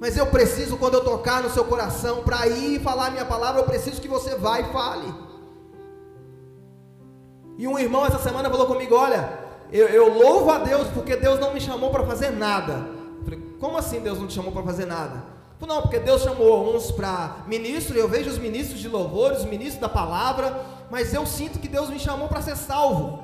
Mas 0.00 0.16
eu 0.16 0.26
preciso, 0.26 0.76
quando 0.76 0.94
eu 0.94 1.04
tocar 1.04 1.42
no 1.42 1.50
seu 1.50 1.64
coração, 1.64 2.22
para 2.22 2.46
ir 2.46 2.80
falar 2.80 3.08
a 3.08 3.10
minha 3.10 3.26
palavra, 3.26 3.60
eu 3.60 3.66
preciso 3.66 4.00
que 4.00 4.08
você 4.08 4.36
vá 4.36 4.60
e 4.60 4.72
fale. 4.72 5.12
E 7.58 7.66
um 7.66 7.78
irmão 7.78 8.06
essa 8.06 8.18
semana 8.18 8.48
falou 8.48 8.66
comigo: 8.66 8.94
Olha, 8.94 9.38
eu, 9.70 9.88
eu 9.88 10.08
louvo 10.08 10.50
a 10.50 10.58
Deus 10.58 10.88
porque 10.88 11.16
Deus 11.16 11.38
não 11.40 11.52
me 11.52 11.60
chamou 11.60 11.90
para 11.90 12.06
fazer 12.06 12.30
nada. 12.30 12.97
Falei, 13.24 13.40
como 13.60 13.76
assim 13.76 14.00
Deus 14.00 14.18
não 14.18 14.26
te 14.26 14.34
chamou 14.34 14.52
para 14.52 14.62
fazer 14.62 14.86
nada? 14.86 15.24
Falei, 15.58 15.74
não, 15.74 15.82
porque 15.82 15.98
Deus 15.98 16.22
chamou 16.22 16.74
uns 16.74 16.90
para 16.90 17.38
ministro, 17.46 17.96
eu 17.96 18.08
vejo 18.08 18.30
os 18.30 18.38
ministros 18.38 18.80
de 18.80 18.88
louvor, 18.88 19.32
os 19.32 19.44
ministros 19.44 19.80
da 19.80 19.88
palavra, 19.88 20.64
mas 20.90 21.12
eu 21.12 21.26
sinto 21.26 21.58
que 21.58 21.68
Deus 21.68 21.90
me 21.90 21.98
chamou 21.98 22.28
para 22.28 22.40
ser 22.42 22.56
salvo. 22.56 23.20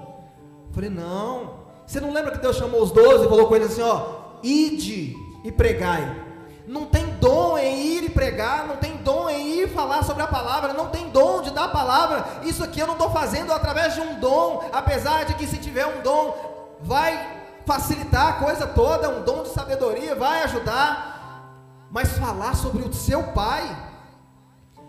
Falei, 0.73 0.91
não. 0.91 1.65
Você 1.87 2.01
não 2.01 2.13
lembra 2.13 2.33
que 2.33 2.39
Deus 2.39 2.57
chamou 2.57 2.83
os 2.83 2.91
doze 2.91 3.27
e 3.27 3.29
falou 3.29 3.47
com 3.47 3.55
eles 3.55 3.73
assim: 3.73 3.83
ó, 3.83 4.39
ide 4.43 5.15
e 5.45 5.53
pregai. 5.53 6.23
Não 6.67 6.87
tem 6.87 7.05
dom 7.21 7.59
em 7.59 7.79
ir 7.79 8.05
e 8.05 8.09
pregar, 8.09 8.67
não 8.67 8.77
tem 8.77 8.97
dom 8.97 9.29
em 9.29 9.61
ir 9.61 9.69
falar 9.69 10.03
sobre 10.03 10.23
a 10.23 10.27
palavra, 10.27 10.73
não 10.73 10.89
tem 10.89 11.11
dom 11.11 11.43
de 11.43 11.51
dar 11.51 11.65
a 11.65 11.69
palavra. 11.69 12.25
Isso 12.43 12.65
aqui 12.65 12.81
eu 12.81 12.87
não 12.87 12.95
estou 12.95 13.11
fazendo 13.11 13.53
através 13.53 13.95
de 13.95 14.01
um 14.01 14.19
dom, 14.19 14.65
apesar 14.73 15.25
de 15.25 15.35
que 15.35 15.47
se 15.47 15.59
tiver 15.59 15.87
um 15.87 16.01
dom, 16.01 16.35
vai 16.81 17.44
facilitar 17.67 18.29
a 18.29 18.33
coisa 18.35 18.67
toda, 18.67 19.09
um 19.09 19.23
dom 19.23 19.43
de 19.43 19.51
sabedoria, 19.51 20.15
vai 20.15 20.43
ajudar, 20.43 21.49
mas 21.91 22.09
falar 22.19 22.55
sobre 22.55 22.83
o 22.83 22.93
seu 22.93 23.23
pai, 23.23 23.65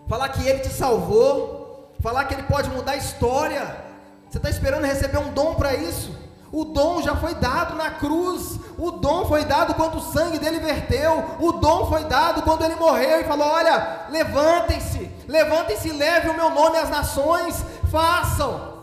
falar 0.08 0.28
que 0.30 0.46
ele 0.46 0.60
te 0.60 0.68
salvou, 0.68 1.94
falar 2.00 2.24
que 2.26 2.34
ele 2.34 2.42
pode 2.44 2.70
mudar 2.70 2.92
a 2.92 2.96
história. 2.96 3.84
Você 4.28 4.38
está 4.38 4.50
esperando 4.50 4.84
receber 4.84 5.18
um 5.18 5.32
dom 5.32 5.54
para 5.54 5.74
isso? 5.74 6.14
O 6.52 6.64
dom 6.64 7.02
já 7.02 7.16
foi 7.16 7.34
dado 7.34 7.74
na 7.74 7.90
cruz. 7.92 8.58
O 8.78 8.90
dom 8.90 9.26
foi 9.26 9.44
dado 9.44 9.74
quando 9.74 9.96
o 9.96 10.12
sangue 10.12 10.38
dele 10.38 10.60
verteu. 10.60 11.36
O 11.40 11.52
dom 11.52 11.86
foi 11.86 12.04
dado 12.04 12.42
quando 12.42 12.64
ele 12.64 12.76
morreu 12.76 13.20
e 13.20 13.24
falou: 13.24 13.46
Olha, 13.46 14.06
levantem-se, 14.10 15.10
levantem-se 15.26 15.88
e 15.88 15.92
leve 15.92 16.28
o 16.28 16.34
meu 16.34 16.50
nome 16.50 16.78
às 16.78 16.88
nações. 16.88 17.64
façam 17.90 18.75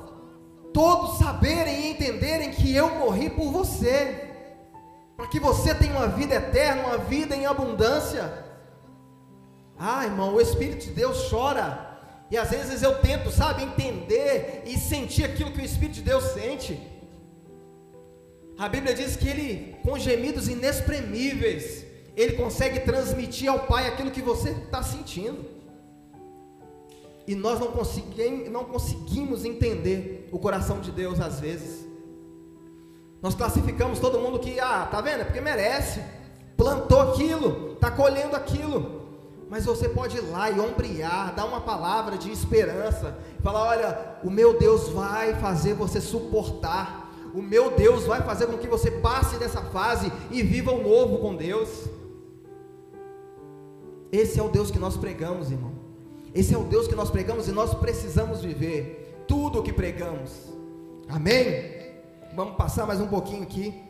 todos 0.73 1.17
saberem 1.19 1.81
e 1.81 1.91
entenderem 1.91 2.51
que 2.51 2.75
eu 2.75 2.89
morri 2.95 3.29
por 3.29 3.51
você, 3.51 4.29
para 5.15 5.27
que 5.27 5.39
você 5.39 5.73
tenha 5.75 5.95
uma 5.95 6.07
vida 6.07 6.35
eterna, 6.35 6.87
uma 6.87 6.97
vida 6.97 7.35
em 7.35 7.45
abundância. 7.45 8.43
Ah, 9.77 10.05
irmão, 10.05 10.33
o 10.33 10.41
Espírito 10.41 10.85
de 10.85 10.91
Deus 10.91 11.29
chora. 11.29 11.91
E 12.31 12.37
às 12.37 12.49
vezes 12.49 12.81
eu 12.81 12.99
tento, 12.99 13.29
sabe, 13.29 13.63
entender 13.63 14.63
e 14.65 14.77
sentir 14.77 15.23
aquilo 15.23 15.51
que 15.51 15.61
o 15.61 15.65
Espírito 15.65 15.95
de 15.95 16.01
Deus 16.01 16.23
sente. 16.25 16.79
A 18.57 18.67
Bíblia 18.67 18.93
diz 18.93 19.15
que 19.15 19.27
ele, 19.27 19.75
com 19.83 19.97
gemidos 19.97 20.47
inexprimíveis, 20.47 21.85
ele 22.15 22.33
consegue 22.33 22.79
transmitir 22.81 23.49
ao 23.49 23.67
Pai 23.67 23.87
aquilo 23.87 24.11
que 24.11 24.21
você 24.21 24.51
está 24.51 24.81
sentindo. 24.81 25.45
E 27.27 27.35
nós 27.35 27.59
não 27.59 27.71
não 28.49 28.65
conseguimos 28.65 29.45
entender 29.45 30.22
o 30.33 30.39
coração 30.39 30.79
de 30.79 30.91
Deus 30.91 31.21
às 31.21 31.39
vezes. 31.39 31.87
Nós 33.21 33.35
classificamos 33.35 33.99
todo 33.99 34.19
mundo 34.19 34.39
que, 34.39 34.59
ah, 34.59 34.87
tá 34.89 34.99
vendo? 34.99 35.21
É 35.21 35.23
porque 35.23 35.39
merece. 35.39 36.03
Plantou 36.57 37.01
aquilo, 37.01 37.73
está 37.73 37.91
colhendo 37.91 38.35
aquilo. 38.35 39.03
Mas 39.47 39.63
você 39.65 39.87
pode 39.87 40.17
ir 40.17 40.21
lá 40.21 40.49
e 40.49 40.59
ombrear, 40.59 41.35
dar 41.35 41.45
uma 41.45 41.61
palavra 41.61 42.17
de 42.17 42.31
esperança, 42.31 43.15
falar: 43.43 43.61
olha, 43.61 44.17
o 44.23 44.31
meu 44.31 44.57
Deus 44.57 44.89
vai 44.89 45.35
fazer 45.35 45.75
você 45.75 46.01
suportar, 46.01 47.13
o 47.35 47.41
meu 47.41 47.69
Deus 47.75 48.05
vai 48.05 48.23
fazer 48.23 48.47
com 48.47 48.57
que 48.57 48.67
você 48.67 48.89
passe 48.89 49.37
dessa 49.37 49.61
fase 49.61 50.11
e 50.31 50.41
viva 50.41 50.71
o 50.71 50.81
novo 50.81 51.19
com 51.19 51.35
Deus. 51.35 51.69
Esse 54.11 54.39
é 54.39 54.43
o 54.43 54.49
Deus 54.49 54.71
que 54.71 54.79
nós 54.79 54.97
pregamos, 54.97 55.51
irmão. 55.51 55.73
Esse 56.33 56.55
é 56.55 56.57
o 56.57 56.63
Deus 56.63 56.87
que 56.87 56.95
nós 56.95 57.11
pregamos 57.11 57.47
e 57.47 57.51
nós 57.51 57.75
precisamos 57.75 58.41
viver 58.41 59.02
tudo 59.27 59.59
o 59.59 59.63
que 59.63 59.73
pregamos. 59.73 60.31
Amém? 61.09 61.73
Vamos 62.35 62.55
passar 62.55 62.85
mais 62.85 62.99
um 62.99 63.07
pouquinho 63.07 63.43
aqui. 63.43 63.81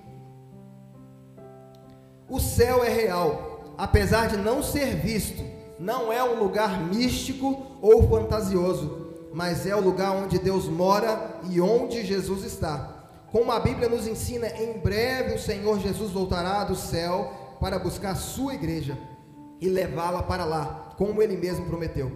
O 2.29 2.39
céu 2.39 2.83
é 2.83 2.89
real, 2.89 3.63
apesar 3.77 4.27
de 4.27 4.37
não 4.37 4.63
ser 4.63 4.95
visto. 4.95 5.43
Não 5.79 6.11
é 6.11 6.23
um 6.23 6.39
lugar 6.39 6.81
místico 6.81 7.65
ou 7.81 8.07
fantasioso, 8.07 9.13
mas 9.33 9.65
é 9.65 9.75
o 9.75 9.81
lugar 9.81 10.11
onde 10.11 10.39
Deus 10.39 10.67
mora 10.67 11.39
e 11.49 11.59
onde 11.59 12.05
Jesus 12.05 12.43
está. 12.43 13.03
Como 13.31 13.51
a 13.51 13.59
Bíblia 13.59 13.89
nos 13.89 14.07
ensina, 14.07 14.47
em 14.47 14.77
breve 14.77 15.35
o 15.35 15.39
Senhor 15.39 15.79
Jesus 15.79 16.11
voltará 16.11 16.63
do 16.63 16.75
céu 16.75 17.33
para 17.59 17.79
buscar 17.79 18.15
sua 18.15 18.53
igreja 18.53 18.97
e 19.59 19.67
levá-la 19.67 20.21
para 20.21 20.45
lá, 20.45 20.93
como 20.97 21.21
ele 21.21 21.37
mesmo 21.37 21.65
prometeu. 21.65 22.11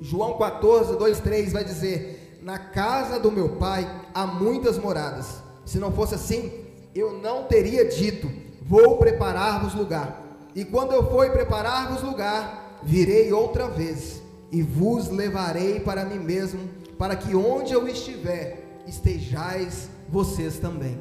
João 0.00 0.36
14, 0.36 0.96
2, 0.96 1.20
3 1.20 1.52
vai 1.52 1.64
dizer: 1.64 2.21
Na 2.42 2.58
casa 2.58 3.20
do 3.20 3.30
meu 3.30 3.50
pai 3.50 3.88
há 4.12 4.26
muitas 4.26 4.76
moradas. 4.76 5.42
Se 5.64 5.78
não 5.78 5.92
fosse 5.92 6.16
assim, 6.16 6.52
eu 6.94 7.12
não 7.12 7.44
teria 7.44 7.84
dito: 7.88 8.30
Vou 8.62 8.98
preparar-vos 8.98 9.74
lugar. 9.74 10.20
E 10.54 10.64
quando 10.64 10.92
eu 10.92 11.08
for 11.08 11.30
preparar-vos 11.30 12.02
lugar, 12.02 12.80
virei 12.82 13.32
outra 13.32 13.68
vez 13.68 14.20
e 14.50 14.62
vos 14.62 15.08
levarei 15.08 15.80
para 15.80 16.04
mim 16.04 16.18
mesmo, 16.18 16.68
para 16.98 17.16
que 17.16 17.34
onde 17.34 17.72
eu 17.72 17.88
estiver, 17.88 18.82
estejais 18.86 19.88
vocês 20.08 20.58
também. 20.58 21.00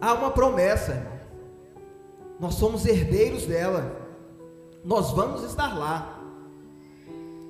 Há 0.00 0.14
uma 0.14 0.30
promessa, 0.30 0.92
irmão. 0.92 1.12
Nós 2.40 2.54
somos 2.54 2.86
herdeiros 2.86 3.44
dela. 3.44 4.00
Nós 4.84 5.10
vamos 5.12 5.44
estar 5.44 5.78
lá 5.78 6.22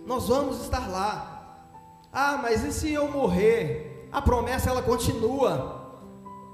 nós 0.07 0.29
vamos 0.29 0.61
estar 0.61 0.91
lá. 0.91 1.32
Ah, 2.13 2.39
mas 2.43 2.63
e 2.63 2.73
se 2.73 2.93
eu 2.93 3.09
morrer? 3.09 4.09
A 4.13 4.21
promessa 4.21 4.69
ela 4.69 4.83
continua. 4.83 5.81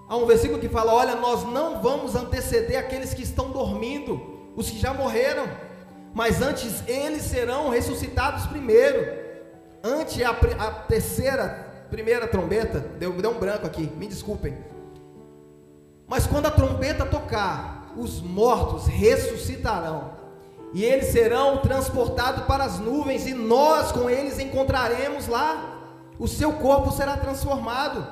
Há 0.09 0.17
um 0.17 0.25
versículo 0.25 0.61
que 0.61 0.69
fala: 0.69 0.95
Olha, 0.95 1.17
nós 1.17 1.43
não 1.43 1.83
vamos 1.83 2.15
anteceder 2.15 2.79
aqueles 2.79 3.13
que 3.13 3.23
estão 3.23 3.51
dormindo, 3.51 4.53
os 4.55 4.71
que 4.71 4.79
já 4.79 4.95
morreram, 4.95 5.49
mas 6.15 6.41
antes 6.41 6.87
eles 6.87 7.23
serão 7.23 7.71
ressuscitados 7.71 8.47
primeiro. 8.47 9.27
Ante 9.83 10.23
a, 10.23 10.31
a 10.31 10.71
terceira, 10.71 11.87
primeira 11.91 12.29
trombeta, 12.29 12.79
deu, 12.79 13.13
deu 13.13 13.31
um 13.33 13.39
branco 13.39 13.67
aqui, 13.67 13.83
me 13.97 14.07
desculpem. 14.07 14.57
Mas 16.07 16.27
quando 16.27 16.47
a 16.47 16.51
trombeta 16.51 17.05
tocar, 17.05 17.93
os 17.97 18.21
mortos 18.21 18.87
ressuscitarão 18.87 20.18
e 20.73 20.85
eles 20.85 21.07
serão 21.07 21.59
transportados 21.59 22.45
para 22.45 22.65
as 22.65 22.79
nuvens, 22.79 23.27
e 23.27 23.35
nós 23.35 23.93
com 23.93 24.09
eles 24.09 24.39
encontraremos 24.39 25.27
lá. 25.27 25.77
O 26.19 26.27
seu 26.27 26.53
corpo 26.55 26.91
será 26.93 27.17
transformado. 27.17 28.07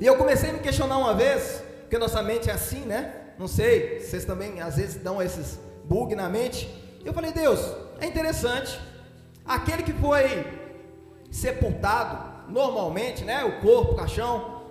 E 0.00 0.06
eu 0.06 0.16
comecei 0.16 0.50
a 0.50 0.52
me 0.52 0.58
questionar 0.58 0.98
uma 0.98 1.14
vez, 1.14 1.62
porque 1.80 1.96
nossa 1.96 2.22
mente 2.22 2.50
é 2.50 2.52
assim, 2.52 2.80
né? 2.80 3.14
Não 3.38 3.48
sei, 3.48 4.00
vocês 4.00 4.24
também 4.24 4.60
às 4.60 4.76
vezes 4.76 4.96
dão 4.96 5.22
esses 5.22 5.58
bug 5.84 6.14
na 6.14 6.28
mente. 6.28 6.68
Eu 7.04 7.12
falei, 7.12 7.32
Deus, 7.32 7.60
é 8.00 8.06
interessante. 8.06 8.78
Aquele 9.44 9.82
que 9.82 9.92
foi 9.92 10.46
sepultado, 11.30 12.50
normalmente, 12.50 13.24
né? 13.24 13.44
O 13.44 13.60
corpo, 13.60 13.92
o 13.92 13.96
caixão, 13.96 14.62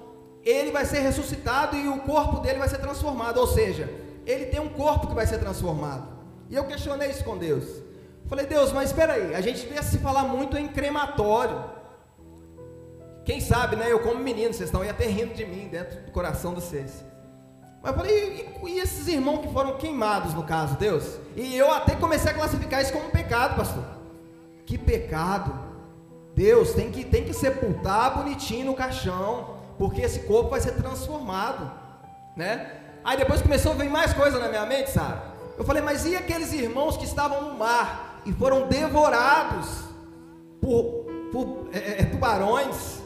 ele 0.44 0.72
vai 0.72 0.86
ser 0.86 1.00
ressuscitado 1.00 1.76
e 1.76 1.88
o 1.88 2.00
corpo 2.00 2.40
dele 2.40 2.60
vai 2.60 2.70
ser 2.70 2.80
transformado. 2.80 3.38
Ou 3.38 3.48
seja, 3.48 3.90
ele 4.26 4.46
tem 4.46 4.60
um 4.60 4.70
corpo 4.70 5.08
que 5.08 5.16
vai 5.16 5.26
ser 5.26 5.40
transformado. 5.40 6.08
E 6.54 6.56
eu 6.56 6.66
questionei 6.66 7.10
isso 7.10 7.24
com 7.24 7.36
Deus. 7.36 7.66
Falei, 8.28 8.46
Deus, 8.46 8.72
mas 8.72 8.92
espera 8.92 9.14
aí, 9.14 9.34
a 9.34 9.42
gente 9.42 9.66
vê 9.66 9.82
se 9.82 9.98
falar 9.98 10.22
muito 10.26 10.56
em 10.56 10.68
crematório. 10.68 11.66
Quem 13.26 13.42
sabe, 13.42 13.76
né? 13.76 13.92
Eu 13.92 14.02
como 14.02 14.20
menino, 14.20 14.54
vocês 14.54 14.70
estão 14.70 14.82
aí 14.82 14.90
até 14.90 15.08
rindo 15.08 15.34
de 15.34 15.48
mim 15.48 15.68
dentro 15.68 16.00
do 16.02 16.12
coração 16.12 16.54
de 16.54 16.62
vocês. 16.62 17.04
Mas 17.82 17.92
eu 17.92 17.98
falei, 17.98 18.56
e, 18.64 18.70
e, 18.70 18.80
esses 18.80 19.08
irmãos 19.08 19.40
que 19.40 19.52
foram 19.52 19.78
queimados 19.78 20.36
no 20.36 20.44
caso, 20.44 20.78
Deus? 20.78 21.18
E 21.36 21.58
eu 21.58 21.72
até 21.72 21.96
comecei 21.96 22.30
a 22.30 22.36
classificar 22.36 22.84
isso 22.84 22.94
como 22.94 23.10
pecado, 23.10 23.56
pastor. 23.56 23.84
Que 24.64 24.78
pecado. 24.78 25.58
Deus 26.36 26.76
tem 26.76 26.92
que, 26.92 27.04
tem 27.04 27.24
que 27.24 27.34
sepultar 27.34 28.16
bonitinho 28.16 28.68
no 28.68 28.76
caixão, 28.76 29.58
porque 29.80 30.02
esse 30.02 30.20
corpo 30.20 30.52
vai 30.52 30.62
ser 30.62 30.74
transformado, 30.74 31.72
né? 32.38 32.80
Aí 33.04 33.18
depois 33.18 33.42
começou 33.42 33.72
a 33.72 33.76
vir 33.76 33.90
mais 33.90 34.14
coisa 34.14 34.38
na 34.38 34.50
minha 34.50 34.68
mente, 34.68 34.92
sabe? 34.92 35.33
Eu 35.58 35.64
falei, 35.64 35.82
mas 35.82 36.06
e 36.06 36.16
aqueles 36.16 36.52
irmãos 36.54 36.98
que 36.98 37.06
estavam 37.06 37.50
no 37.50 37.58
mar 37.58 38.22
e 38.26 38.34
foram 38.34 38.68
devorados 38.68 39.84
por, 40.60 41.06
por 41.32 41.70
é, 41.72 41.78
é, 41.78 42.02
é, 42.02 42.06
tubarões? 42.06 43.02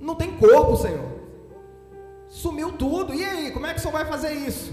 Não 0.00 0.14
tem 0.14 0.36
corpo, 0.36 0.76
Senhor. 0.76 1.08
Sumiu 2.28 2.72
tudo. 2.72 3.14
E 3.14 3.24
aí, 3.24 3.50
como 3.50 3.66
é 3.66 3.72
que 3.72 3.78
o 3.78 3.82
Senhor 3.82 3.92
vai 3.92 4.04
fazer 4.04 4.32
isso? 4.32 4.72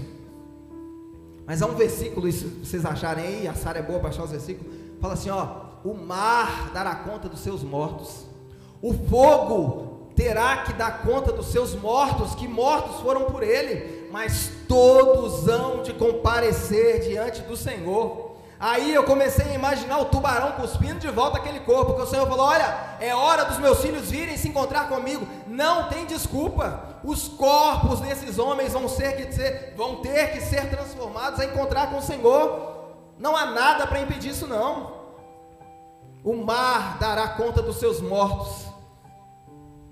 Mas 1.46 1.62
há 1.62 1.66
um 1.66 1.74
versículo, 1.74 2.30
se 2.30 2.44
vocês 2.44 2.84
acharem 2.84 3.24
aí, 3.24 3.48
a 3.48 3.54
Sara 3.54 3.78
é 3.78 3.82
boa 3.82 4.00
para 4.00 4.08
achar 4.10 4.24
os 4.24 4.30
versículos, 4.30 4.72
fala 5.00 5.14
assim: 5.14 5.30
ó, 5.30 5.66
o 5.84 5.94
mar 5.94 6.70
dará 6.74 6.94
conta 6.96 7.28
dos 7.28 7.40
seus 7.40 7.62
mortos, 7.62 8.26
o 8.82 8.92
fogo 8.92 10.10
terá 10.16 10.64
que 10.64 10.72
dar 10.72 11.02
conta 11.02 11.30
dos 11.30 11.46
seus 11.46 11.74
mortos, 11.74 12.34
que 12.34 12.48
mortos 12.48 13.00
foram 13.00 13.26
por 13.26 13.42
ele, 13.42 13.95
mas 14.10 14.50
todos 14.68 15.48
hão 15.48 15.82
de 15.82 15.92
comparecer 15.92 17.00
diante 17.00 17.42
do 17.42 17.56
Senhor. 17.56 18.36
Aí 18.58 18.94
eu 18.94 19.04
comecei 19.04 19.46
a 19.46 19.54
imaginar 19.54 19.98
o 19.98 20.06
tubarão 20.06 20.52
cuspindo 20.52 20.98
de 20.98 21.08
volta 21.08 21.36
aquele 21.36 21.60
corpo, 21.60 21.92
porque 21.92 22.02
o 22.02 22.06
Senhor 22.06 22.26
falou: 22.26 22.46
Olha, 22.46 22.96
é 23.00 23.14
hora 23.14 23.44
dos 23.44 23.58
meus 23.58 23.80
filhos 23.80 24.10
virem 24.10 24.36
se 24.36 24.48
encontrar 24.48 24.88
comigo. 24.88 25.26
Não 25.46 25.88
tem 25.88 26.06
desculpa. 26.06 26.96
Os 27.04 27.28
corpos 27.28 28.00
desses 28.00 28.38
homens 28.38 28.72
vão, 28.72 28.88
ser 28.88 29.32
ser, 29.32 29.74
vão 29.76 29.96
ter 29.96 30.32
que 30.32 30.40
ser 30.40 30.70
transformados 30.70 31.38
a 31.38 31.44
encontrar 31.44 31.90
com 31.90 31.98
o 31.98 32.02
Senhor. 32.02 32.74
Não 33.18 33.36
há 33.36 33.46
nada 33.46 33.86
para 33.86 34.00
impedir 34.00 34.30
isso, 34.30 34.46
não. 34.46 34.96
O 36.24 36.34
mar 36.34 36.98
dará 36.98 37.28
conta 37.28 37.62
dos 37.62 37.76
seus 37.76 38.00
mortos, 38.00 38.66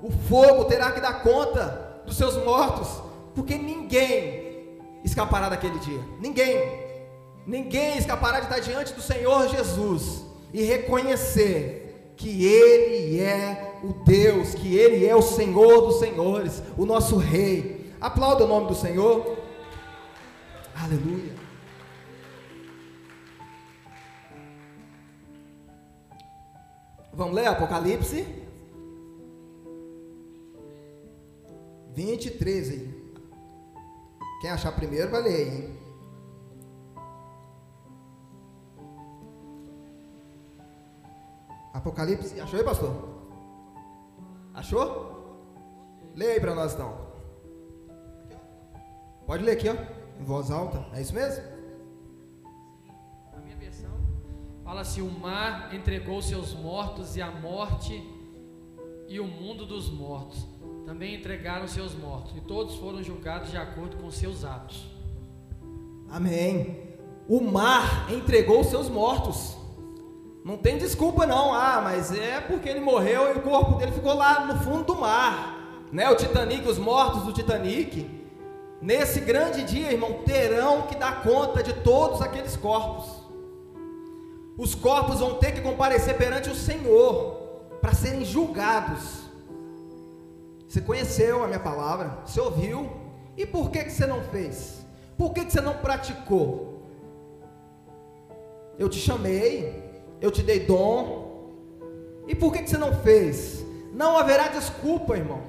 o 0.03 0.11
fogo 0.11 0.65
terá 0.65 0.91
que 0.91 1.01
dar 1.01 1.23
conta 1.23 2.03
dos 2.05 2.17
seus 2.17 2.37
mortos 2.45 3.04
porque 3.35 3.57
ninguém 3.57 4.79
escapará 5.05 5.49
daquele 5.49 5.79
dia. 5.79 6.01
Ninguém. 6.21 6.85
Ninguém 7.47 7.99
escapará 7.99 8.41
de 8.41 8.47
estar 8.47 8.61
diante 8.61 8.95
do 8.95 9.03
Senhor 9.03 9.49
Jesus 9.49 10.25
e 10.53 10.63
reconhecer 10.63 12.13
que 12.17 12.47
Ele 12.47 13.21
é 13.21 13.81
o 13.83 13.93
Deus, 14.05 14.55
que 14.55 14.77
Ele 14.77 15.05
é 15.07 15.15
o 15.15 15.21
Senhor 15.21 15.83
dos 15.83 15.99
Senhores, 15.99 16.63
o 16.77 16.87
nosso 16.87 17.17
Rei. 17.17 17.93
Aplauda 18.01 18.45
o 18.45 18.49
nome 18.49 18.69
do 18.69 18.75
Senhor. 18.75 19.37
Aleluia. 20.75 21.35
Vamos 27.13 27.35
ler 27.35 27.47
Apocalipse 27.47 28.27
23 31.95 32.71
aí. 32.71 32.94
Quem 34.45 34.51
achar 34.51 34.73
primeiro 34.73 35.11
vai 35.11 35.23
ler, 35.23 35.55
hein? 35.55 35.79
Apocalipse. 41.73 42.39
Achou 42.39 42.59
aí, 42.59 42.63
pastor? 42.63 42.93
Achou? 44.53 45.49
Leia 46.15 46.35
aí 46.35 46.41
para 46.41 46.55
nós 46.55 46.75
então. 46.75 46.95
Pode 49.25 49.43
ler 49.45 49.53
aqui, 49.53 49.67
ó, 49.67 49.77
em 50.21 50.25
voz 50.25 50.51
alta. 50.51 50.85
É 50.93 51.01
isso 51.01 51.15
mesmo? 51.15 51.43
A 53.33 53.41
minha 53.41 53.57
versão 53.57 53.97
fala 54.63 54.83
assim: 54.83 55.01
o 55.01 55.11
mar 55.11 55.75
entregou 55.75 56.21
seus 56.21 56.53
mortos 56.53 57.17
e 57.17 57.23
a 57.23 57.31
morte 57.31 57.95
e 59.09 59.19
o 59.19 59.27
mundo 59.27 59.65
dos 59.65 59.89
mortos 59.89 60.54
também 60.87 61.15
entregaram 61.15 61.67
seus 61.67 61.95
mortos, 61.95 62.37
e 62.37 62.41
todos 62.41 62.77
foram 62.77 63.03
julgados 63.03 63.51
de 63.51 63.57
acordo 63.57 63.97
com 63.97 64.11
seus 64.11 64.45
atos. 64.45 64.87
Amém. 66.11 66.95
O 67.29 67.41
mar 67.41 68.13
entregou 68.13 68.63
seus 68.63 68.89
mortos. 68.89 69.57
Não 70.45 70.59
tem 70.59 70.77
desculpa 70.77 71.27
não. 71.27 71.55
Ah, 71.55 71.81
mas 71.83 72.13
é 72.13 72.41
porque 72.41 72.69
ele 72.69 72.81
morreu 72.81 73.35
e 73.35 73.39
o 73.39 73.43
corpo 73.43 73.77
dele 73.77 73.93
ficou 73.93 74.15
lá 74.15 74.45
no 74.45 74.59
fundo 74.61 74.85
do 74.85 74.95
mar. 74.95 75.59
Né? 75.91 76.09
O 76.11 76.17
Titanic, 76.17 76.69
os 76.69 76.79
mortos 76.79 77.23
do 77.23 77.33
Titanic, 77.33 78.09
nesse 78.81 79.21
grande 79.21 79.63
dia, 79.63 79.91
irmão, 79.91 80.23
terão 80.25 80.83
que 80.83 80.97
dar 80.97 81.23
conta 81.23 81.63
de 81.63 81.73
todos 81.73 82.21
aqueles 82.21 82.57
corpos. 82.57 83.07
Os 84.59 84.75
corpos 84.75 85.21
vão 85.21 85.35
ter 85.35 85.53
que 85.53 85.63
comparecer 85.63 86.17
perante 86.17 86.51
o 86.51 86.55
Senhor 86.55 87.41
para 87.81 87.95
serem 87.95 88.25
julgados. 88.25 89.24
Você 90.75 90.81
conheceu 90.81 91.45
a 91.45 91.47
minha 91.47 91.61
palavra, 91.61 92.19
você 92.27 92.41
ouviu, 92.41 92.91
e 93.37 93.47
por 93.47 93.71
que, 93.71 93.85
que 93.85 93.93
você 93.93 94.09
não 94.09 94.21
fez? 94.25 94.85
Por 95.17 95.33
que, 95.33 95.45
que 95.45 95.53
você 95.53 95.61
não 95.61 95.75
praticou? 95.75 96.83
Eu 98.77 98.89
te 98.89 98.99
chamei, 98.99 99.81
eu 100.21 100.33
te 100.33 100.43
dei 100.43 100.67
dom, 100.67 101.53
e 102.27 102.35
por 102.35 102.53
que, 102.53 102.65
que 102.65 102.69
você 102.69 102.77
não 102.77 102.93
fez? 102.93 103.65
Não 103.93 104.19
haverá 104.19 104.49
desculpa, 104.49 105.17
irmão. 105.17 105.43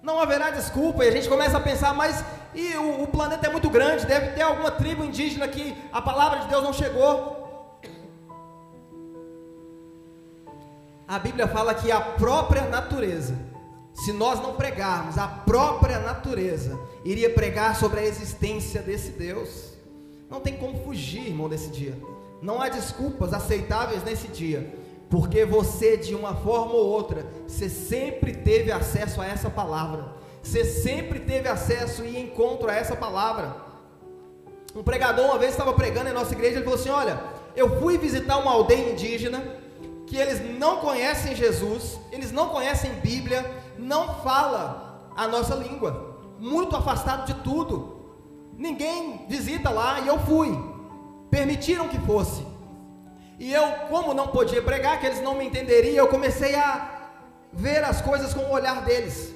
Não 0.00 0.20
haverá 0.20 0.50
desculpa, 0.50 1.04
e 1.04 1.08
a 1.08 1.10
gente 1.10 1.28
começa 1.28 1.56
a 1.56 1.60
pensar, 1.60 1.92
mas 1.92 2.24
e 2.54 2.76
o, 2.76 3.02
o 3.02 3.08
planeta 3.08 3.48
é 3.48 3.50
muito 3.50 3.68
grande, 3.68 4.06
deve 4.06 4.30
ter 4.30 4.42
alguma 4.42 4.70
tribo 4.70 5.04
indígena 5.04 5.48
que 5.48 5.76
a 5.92 6.00
palavra 6.00 6.38
de 6.38 6.46
Deus 6.46 6.62
não 6.62 6.72
chegou. 6.72 7.80
A 11.08 11.18
Bíblia 11.18 11.48
fala 11.48 11.74
que 11.74 11.90
a 11.90 12.00
própria 12.00 12.62
natureza, 12.68 13.50
se 13.94 14.12
nós 14.12 14.40
não 14.40 14.54
pregarmos, 14.54 15.18
a 15.18 15.28
própria 15.28 15.98
natureza 15.98 16.78
iria 17.04 17.30
pregar 17.30 17.76
sobre 17.76 18.00
a 18.00 18.04
existência 18.04 18.82
desse 18.82 19.10
Deus. 19.10 19.72
Não 20.30 20.40
tem 20.40 20.56
como 20.56 20.82
fugir, 20.82 21.26
irmão, 21.28 21.48
desse 21.48 21.68
dia. 21.68 21.96
Não 22.40 22.60
há 22.60 22.68
desculpas 22.68 23.32
aceitáveis 23.32 24.02
nesse 24.02 24.28
dia, 24.28 24.74
porque 25.10 25.44
você, 25.44 25.96
de 25.96 26.14
uma 26.14 26.34
forma 26.34 26.72
ou 26.72 26.86
outra, 26.86 27.26
você 27.46 27.68
sempre 27.68 28.34
teve 28.34 28.72
acesso 28.72 29.20
a 29.20 29.26
essa 29.26 29.50
palavra. 29.50 30.14
Você 30.42 30.64
sempre 30.64 31.20
teve 31.20 31.48
acesso 31.48 32.04
e 32.04 32.18
encontro 32.18 32.68
a 32.68 32.74
essa 32.74 32.96
palavra. 32.96 33.54
Um 34.74 34.82
pregador 34.82 35.26
uma 35.26 35.38
vez 35.38 35.52
estava 35.52 35.72
pregando 35.74 36.08
em 36.08 36.14
nossa 36.14 36.32
igreja, 36.32 36.56
ele 36.56 36.64
falou 36.64 36.80
assim: 36.80 36.88
Olha, 36.88 37.22
eu 37.54 37.78
fui 37.78 37.98
visitar 37.98 38.38
uma 38.38 38.50
aldeia 38.50 38.92
indígena 38.92 39.60
que 40.06 40.16
eles 40.16 40.58
não 40.58 40.78
conhecem 40.78 41.36
Jesus, 41.36 41.98
eles 42.10 42.32
não 42.32 42.48
conhecem 42.48 42.92
Bíblia, 42.94 43.48
não 43.82 44.14
fala 44.22 45.10
a 45.14 45.28
nossa 45.28 45.54
língua, 45.54 46.16
muito 46.38 46.74
afastado 46.74 47.26
de 47.26 47.34
tudo. 47.42 48.00
Ninguém 48.56 49.26
visita 49.28 49.70
lá 49.70 50.00
e 50.00 50.08
eu 50.08 50.18
fui 50.20 50.72
permitiram 51.32 51.88
que 51.88 51.98
fosse. 52.00 52.46
E 53.38 53.50
eu, 53.50 53.66
como 53.88 54.12
não 54.12 54.28
podia 54.28 54.60
pregar, 54.60 55.00
que 55.00 55.06
eles 55.06 55.22
não 55.22 55.34
me 55.34 55.46
entenderiam, 55.46 56.04
eu 56.04 56.08
comecei 56.08 56.54
a 56.54 57.10
ver 57.50 57.82
as 57.82 58.02
coisas 58.02 58.34
com 58.34 58.42
o 58.42 58.52
olhar 58.52 58.84
deles. 58.84 59.34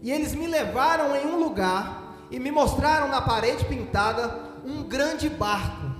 E 0.00 0.10
eles 0.10 0.34
me 0.34 0.46
levaram 0.46 1.14
em 1.14 1.26
um 1.26 1.38
lugar 1.38 2.16
e 2.30 2.40
me 2.40 2.50
mostraram 2.50 3.08
na 3.08 3.20
parede 3.20 3.66
pintada 3.66 4.40
um 4.64 4.82
grande 4.82 5.28
barco. 5.28 5.92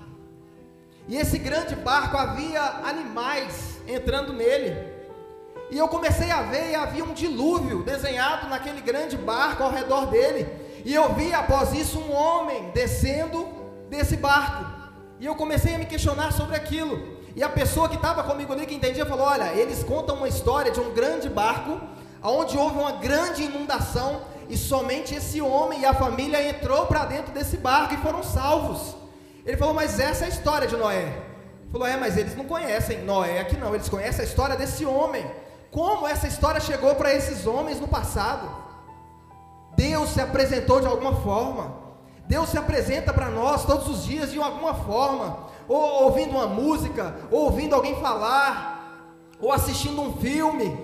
E 1.06 1.16
esse 1.18 1.38
grande 1.38 1.76
barco 1.76 2.16
havia 2.16 2.62
animais 2.62 3.78
entrando 3.86 4.32
nele. 4.32 4.93
E 5.70 5.78
eu 5.78 5.88
comecei 5.88 6.30
a 6.30 6.42
ver 6.42 6.70
e 6.70 6.74
havia 6.74 7.04
um 7.04 7.12
dilúvio 7.12 7.82
desenhado 7.82 8.48
naquele 8.48 8.80
grande 8.80 9.16
barco 9.16 9.62
ao 9.62 9.70
redor 9.70 10.06
dele. 10.06 10.46
E 10.84 10.94
eu 10.94 11.14
vi 11.14 11.32
após 11.32 11.72
isso 11.72 11.98
um 11.98 12.12
homem 12.12 12.70
descendo 12.74 13.48
desse 13.88 14.16
barco. 14.16 14.64
E 15.18 15.26
eu 15.26 15.34
comecei 15.34 15.74
a 15.74 15.78
me 15.78 15.86
questionar 15.86 16.32
sobre 16.32 16.56
aquilo. 16.56 17.14
E 17.36 17.42
a 17.42 17.48
pessoa 17.48 17.88
que 17.88 17.96
estava 17.96 18.22
comigo 18.22 18.52
ali, 18.52 18.66
que 18.66 18.74
entendia, 18.74 19.06
falou: 19.06 19.26
Olha, 19.26 19.52
eles 19.54 19.82
contam 19.82 20.16
uma 20.16 20.28
história 20.28 20.70
de 20.70 20.80
um 20.80 20.92
grande 20.92 21.28
barco, 21.28 21.80
onde 22.22 22.56
houve 22.56 22.78
uma 22.78 22.92
grande 22.92 23.42
inundação, 23.42 24.22
e 24.48 24.56
somente 24.56 25.14
esse 25.14 25.40
homem 25.40 25.80
e 25.80 25.86
a 25.86 25.94
família 25.94 26.46
entrou 26.46 26.86
para 26.86 27.04
dentro 27.06 27.32
desse 27.32 27.56
barco 27.56 27.94
e 27.94 27.98
foram 27.98 28.22
salvos. 28.22 28.94
Ele 29.44 29.56
falou: 29.56 29.74
Mas 29.74 29.98
essa 29.98 30.24
é 30.24 30.26
a 30.26 30.30
história 30.30 30.68
de 30.68 30.76
Noé. 30.76 31.02
Ele 31.02 31.72
falou: 31.72 31.86
É, 31.86 31.96
mas 31.96 32.16
eles 32.16 32.36
não 32.36 32.44
conhecem 32.44 33.02
Noé 33.04 33.40
aqui 33.40 33.56
não, 33.56 33.74
eles 33.74 33.88
conhecem 33.88 34.20
a 34.20 34.28
história 34.28 34.56
desse 34.56 34.84
homem. 34.84 35.24
Como 35.74 36.06
essa 36.06 36.28
história 36.28 36.60
chegou 36.60 36.94
para 36.94 37.12
esses 37.12 37.48
homens 37.48 37.80
no 37.80 37.88
passado? 37.88 38.48
Deus 39.76 40.10
se 40.10 40.20
apresentou 40.20 40.80
de 40.80 40.86
alguma 40.86 41.16
forma. 41.16 41.74
Deus 42.28 42.48
se 42.50 42.56
apresenta 42.56 43.12
para 43.12 43.28
nós 43.28 43.64
todos 43.64 43.88
os 43.88 44.04
dias 44.04 44.30
de 44.30 44.40
alguma 44.40 44.72
forma, 44.72 45.48
ou 45.66 46.04
ouvindo 46.04 46.30
uma 46.30 46.46
música, 46.46 47.16
ou 47.28 47.46
ouvindo 47.46 47.74
alguém 47.74 48.00
falar, 48.00 49.10
ou 49.40 49.50
assistindo 49.50 50.00
um 50.00 50.16
filme. 50.18 50.78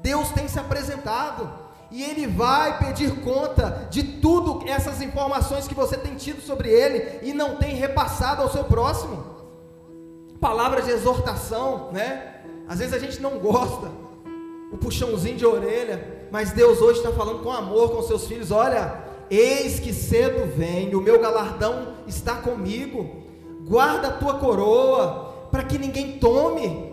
Deus 0.00 0.30
tem 0.30 0.46
se 0.46 0.60
apresentado 0.60 1.50
e 1.90 2.00
Ele 2.04 2.28
vai 2.28 2.78
pedir 2.78 3.20
conta 3.22 3.88
de 3.90 4.04
tudo 4.04 4.62
essas 4.68 5.02
informações 5.02 5.66
que 5.66 5.74
você 5.74 5.96
tem 5.96 6.14
tido 6.14 6.40
sobre 6.40 6.68
Ele 6.68 7.18
e 7.28 7.32
não 7.32 7.56
tem 7.56 7.74
repassado 7.74 8.42
ao 8.42 8.48
seu 8.48 8.62
próximo. 8.62 9.24
Palavras 10.40 10.84
de 10.84 10.92
exortação, 10.92 11.90
né? 11.90 12.44
Às 12.68 12.78
vezes 12.78 12.94
a 12.94 12.98
gente 13.00 13.20
não 13.20 13.40
gosta, 13.40 13.90
o 14.72 14.76
puxãozinho 14.76 15.36
de 15.36 15.46
orelha, 15.46 16.28
mas 16.30 16.52
Deus 16.52 16.80
hoje 16.80 16.98
está 16.98 17.12
falando 17.12 17.42
com 17.42 17.50
amor 17.50 17.90
com 17.90 18.02
seus 18.02 18.26
filhos. 18.26 18.50
Olha, 18.50 19.10
Eis 19.30 19.78
que 19.78 19.94
cedo 19.94 20.44
venho, 20.56 20.98
o 20.98 21.02
meu 21.02 21.20
galardão 21.20 21.94
está 22.08 22.34
comigo. 22.34 23.22
Guarda 23.64 24.08
a 24.08 24.12
tua 24.12 24.34
coroa, 24.34 25.46
para 25.52 25.62
que 25.62 25.78
ninguém 25.78 26.18
tome. 26.18 26.92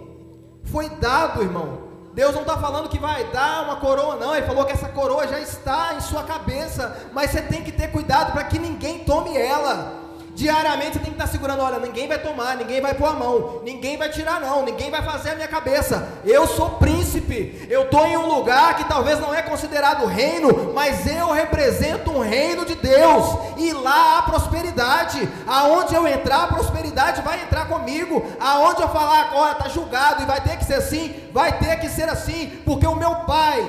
Foi 0.66 0.88
dado, 0.88 1.42
irmão. 1.42 1.88
Deus 2.14 2.36
não 2.36 2.42
está 2.42 2.58
falando 2.58 2.90
que 2.90 3.00
vai 3.00 3.24
dar 3.32 3.64
uma 3.64 3.78
coroa, 3.78 4.18
não. 4.18 4.36
Ele 4.36 4.46
falou 4.46 4.66
que 4.66 4.72
essa 4.72 4.90
coroa 4.90 5.28
já 5.28 5.40
está 5.40 5.96
em 5.96 6.02
sua 6.02 6.24
cabeça, 6.24 7.10
mas 7.12 7.32
você 7.32 7.42
tem 7.42 7.64
que 7.64 7.72
ter 7.72 7.92
cuidado 7.92 8.34
para 8.34 8.44
que 8.44 8.60
ninguém 8.60 9.00
tome 9.00 9.36
ela. 9.36 10.07
Diariamente 10.38 10.94
você 10.94 11.00
tem 11.00 11.10
que 11.10 11.20
estar 11.20 11.26
segurando, 11.26 11.64
olha, 11.64 11.80
ninguém 11.80 12.08
vai 12.08 12.20
tomar, 12.20 12.56
ninguém 12.58 12.80
vai 12.80 12.94
pôr 12.94 13.08
a 13.08 13.14
mão, 13.14 13.60
ninguém 13.64 13.98
vai 13.98 14.08
tirar 14.08 14.40
não, 14.40 14.64
ninguém 14.64 14.92
vai 14.92 15.02
fazer 15.02 15.32
a 15.32 15.36
minha 15.36 15.48
cabeça. 15.48 16.08
Eu 16.24 16.46
sou 16.46 16.78
príncipe, 16.78 17.66
eu 17.68 17.86
estou 17.86 18.06
em 18.06 18.18
um 18.18 18.28
lugar 18.28 18.76
que 18.78 18.84
talvez 18.84 19.20
não 19.20 19.34
é 19.34 19.42
considerado 19.42 20.06
reino, 20.06 20.76
mas 20.76 21.08
eu 21.08 21.32
represento 21.32 22.12
um 22.12 22.20
reino 22.20 22.66
de 22.66 22.76
Deus, 22.76 23.26
e 23.58 23.74
lá 23.74 24.20
há 24.20 24.22
prosperidade. 24.22 25.28
Aonde 25.48 25.96
eu 25.96 26.08
entrar, 26.08 26.44
a 26.44 26.48
prosperidade 26.54 27.24
vai 27.24 27.42
entrar 27.42 27.68
comigo. 27.68 28.24
Aonde 28.40 28.84
eu 28.84 28.90
falar 28.90 29.22
agora 29.22 29.54
está 29.54 29.70
julgado 29.70 30.22
e 30.22 30.28
vai 30.28 30.40
ter 30.40 30.56
que 30.58 30.66
ser 30.66 30.76
assim, 30.76 31.16
vai 31.34 31.58
ter 31.58 31.80
que 31.80 31.90
ser 31.90 32.10
assim, 32.10 32.62
porque 32.64 32.86
o 32.86 32.96
meu 32.96 33.16
pai 33.26 33.68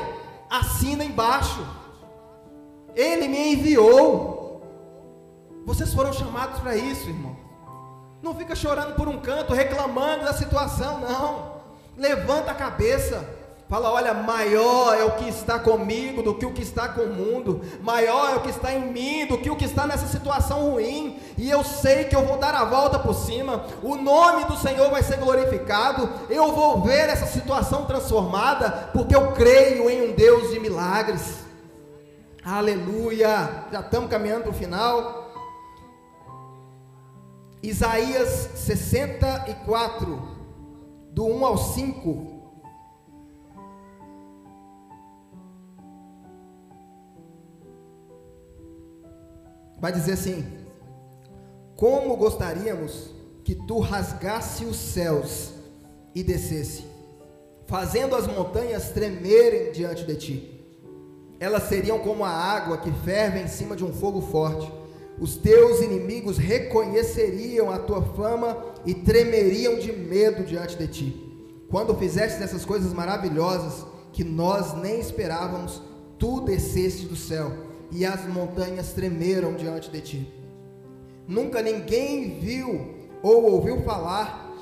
assina 0.51 1.03
embaixo. 1.03 1.67
Ele 2.95 3.27
me 3.27 3.55
enviou. 3.55 4.38
Vocês 5.69 5.93
foram 5.93 6.15
chamados 6.15 6.61
para 6.61 6.75
isso, 6.75 7.11
irmão. 7.11 7.37
Não 8.23 8.35
fica 8.35 8.57
chorando 8.57 8.95
por 8.95 9.07
um 9.07 9.19
canto, 9.19 9.53
reclamando 9.53 10.25
da 10.25 10.33
situação, 10.33 10.99
não. 10.99 11.61
Levanta 11.95 12.53
a 12.53 12.55
cabeça. 12.55 13.23
Fala, 13.69 13.91
olha, 13.91 14.15
maior 14.15 14.97
é 14.97 15.05
o 15.05 15.11
que 15.17 15.29
está 15.29 15.59
comigo 15.59 16.23
do 16.23 16.35
que 16.35 16.47
o 16.47 16.55
que 16.55 16.63
está 16.63 16.89
com 16.89 17.03
o 17.03 17.13
mundo, 17.13 17.61
maior 17.83 18.31
é 18.31 18.37
o 18.37 18.41
que 18.41 18.49
está 18.49 18.73
em 18.73 18.91
mim 18.91 19.27
do 19.27 19.37
que 19.37 19.51
o 19.51 19.57
que 19.57 19.67
está 19.67 19.87
nessa 19.87 20.07
situação 20.07 20.71
ruim, 20.71 21.21
e 21.37 21.51
eu 21.51 21.63
sei 21.63 22.05
que 22.05 22.17
eu 22.17 22.25
vou 22.25 22.39
dar 22.39 22.55
a 22.55 22.65
volta 22.65 22.99
por 22.99 23.13
cima, 23.13 23.67
o 23.83 23.95
nome 23.95 24.47
do 24.47 24.57
Senhor 24.57 24.89
vai 24.91 25.03
ser 25.03 25.19
glorificado, 25.19 26.09
eu 26.31 26.51
vou 26.51 26.81
ver 26.81 27.11
essa 27.11 27.27
situação 27.27 27.85
transformada, 27.85 28.89
porque 28.95 29.15
eu 29.15 29.33
creio 29.33 29.91
em 29.91 30.09
um 30.09 30.15
Deus 30.15 30.51
de 30.51 30.59
milagres. 30.59 31.41
Aleluia! 32.43 33.67
Já 33.71 33.81
estamos 33.81 34.09
caminhando 34.09 34.45
para 34.45 34.53
o 34.53 34.55
final. 34.55 35.28
Isaías 37.63 38.51
64, 38.55 40.23
do 41.11 41.27
1 41.27 41.45
ao 41.45 41.59
5. 41.59 42.39
Vai 49.81 49.93
dizer 49.93 50.13
assim: 50.13 50.47
Como 51.77 52.17
gostaríamos 52.17 53.11
que 53.45 53.55
tu 53.55 53.81
rasgasse 53.81 54.65
os 54.65 54.77
céus 54.77 55.55
e 56.15 56.23
descesse, 56.23 56.85
fazendo 57.67 58.15
as 58.15 58.27
montanhas 58.27 58.91
tremerem 58.91 59.73
diante 59.73 60.05
de 60.05 60.17
ti. 60.17 60.55
Elas 61.41 61.65
seriam 61.65 61.99
como 62.01 62.25
a 62.25 62.31
água 62.31 62.79
que 62.79 62.91
ferve 62.91 63.41
em 63.41 63.47
cima 63.47 63.75
de 63.75 63.85
um 63.85 63.93
fogo 63.93 64.21
forte. 64.21 64.71
Os 65.21 65.37
teus 65.37 65.81
inimigos 65.81 66.39
reconheceriam 66.39 67.71
a 67.71 67.79
tua 67.79 68.03
fama 68.03 68.57
e 68.87 68.95
tremeriam 68.95 69.79
de 69.79 69.93
medo 69.93 70.45
diante 70.45 70.77
de 70.77 70.87
ti. 70.87 71.29
Quando 71.69 71.95
fizeste 71.97 72.43
essas 72.43 72.65
coisas 72.65 72.93
maravilhosas 72.93 73.85
que 74.13 74.23
nós 74.23 74.75
nem 74.75 75.01
esperávamos, 75.01 75.83
tu 76.19 76.41
desceste 76.41 77.07
do 77.07 77.17
céu 77.17 77.53
e 77.91 78.05
as 78.07 78.27
montanhas 78.27 78.93
tremeram 78.93 79.55
diante 79.55 79.91
de 79.91 80.01
ti. 80.01 80.35
Nunca 81.27 81.61
ninguém 81.61 82.39
viu 82.39 82.95
ou 83.23 83.51
ouviu 83.53 83.83
falar 83.83 84.55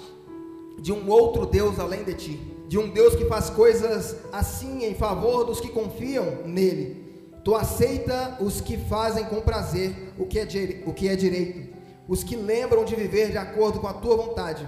de 0.80 0.92
um 0.92 1.08
outro 1.08 1.46
Deus 1.46 1.78
além 1.78 2.02
de 2.02 2.14
ti, 2.14 2.40
de 2.66 2.78
um 2.78 2.88
Deus 2.88 3.14
que 3.14 3.26
faz 3.26 3.50
coisas 3.50 4.16
assim 4.32 4.84
em 4.84 4.94
favor 4.94 5.44
dos 5.44 5.60
que 5.60 5.68
confiam 5.68 6.44
nele. 6.44 7.04
Tu 7.44 7.54
aceita 7.54 8.38
os 8.40 8.60
que 8.60 8.76
fazem 8.76 9.24
com 9.26 9.40
prazer 9.40 9.94
o 10.18 10.26
que 10.26 10.38
é, 10.38 10.44
o 10.86 10.92
que 10.92 11.08
é 11.08 11.16
direito, 11.16 11.76
os 12.08 12.22
que 12.22 12.36
lembram 12.36 12.84
de 12.84 12.94
viver 12.94 13.30
de 13.30 13.38
acordo 13.38 13.80
com 13.80 13.86
a 13.86 13.94
tua 13.94 14.16
vontade. 14.16 14.66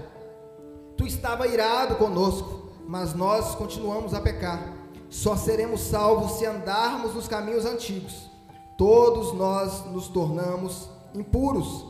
Tu 0.97 1.07
estava 1.07 1.47
irado 1.47 1.97
conosco, 1.97 2.71
mas 2.87 3.15
nós 3.15 3.55
continuamos 3.55 4.15
a 4.15 4.21
pecar. 4.21 4.75
Só 5.09 5.37
seremos 5.37 5.81
salvos 5.81 6.33
se 6.33 6.45
andarmos 6.45 7.15
nos 7.15 7.29
caminhos 7.29 7.65
antigos. 7.65 8.29
Todos 8.77 9.33
nós 9.33 9.87
nos 9.87 10.09
tornamos 10.09 10.89
impuros. 11.15 11.87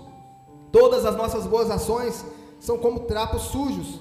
Todas 0.70 1.04
as 1.04 1.16
nossas 1.16 1.46
boas 1.46 1.70
ações 1.70 2.24
são 2.61 2.78
como 2.78 3.00
trapos 3.00 3.42
sujos. 3.42 4.00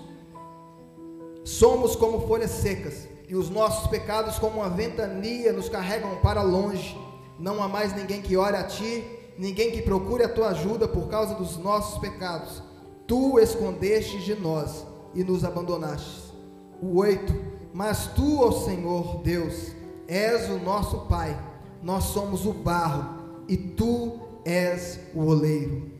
Somos 1.43 1.95
como 1.95 2.27
folhas 2.27 2.51
secas, 2.51 3.07
e 3.29 3.33
os 3.33 3.49
nossos 3.49 3.87
pecados, 3.87 4.37
como 4.37 4.59
uma 4.59 4.69
ventania, 4.69 5.53
nos 5.53 5.69
carregam 5.69 6.17
para 6.17 6.41
longe. 6.41 6.97
Não 7.39 7.63
há 7.63 7.69
mais 7.69 7.95
ninguém 7.95 8.21
que 8.21 8.35
ore 8.35 8.57
a 8.57 8.63
ti, 8.63 9.16
ninguém 9.37 9.71
que 9.71 9.81
procure 9.81 10.23
a 10.23 10.29
tua 10.29 10.49
ajuda 10.49 10.87
por 10.87 11.07
causa 11.07 11.35
dos 11.35 11.57
nossos 11.57 11.99
pecados. 11.99 12.61
Tu 13.05 13.39
escondestes 13.39 14.23
de 14.23 14.35
nós 14.35 14.85
e 15.13 15.23
nos 15.23 15.43
abandonaste. 15.43 16.33
O 16.81 16.97
8. 16.97 17.33
Mas 17.73 18.07
tu, 18.07 18.41
ó 18.41 18.51
Senhor 18.51 19.21
Deus, 19.21 19.71
és 20.07 20.49
o 20.49 20.57
nosso 20.57 21.01
Pai, 21.01 21.37
nós 21.81 22.05
somos 22.05 22.45
o 22.45 22.53
barro 22.53 23.17
e 23.47 23.55
tu 23.55 24.19
és 24.43 24.99
o 25.13 25.25
oleiro. 25.25 25.91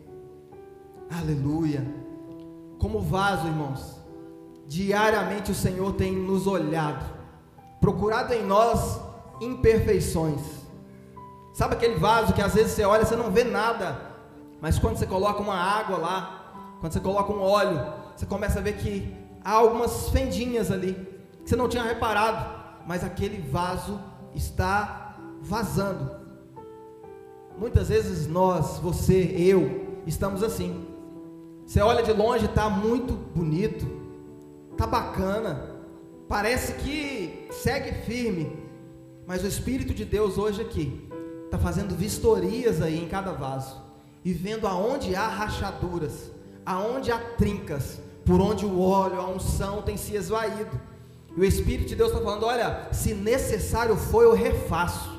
Aleluia. 1.09 1.85
Como 2.79 3.01
vaso, 3.01 3.47
irmãos, 3.47 3.95
diariamente 4.67 5.51
o 5.51 5.55
Senhor 5.55 5.93
tem 5.93 6.13
nos 6.13 6.47
olhado, 6.47 7.05
procurado 7.79 8.33
em 8.33 8.45
nós 8.45 8.99
imperfeições. 9.41 10.56
Sabe 11.57 11.73
aquele 11.73 11.95
vaso 11.95 12.33
que 12.33 12.41
às 12.43 12.53
vezes 12.53 12.73
você 12.73 12.85
olha, 12.85 13.03
você 13.03 13.15
não 13.15 13.31
vê 13.31 13.43
nada, 13.43 13.99
mas 14.61 14.77
quando 14.77 14.95
você 14.95 15.07
coloca 15.07 15.41
uma 15.41 15.55
água 15.55 15.97
lá, 15.97 16.75
quando 16.79 16.93
você 16.93 16.99
coloca 16.99 17.33
um 17.33 17.41
óleo, 17.41 17.81
você 18.15 18.27
começa 18.27 18.59
a 18.59 18.61
ver 18.61 18.73
que 18.77 19.11
há 19.43 19.53
algumas 19.53 20.09
fendinhas 20.09 20.69
ali, 20.69 20.93
que 21.43 21.49
você 21.49 21.55
não 21.55 21.67
tinha 21.67 21.81
reparado, 21.81 22.47
mas 22.85 23.03
aquele 23.03 23.41
vaso 23.41 23.99
está 24.35 25.17
vazando. 25.41 26.11
Muitas 27.57 27.89
vezes 27.89 28.27
nós, 28.27 28.77
você, 28.77 29.19
eu, 29.35 30.03
estamos 30.05 30.43
assim. 30.43 30.85
Você 31.65 31.81
olha 31.81 32.03
de 32.03 32.13
longe, 32.13 32.45
está 32.45 32.69
muito 32.69 33.13
bonito, 33.13 33.83
está 34.73 34.85
bacana, 34.85 35.71
parece 36.29 36.73
que 36.73 37.47
segue 37.49 37.93
firme, 38.03 38.55
mas 39.25 39.43
o 39.43 39.47
Espírito 39.47 39.91
de 39.91 40.05
Deus 40.05 40.37
hoje 40.37 40.61
aqui 40.61 41.06
está 41.47 41.57
fazendo 41.57 41.95
vistorias 41.95 42.81
aí 42.81 43.01
em 43.01 43.07
cada 43.07 43.31
vaso 43.31 43.81
e 44.23 44.33
vendo 44.33 44.67
aonde 44.67 45.15
há 45.15 45.27
rachaduras, 45.27 46.29
aonde 46.65 47.11
há 47.11 47.17
trincas, 47.17 47.99
por 48.25 48.41
onde 48.41 48.65
o 48.65 48.81
óleo, 48.81 49.21
a 49.21 49.27
unção 49.29 49.81
tem 49.81 49.95
se 49.95 50.15
esvaído. 50.15 50.79
E 51.35 51.39
o 51.39 51.45
Espírito 51.45 51.87
de 51.87 51.95
Deus 51.95 52.11
está 52.11 52.21
falando: 52.21 52.45
olha, 52.45 52.89
se 52.91 53.13
necessário 53.13 53.95
for, 53.95 54.23
eu 54.23 54.33
refaço, 54.33 55.17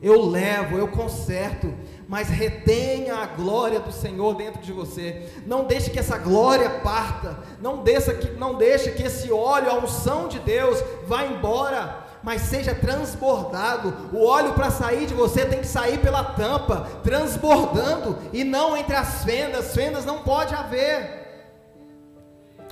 eu 0.00 0.24
levo, 0.24 0.78
eu 0.78 0.86
conserto, 0.86 1.74
mas 2.06 2.28
retenha 2.28 3.16
a 3.16 3.26
glória 3.26 3.80
do 3.80 3.90
Senhor 3.90 4.36
dentro 4.36 4.62
de 4.62 4.72
você. 4.72 5.28
Não 5.46 5.64
deixe 5.64 5.90
que 5.90 5.98
essa 5.98 6.16
glória 6.16 6.70
parta, 6.80 7.40
não 7.60 7.82
deixe 7.82 8.14
que, 8.14 8.30
não 8.38 8.54
deixe 8.54 8.92
que 8.92 9.02
esse 9.02 9.32
óleo, 9.32 9.70
a 9.70 9.78
unção 9.78 10.28
de 10.28 10.38
Deus, 10.38 10.80
vá 11.08 11.24
embora 11.24 12.03
mas 12.24 12.40
seja 12.40 12.74
transbordado. 12.74 13.94
O 14.12 14.24
óleo 14.24 14.54
para 14.54 14.70
sair 14.70 15.06
de 15.06 15.12
você 15.12 15.44
tem 15.44 15.60
que 15.60 15.66
sair 15.66 15.98
pela 15.98 16.24
tampa, 16.24 16.88
transbordando 17.02 18.18
e 18.32 18.42
não 18.42 18.74
entre 18.76 18.96
as 18.96 19.22
fendas. 19.22 19.74
Fendas 19.74 20.06
não 20.06 20.22
pode 20.22 20.54
haver. 20.54 21.22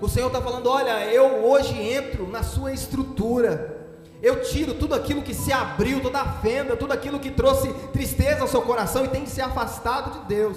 O 0.01 0.09
Senhor 0.09 0.29
está 0.29 0.41
falando: 0.41 0.69
olha, 0.69 1.05
eu 1.07 1.45
hoje 1.45 1.79
entro 1.79 2.27
na 2.27 2.43
sua 2.43 2.73
estrutura. 2.73 3.81
Eu 4.23 4.41
tiro 4.43 4.75
tudo 4.75 4.95
aquilo 4.95 5.21
que 5.21 5.35
se 5.35 5.53
abriu, 5.53 6.01
toda 6.01 6.21
a 6.21 6.33
fenda, 6.35 6.77
tudo 6.77 6.93
aquilo 6.93 7.19
que 7.19 7.31
trouxe 7.31 7.73
tristeza 7.93 8.41
ao 8.41 8.49
seu 8.49 8.63
coração 8.63 9.05
e 9.05 9.09
tem 9.09 9.25
que 9.25 9.31
ser 9.31 9.43
afastado 9.43 10.21
de 10.21 10.29
Deus. 10.29 10.57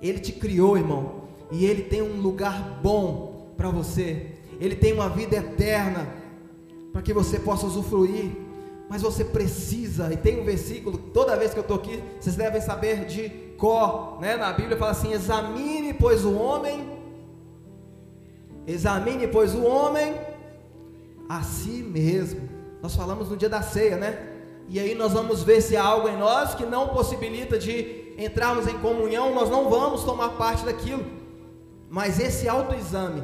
Ele 0.00 0.20
te 0.20 0.32
criou, 0.32 0.76
irmão, 0.76 1.22
e 1.50 1.64
Ele 1.64 1.82
tem 1.82 2.02
um 2.02 2.20
lugar 2.20 2.78
bom 2.82 3.50
para 3.56 3.70
você. 3.70 4.26
Ele 4.60 4.76
tem 4.76 4.92
uma 4.92 5.08
vida 5.08 5.36
eterna 5.36 6.06
para 6.98 7.02
que 7.02 7.12
você 7.14 7.38
possa 7.38 7.64
usufruir. 7.64 8.32
Mas 8.90 9.02
você 9.02 9.24
precisa, 9.24 10.12
e 10.12 10.16
tem 10.16 10.40
um 10.40 10.44
versículo, 10.44 10.96
toda 10.96 11.36
vez 11.36 11.52
que 11.52 11.58
eu 11.58 11.62
estou 11.62 11.76
aqui, 11.76 12.02
vocês 12.18 12.34
devem 12.34 12.60
saber 12.60 13.04
de 13.04 13.28
Có, 13.56 14.18
né? 14.20 14.36
Na 14.36 14.52
Bíblia 14.52 14.76
fala 14.76 14.92
assim: 14.92 15.12
examine, 15.12 15.92
pois 15.92 16.24
o 16.24 16.34
homem 16.34 16.98
Examine, 18.66 19.26
pois, 19.26 19.54
o 19.54 19.64
homem 19.64 20.14
a 21.26 21.40
si 21.42 21.82
mesmo. 21.82 22.46
Nós 22.82 22.94
falamos 22.94 23.30
no 23.30 23.36
dia 23.36 23.48
da 23.48 23.62
ceia, 23.62 23.96
né? 23.96 24.18
E 24.68 24.78
aí 24.78 24.94
nós 24.94 25.14
vamos 25.14 25.42
ver 25.42 25.62
se 25.62 25.74
há 25.74 25.82
algo 25.82 26.06
em 26.06 26.18
nós 26.18 26.54
que 26.54 26.66
não 26.66 26.88
possibilita 26.88 27.58
de 27.58 28.14
entrarmos 28.18 28.66
em 28.66 28.78
comunhão, 28.78 29.34
nós 29.34 29.48
não 29.48 29.70
vamos 29.70 30.04
tomar 30.04 30.30
parte 30.30 30.66
daquilo. 30.66 31.02
Mas 31.88 32.20
esse 32.20 32.46
autoexame 32.46 33.22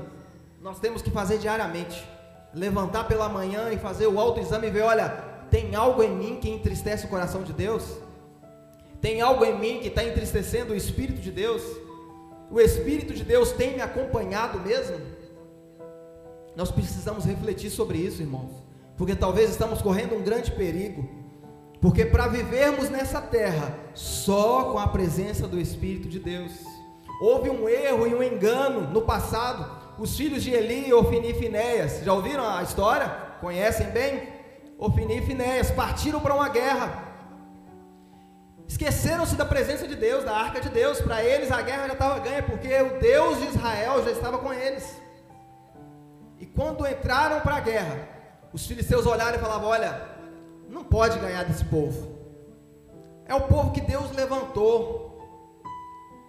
nós 0.63 0.81
temos 0.81 1.03
que 1.03 1.11
fazer 1.11 1.37
diariamente. 1.37 2.14
Levantar 2.55 3.05
pela 3.09 3.29
manhã 3.29 3.73
e 3.73 3.79
fazer 3.79 4.07
o 4.07 4.19
autoexame 4.19 4.69
e 4.69 4.71
ver, 4.71 4.83
olha, 4.83 5.09
tem 5.51 5.75
algo 5.75 6.03
em 6.03 6.15
mim 6.15 6.39
que 6.41 6.49
entristece 6.49 7.07
o 7.07 7.09
coração 7.09 7.43
de 7.43 7.53
Deus? 7.53 7.85
Tem 9.01 9.21
algo 9.21 9.45
em 9.45 9.59
mim 9.59 9.81
que 9.81 9.89
está 9.89 10.03
entristecendo 10.03 10.73
o 10.73 10.77
Espírito 10.77 11.21
de 11.21 11.31
Deus? 11.31 11.63
O 12.51 12.61
Espírito 12.61 13.13
de 13.13 13.25
Deus 13.25 13.53
tem 13.53 13.75
me 13.75 13.83
acompanhado 13.83 14.61
mesmo? 14.61 14.99
Nós 16.57 16.71
precisamos 16.71 17.25
refletir 17.25 17.71
sobre 17.71 17.99
isso, 17.99 18.23
irmãos, 18.23 18.53
porque 18.97 19.15
talvez 19.15 19.51
estamos 19.51 19.83
correndo 19.83 20.15
um 20.15 20.23
grande 20.23 20.53
perigo, 20.53 21.09
porque 21.81 22.07
para 22.07 22.29
vivermos 22.29 22.89
nessa 22.89 23.21
terra 23.21 23.77
só 23.93 24.73
com 24.73 24.79
a 24.79 24.87
presença 24.87 25.49
do 25.49 25.61
Espírito 25.61 26.09
de 26.09 26.19
Deus, 26.19 26.53
houve 27.21 27.51
um 27.51 27.69
erro 27.69 28.07
e 28.07 28.15
um 28.15 28.23
engano 28.23 28.91
no 28.91 29.03
passado. 29.03 29.84
Os 29.99 30.17
filhos 30.17 30.43
de 30.43 30.51
Eli, 30.51 30.93
Ofini 30.93 31.31
e 31.31 31.35
Finéias, 31.35 32.03
já 32.03 32.13
ouviram 32.13 32.49
a 32.49 32.63
história? 32.63 33.07
Conhecem 33.41 33.89
bem? 33.89 34.29
Ofini 34.79 35.19
e 35.19 35.23
Finéias 35.23 35.71
partiram 35.71 36.21
para 36.21 36.35
uma 36.35 36.49
guerra. 36.49 37.15
Esqueceram-se 38.67 39.37
da 39.37 39.45
presença 39.45 39.87
de 39.87 39.95
Deus, 39.95 40.25
da 40.25 40.37
arca 40.37 40.61
de 40.61 40.69
Deus. 40.69 41.01
Para 41.01 41.23
eles 41.23 41.53
a 41.53 41.63
guerra 41.63 41.87
já 41.87 41.93
estava 41.93 42.19
ganha, 42.19 42.43
porque 42.43 42.69
o 42.81 42.99
Deus 42.99 43.39
de 43.39 43.47
Israel 43.47 44.03
já 44.05 44.11
estava 44.11 44.39
com 44.39 44.53
eles. 44.53 45.01
E 46.41 46.47
quando 46.47 46.87
entraram 46.87 47.41
para 47.41 47.57
a 47.57 47.61
guerra, 47.61 48.09
os 48.53 48.67
filisteus 48.67 49.07
olharam 49.07 49.37
e 49.37 49.41
falavam: 49.41 49.69
Olha, 49.69 50.09
não 50.69 50.83
pode 50.83 51.19
ganhar 51.19 51.45
desse 51.45 51.65
povo. 51.67 52.19
É 53.27 53.35
o 53.35 53.43
povo 53.43 53.71
que 53.71 53.81
Deus 53.81 54.11
levantou. 54.13 55.13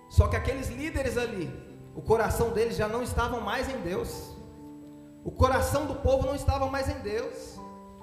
Só 0.10 0.28
que 0.28 0.36
aqueles 0.36 0.70
líderes 0.70 1.18
ali, 1.18 1.52
o 1.96 2.02
coração 2.02 2.50
deles 2.50 2.76
já 2.76 2.88
não 2.88 3.02
estavam 3.02 3.40
mais 3.40 3.70
em 3.70 3.78
Deus. 3.78 4.36
O 5.24 5.32
coração 5.32 5.86
do 5.86 5.96
povo 5.96 6.28
não 6.28 6.36
estava 6.36 6.68
mais 6.68 6.90
em 6.90 7.00
Deus. 7.00 7.58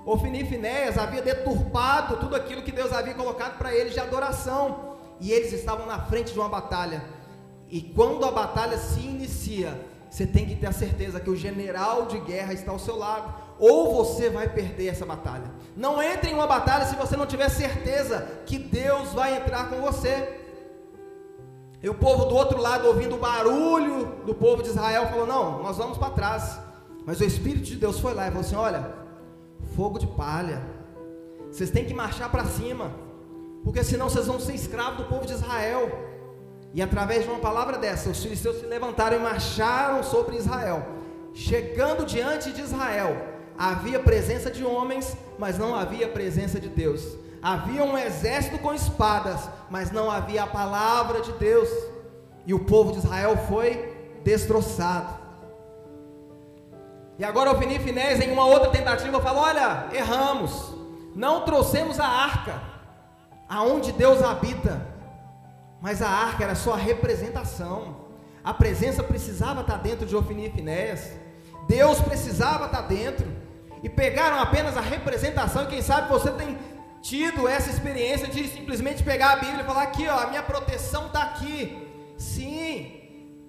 Ofni 0.04 0.42
e 0.42 0.46
Finéias 0.46 0.96
havia 0.98 1.22
deturpado 1.22 2.16
tudo 2.16 2.34
aquilo 2.34 2.62
que 2.62 2.72
Deus 2.72 2.92
havia 2.92 3.14
colocado 3.14 3.58
para 3.58 3.72
eles 3.74 3.92
de 3.92 4.00
adoração. 4.00 4.96
E 5.20 5.30
eles 5.30 5.52
estavam 5.52 5.86
na 5.86 6.00
frente 6.06 6.32
de 6.32 6.38
uma 6.38 6.48
batalha. 6.48 7.04
E 7.68 7.80
quando 7.80 8.24
a 8.24 8.30
batalha 8.30 8.78
se 8.78 9.00
inicia, 9.00 9.78
você 10.10 10.26
tem 10.26 10.46
que 10.46 10.56
ter 10.56 10.66
a 10.66 10.72
certeza 10.72 11.20
que 11.20 11.30
o 11.30 11.36
general 11.36 12.06
de 12.06 12.18
guerra 12.18 12.52
está 12.52 12.72
ao 12.72 12.78
seu 12.78 12.96
lado, 12.98 13.32
ou 13.58 13.94
você 13.94 14.28
vai 14.28 14.48
perder 14.48 14.88
essa 14.88 15.06
batalha. 15.06 15.50
Não 15.76 16.02
entre 16.02 16.30
em 16.30 16.34
uma 16.34 16.46
batalha 16.46 16.86
se 16.86 16.96
você 16.96 17.16
não 17.16 17.26
tiver 17.26 17.48
certeza 17.48 18.26
que 18.44 18.58
Deus 18.58 19.12
vai 19.12 19.36
entrar 19.36 19.70
com 19.70 19.80
você. 19.80 20.41
E 21.82 21.88
o 21.88 21.94
povo 21.94 22.26
do 22.26 22.34
outro 22.34 22.60
lado, 22.60 22.86
ouvindo 22.86 23.16
o 23.16 23.18
barulho 23.18 24.22
do 24.24 24.34
povo 24.34 24.62
de 24.62 24.68
Israel, 24.68 25.08
falou: 25.08 25.26
Não, 25.26 25.62
nós 25.62 25.76
vamos 25.76 25.98
para 25.98 26.10
trás. 26.10 26.58
Mas 27.04 27.20
o 27.20 27.24
Espírito 27.24 27.64
de 27.64 27.76
Deus 27.76 27.98
foi 27.98 28.14
lá 28.14 28.24
e 28.26 28.30
falou 28.30 28.42
assim: 28.42 28.54
Olha, 28.54 28.94
fogo 29.74 29.98
de 29.98 30.06
palha, 30.06 30.62
vocês 31.50 31.70
têm 31.70 31.84
que 31.84 31.92
marchar 31.92 32.30
para 32.30 32.44
cima, 32.44 32.92
porque 33.64 33.82
senão 33.82 34.08
vocês 34.08 34.26
vão 34.26 34.38
ser 34.38 34.54
escravos 34.54 34.98
do 34.98 35.04
povo 35.04 35.26
de 35.26 35.32
Israel. 35.32 36.10
E 36.74 36.80
através 36.80 37.24
de 37.24 37.30
uma 37.30 37.38
palavra 37.38 37.76
dessa, 37.76 38.08
os 38.08 38.22
filisteus 38.22 38.60
se 38.60 38.66
levantaram 38.66 39.18
e 39.18 39.20
marcharam 39.20 40.02
sobre 40.02 40.36
Israel. 40.36 40.86
Chegando 41.34 42.06
diante 42.06 42.52
de 42.52 42.62
Israel, 42.62 43.14
havia 43.58 43.98
presença 43.98 44.50
de 44.50 44.64
homens, 44.64 45.16
mas 45.38 45.58
não 45.58 45.74
havia 45.74 46.08
presença 46.08 46.58
de 46.58 46.68
Deus. 46.68 47.16
Havia 47.42 47.82
um 47.82 47.98
exército 47.98 48.58
com 48.58 48.72
espadas, 48.72 49.48
mas 49.68 49.90
não 49.90 50.08
havia 50.08 50.44
a 50.44 50.46
palavra 50.46 51.20
de 51.20 51.32
Deus. 51.32 51.68
E 52.46 52.54
o 52.54 52.60
povo 52.60 52.92
de 52.92 52.98
Israel 52.98 53.36
foi 53.48 53.92
destroçado. 54.22 55.20
E 57.18 57.24
agora 57.24 57.52
o 57.52 57.58
Finifinés, 57.58 58.20
em 58.20 58.32
uma 58.32 58.44
outra 58.44 58.70
tentativa, 58.70 59.20
fala: 59.20 59.40
Olha, 59.40 59.86
erramos, 59.92 60.72
não 61.14 61.42
trouxemos 61.42 61.98
a 61.98 62.06
arca, 62.06 62.60
aonde 63.48 63.92
Deus 63.92 64.22
habita, 64.22 64.86
mas 65.80 66.00
a 66.00 66.08
arca 66.08 66.44
era 66.44 66.54
só 66.54 66.74
a 66.74 66.78
representação, 66.78 67.96
a 68.42 68.54
presença 68.54 69.02
precisava 69.02 69.60
estar 69.60 69.76
dentro 69.76 70.06
de 70.06 70.16
Ofni 70.16 70.46
e 70.46 70.50
Finéias, 70.50 71.10
Deus 71.68 72.00
precisava 72.00 72.66
estar 72.66 72.82
dentro, 72.82 73.26
e 73.82 73.88
pegaram 73.88 74.40
apenas 74.40 74.76
a 74.76 74.80
representação, 74.80 75.64
e 75.64 75.66
quem 75.66 75.82
sabe 75.82 76.08
você 76.08 76.30
tem 76.30 76.56
tido 77.02 77.48
essa 77.48 77.68
experiência 77.68 78.28
de 78.28 78.48
simplesmente 78.48 79.02
pegar 79.02 79.32
a 79.32 79.36
Bíblia 79.36 79.62
e 79.62 79.66
falar: 79.66 79.82
aqui, 79.82 80.06
ó, 80.08 80.18
a 80.20 80.26
minha 80.28 80.42
proteção 80.42 81.06
está 81.06 81.22
aqui. 81.22 81.86
Sim, 82.16 83.02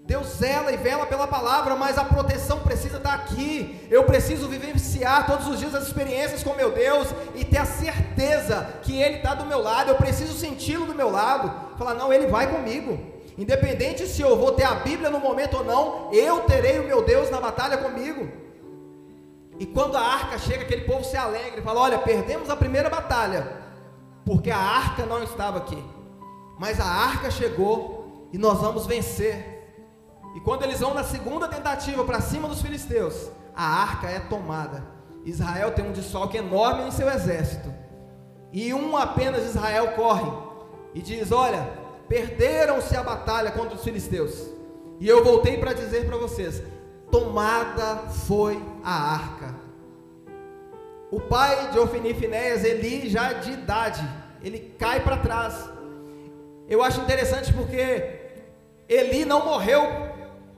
Deus 0.05 0.27
zela 0.27 0.71
e 0.71 0.77
vela 0.77 1.05
pela 1.05 1.27
palavra, 1.27 1.75
mas 1.75 1.97
a 1.97 2.03
proteção 2.03 2.59
precisa 2.59 2.97
estar 2.97 3.13
aqui. 3.13 3.87
Eu 3.89 4.03
preciso 4.03 4.49
vivenciar 4.49 5.25
todos 5.27 5.47
os 5.47 5.59
dias 5.59 5.73
as 5.73 5.87
experiências 5.87 6.43
com 6.43 6.53
meu 6.55 6.71
Deus 6.71 7.07
e 7.35 7.45
ter 7.45 7.59
a 7.59 7.65
certeza 7.65 8.67
que 8.81 8.99
Ele 8.99 9.17
está 9.17 9.33
do 9.33 9.45
meu 9.45 9.61
lado. 9.61 9.91
Eu 9.91 9.95
preciso 9.95 10.33
senti-lo 10.33 10.87
do 10.87 10.95
meu 10.95 11.09
lado. 11.09 11.77
Falar, 11.77 11.93
não, 11.93 12.11
Ele 12.11 12.27
vai 12.27 12.51
comigo. 12.51 12.99
Independente 13.37 14.05
se 14.05 14.21
eu 14.21 14.37
vou 14.37 14.51
ter 14.51 14.63
a 14.63 14.75
Bíblia 14.75 15.09
no 15.09 15.19
momento 15.19 15.57
ou 15.57 15.63
não, 15.63 16.13
eu 16.13 16.41
terei 16.41 16.79
o 16.79 16.83
meu 16.83 17.03
Deus 17.03 17.29
na 17.29 17.39
batalha 17.39 17.77
comigo. 17.77 18.27
E 19.63 19.65
quando 19.65 19.95
a 19.95 20.01
arca 20.01 20.37
chega, 20.37 20.63
aquele 20.63 20.81
povo 20.81 21.05
se 21.05 21.15
alegra 21.15 21.61
e 21.61 21.63
fala: 21.63 21.79
Olha, 21.79 21.97
perdemos 21.97 22.49
a 22.49 22.55
primeira 22.57 22.89
batalha, 22.89 23.63
porque 24.25 24.51
a 24.51 24.57
arca 24.57 25.05
não 25.05 25.23
estava 25.23 25.59
aqui. 25.59 25.81
Mas 26.59 26.81
a 26.81 26.85
arca 26.85 27.31
chegou 27.31 28.27
e 28.33 28.37
nós 28.37 28.59
vamos 28.59 28.85
vencer. 28.85 29.81
E 30.35 30.41
quando 30.41 30.63
eles 30.63 30.81
vão 30.81 30.93
na 30.93 31.05
segunda 31.05 31.47
tentativa 31.47 32.03
para 32.03 32.19
cima 32.19 32.49
dos 32.49 32.61
filisteus, 32.61 33.31
a 33.55 33.63
arca 33.63 34.09
é 34.09 34.19
tomada. 34.19 34.83
Israel 35.23 35.71
tem 35.71 35.87
um 35.87 35.93
desfalque 35.93 36.35
enorme 36.35 36.83
em 36.83 36.91
seu 36.91 37.09
exército. 37.09 37.73
E 38.51 38.73
um 38.73 38.97
apenas 38.97 39.45
Israel 39.45 39.93
corre 39.93 40.29
e 40.93 41.01
diz: 41.01 41.31
Olha, 41.31 41.69
perderam-se 42.09 42.97
a 42.97 43.01
batalha 43.01 43.49
contra 43.49 43.75
os 43.75 43.83
filisteus. 43.85 44.45
E 44.99 45.07
eu 45.07 45.23
voltei 45.23 45.57
para 45.57 45.71
dizer 45.71 46.05
para 46.05 46.17
vocês: 46.17 46.61
tomada 47.09 48.09
foi 48.09 48.72
a 48.83 49.13
arca. 49.13 49.55
O 51.09 51.19
pai 51.19 51.71
de 51.71 51.79
Ofni 51.79 52.11
e 52.11 52.13
Finéias, 52.13 52.63
Eli, 52.63 53.09
já 53.09 53.33
de 53.33 53.51
idade, 53.51 54.01
ele 54.41 54.75
cai 54.77 54.99
para 54.99 55.17
trás. 55.17 55.69
Eu 56.67 56.83
acho 56.83 57.01
interessante 57.01 57.53
porque 57.53 58.31
Eli 58.89 59.25
não 59.25 59.45
morreu 59.45 59.83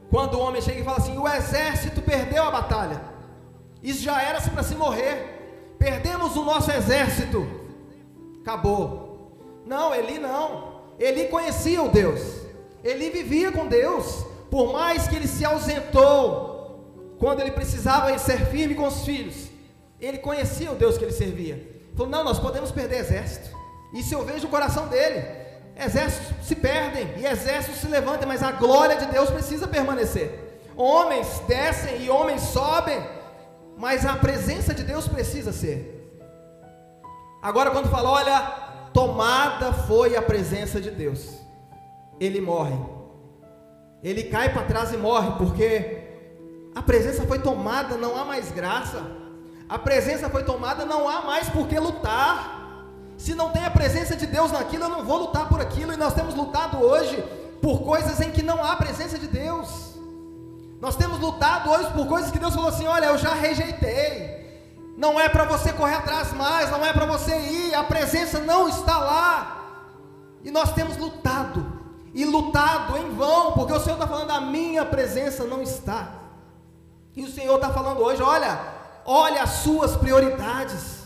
quando 0.09 0.35
o 0.35 0.39
homem 0.39 0.61
chega 0.61 0.79
e 0.79 0.83
fala 0.83 0.97
assim: 0.97 1.17
o 1.17 1.27
exército 1.27 2.01
perdeu 2.01 2.43
a 2.43 2.51
batalha, 2.51 3.01
isso 3.83 4.01
já 4.01 4.21
era 4.21 4.41
para 4.41 4.63
se 4.63 4.75
morrer, 4.75 5.75
perdemos 5.77 6.35
o 6.35 6.43
nosso 6.43 6.71
exército, 6.71 7.45
acabou. 8.41 9.31
Não, 9.65 9.93
Eli 9.93 10.19
não, 10.19 10.81
Eli 10.99 11.25
conhecia 11.25 11.81
o 11.81 11.89
Deus, 11.89 12.21
Eli 12.83 13.09
vivia 13.09 13.51
com 13.51 13.67
Deus, 13.67 14.25
por 14.49 14.71
mais 14.71 15.07
que 15.07 15.15
ele 15.15 15.27
se 15.27 15.43
ausentou, 15.43 16.54
quando 17.19 17.39
ele 17.39 17.51
precisava 17.51 18.17
ser 18.17 18.45
firme 18.47 18.75
com 18.75 18.87
os 18.87 19.05
filhos, 19.05 19.49
ele 19.99 20.17
conhecia 20.17 20.71
o 20.71 20.75
Deus 20.75 20.97
que 20.97 21.03
ele 21.03 21.11
servia. 21.11 21.75
Falou: 21.95 22.11
não, 22.11 22.23
nós 22.23 22.39
podemos 22.39 22.71
perder 22.71 22.99
exército, 22.99 23.55
isso 23.93 24.13
eu 24.13 24.23
vejo 24.23 24.47
o 24.47 24.49
coração 24.49 24.87
dele. 24.87 25.23
Exércitos 25.77 26.47
se 26.47 26.55
perdem 26.55 27.05
e 27.17 27.25
exércitos 27.25 27.81
se 27.81 27.87
levantam, 27.87 28.27
mas 28.27 28.41
a 28.41 28.51
glória 28.51 28.95
de 28.95 29.07
Deus 29.07 29.29
precisa 29.29 29.67
permanecer. 29.67 30.61
Homens 30.75 31.41
descem 31.47 32.01
e 32.03 32.09
homens 32.09 32.41
sobem, 32.41 33.01
mas 33.77 34.05
a 34.05 34.15
presença 34.15 34.73
de 34.73 34.83
Deus 34.83 35.07
precisa 35.07 35.51
ser. 35.51 35.91
Agora, 37.41 37.71
quando 37.71 37.89
fala, 37.89 38.09
olha, 38.09 38.41
tomada 38.93 39.71
foi 39.71 40.15
a 40.15 40.21
presença 40.21 40.79
de 40.79 40.89
Deus, 40.89 41.29
ele 42.19 42.39
morre, 42.41 42.75
ele 44.01 44.23
cai 44.23 44.51
para 44.51 44.63
trás 44.63 44.93
e 44.93 44.97
morre, 44.97 45.31
porque 45.37 46.04
presença 46.85 47.25
foi 47.25 47.39
tomada, 47.39 47.97
não 47.97 48.15
há 48.17 48.23
mais 48.23 48.51
graça, 48.51 49.03
a 49.67 49.79
presença 49.79 50.29
foi 50.29 50.43
tomada, 50.43 50.85
não 50.85 51.09
há 51.09 51.21
mais 51.21 51.49
por 51.49 51.67
que 51.67 51.79
lutar. 51.79 52.83
Se 53.17 53.33
não 53.33 53.49
tem 53.49 53.65
a 53.65 53.71
presença 53.71 54.15
de 54.15 54.27
Deus 54.27 54.51
naquilo, 54.51 54.83
eu 54.83 54.89
não 54.89 55.03
vou 55.03 55.17
lutar 55.17 55.49
por 55.49 55.59
aquilo. 55.59 55.93
E 55.93 55.97
nós 55.97 56.13
temos 56.13 56.35
lutado 56.35 56.77
hoje 56.77 57.23
por 57.61 57.81
coisas 57.81 58.19
em 58.21 58.31
que 58.31 58.43
não 58.43 58.63
há 58.63 58.75
presença 58.75 59.17
de 59.17 59.27
Deus. 59.27 59.95
Nós 60.79 60.95
temos 60.95 61.19
lutado 61.19 61.69
hoje 61.71 61.91
por 61.93 62.07
coisas 62.07 62.29
que 62.29 62.37
Deus 62.37 62.53
falou 62.53 62.69
assim: 62.69 62.85
olha, 62.85 63.05
eu 63.05 63.17
já 63.17 63.33
rejeitei. 63.33 64.35
Não 64.97 65.19
é 65.19 65.27
para 65.27 65.45
você 65.45 65.73
correr 65.73 65.95
atrás 65.95 66.31
mais, 66.31 66.69
não 66.69 66.85
é 66.85 66.93
para 66.93 67.05
você 67.05 67.37
ir, 67.37 67.73
a 67.73 67.83
presença 67.83 68.39
não 68.39 68.69
está 68.69 68.97
lá. 68.97 69.51
E 70.43 70.51
nós 70.51 70.71
temos 70.73 70.95
lutado, 70.95 71.65
e 72.13 72.23
lutado 72.23 72.97
em 72.97 73.09
vão, 73.15 73.53
porque 73.53 73.73
o 73.73 73.79
Senhor 73.79 73.95
está 73.95 74.07
falando: 74.07 74.31
a 74.31 74.41
minha 74.41 74.85
presença 74.85 75.43
não 75.45 75.61
está. 75.61 76.24
E 77.15 77.23
o 77.23 77.31
Senhor 77.31 77.55
está 77.55 77.71
falando 77.71 78.01
hoje: 78.01 78.21
olha, 78.21 78.59
olha 79.05 79.43
as 79.43 79.49
suas 79.49 79.95
prioridades. 79.95 81.05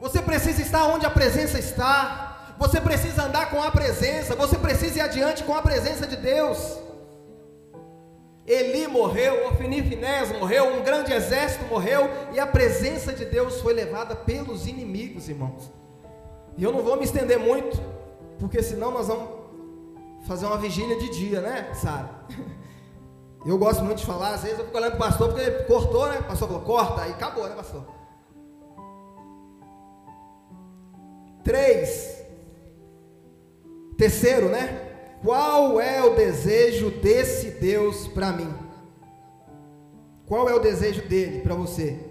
Você 0.00 0.20
precisa 0.20 0.60
estar 0.60 0.86
onde 0.86 1.06
a 1.06 1.10
presença 1.10 1.58
está. 1.58 2.54
Você 2.58 2.80
precisa 2.80 3.24
andar 3.24 3.50
com 3.50 3.62
a 3.62 3.70
presença. 3.70 4.36
Você 4.36 4.56
precisa 4.58 4.98
ir 4.98 5.00
adiante 5.00 5.42
com 5.42 5.54
a 5.54 5.62
presença 5.62 6.06
de 6.06 6.16
Deus. 6.16 6.78
Eli 8.46 8.86
morreu, 8.86 9.48
Ofni 9.48 9.82
Finés 9.82 10.30
morreu, 10.38 10.76
um 10.76 10.82
grande 10.82 11.10
exército 11.14 11.64
morreu 11.64 12.10
e 12.30 12.38
a 12.38 12.46
presença 12.46 13.10
de 13.10 13.24
Deus 13.24 13.62
foi 13.62 13.72
levada 13.72 14.14
pelos 14.14 14.66
inimigos, 14.66 15.30
irmãos. 15.30 15.72
E 16.56 16.62
eu 16.62 16.70
não 16.70 16.82
vou 16.82 16.96
me 16.98 17.04
estender 17.04 17.38
muito, 17.38 17.80
porque 18.38 18.62
senão 18.62 18.90
nós 18.90 19.08
vamos 19.08 19.30
fazer 20.26 20.44
uma 20.44 20.58
vigília 20.58 20.98
de 20.98 21.08
dia, 21.08 21.40
né, 21.40 21.72
Sara? 21.72 22.10
Eu 23.44 23.58
gosto 23.58 23.84
muito 23.84 23.98
de 23.98 24.06
falar, 24.06 24.34
às 24.34 24.42
vezes 24.42 24.58
eu 24.58 24.64
fico 24.64 24.76
olhando 24.76 24.96
para 24.96 25.06
o 25.06 25.08
pastor, 25.10 25.28
porque 25.28 25.42
ele 25.42 25.64
cortou, 25.64 26.08
né? 26.08 26.18
O 26.18 26.24
pastor 26.24 26.48
falou, 26.48 26.62
corta, 26.62 27.02
aí 27.02 27.10
acabou, 27.10 27.46
né, 27.46 27.54
pastor? 27.54 27.84
Três. 31.42 32.24
Terceiro, 33.98 34.48
né? 34.48 35.18
Qual 35.22 35.80
é 35.80 36.02
o 36.02 36.14
desejo 36.14 36.90
desse 36.90 37.50
Deus 37.50 38.08
para 38.08 38.32
mim? 38.32 38.52
Qual 40.26 40.48
é 40.48 40.54
o 40.54 40.58
desejo 40.58 41.06
dele 41.06 41.40
para 41.40 41.54
você? 41.54 42.03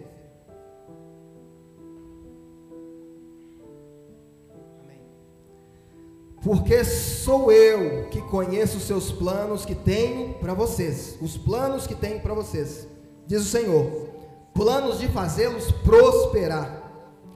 Porque 6.43 6.83
sou 6.83 7.53
eu 7.53 8.09
que 8.09 8.21
conheço 8.21 8.77
os 8.77 8.83
seus 8.83 9.09
planos 9.13 9.63
que 9.63 9.73
tenho 9.73 10.33
para 10.33 10.53
vocês, 10.53 11.17
os 11.21 11.37
planos 11.37 11.87
que 11.87 11.95
tenho 11.95 12.19
para 12.19 12.33
vocês, 12.33 12.85
diz 13.25 13.41
o 13.43 13.49
Senhor, 13.49 14.09
planos 14.53 14.99
de 14.99 15.07
fazê-los 15.07 15.71
prosperar 15.71 16.83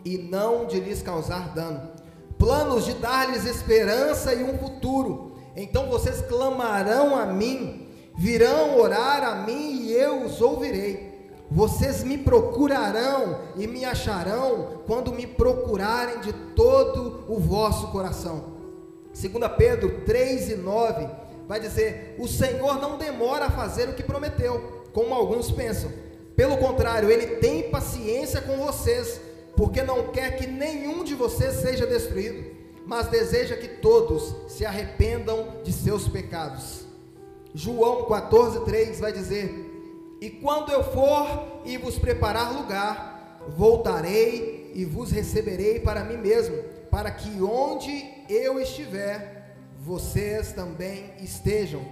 e 0.04 0.18
não 0.18 0.66
de 0.66 0.82
lhes 0.82 1.02
causar 1.02 1.54
dano. 1.54 1.90
Planos 2.38 2.86
de 2.86 2.96
dar-lhes 2.96 3.46
esperança 3.46 4.34
e 4.34 4.44
um 4.44 4.58
futuro. 4.58 5.38
Então 5.56 5.90
vocês 5.90 6.22
clamarão 6.22 7.16
a 7.16 7.26
mim, 7.28 7.88
virão 8.18 8.78
orar 8.78 9.24
a 9.24 9.36
mim 9.36 9.84
e 9.84 9.94
eu 9.94 10.26
os 10.26 10.42
ouvirei. 10.42 11.32
Vocês 11.50 12.04
me 12.04 12.18
procurarão 12.18 13.40
e 13.56 13.66
me 13.68 13.86
acharão 13.86 14.82
quando 14.86 15.14
me 15.14 15.26
procurarem 15.26 16.20
de 16.20 16.34
todo 16.34 17.24
o 17.30 17.40
vosso 17.40 17.88
coração. 17.88 18.57
2 19.20 19.52
Pedro 19.58 20.02
3 20.06 20.52
e 20.52 20.56
9 20.56 21.08
vai 21.48 21.60
dizer: 21.60 22.16
O 22.20 22.28
Senhor 22.28 22.80
não 22.80 22.98
demora 22.98 23.46
a 23.46 23.52
fazer 23.52 23.90
o 23.90 23.94
que 23.94 24.04
prometeu, 24.04 24.84
como 24.94 25.14
alguns 25.14 25.50
pensam. 25.50 25.92
Pelo 26.36 26.58
contrário, 26.58 27.10
ele 27.10 27.38
tem 27.38 27.72
paciência 27.72 28.42
com 28.42 28.58
vocês 28.58 29.20
porque 29.56 29.82
não 29.82 30.10
quer 30.10 30.38
que 30.38 30.46
nenhum 30.46 31.04
de 31.04 31.16
vocês 31.16 31.56
seja 31.56 31.88
destruído, 31.88 32.46
mas 32.86 33.08
deseja 33.08 33.58
que 33.58 33.68
todos 33.68 34.36
se 34.48 34.64
arrependam 34.64 35.56
de 35.64 35.74
seus 35.74 36.08
pecados. 36.08 36.86
João 37.56 38.04
14,3 38.06 39.00
vai 39.00 39.12
dizer: 39.12 39.52
E 40.22 40.30
quando 40.30 40.72
eu 40.72 40.84
for 40.84 41.64
e 41.66 41.76
vos 41.76 41.98
preparar 41.98 42.54
lugar, 42.54 43.42
voltarei 43.58 44.72
e 44.76 44.86
vos 44.86 45.10
receberei 45.10 45.80
para 45.80 46.04
mim 46.04 46.18
mesmo, 46.18 46.56
para 46.98 47.12
que 47.12 47.40
onde 47.44 48.12
eu 48.28 48.60
estiver, 48.60 49.56
vocês 49.78 50.52
também 50.52 51.14
estejam. 51.20 51.86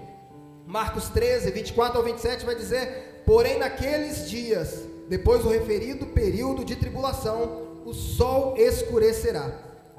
Marcos 0.66 1.10
13, 1.10 1.52
24 1.52 2.00
ao 2.00 2.04
27 2.04 2.44
vai 2.44 2.56
dizer: 2.56 3.22
Porém, 3.24 3.60
naqueles 3.60 4.28
dias, 4.28 4.82
depois 5.08 5.44
do 5.44 5.50
referido 5.50 6.08
período 6.08 6.66
de 6.66 6.76
tribulação, 6.76 7.84
o 7.86 7.94
sol 7.94 8.56
escurecerá, 8.58 9.52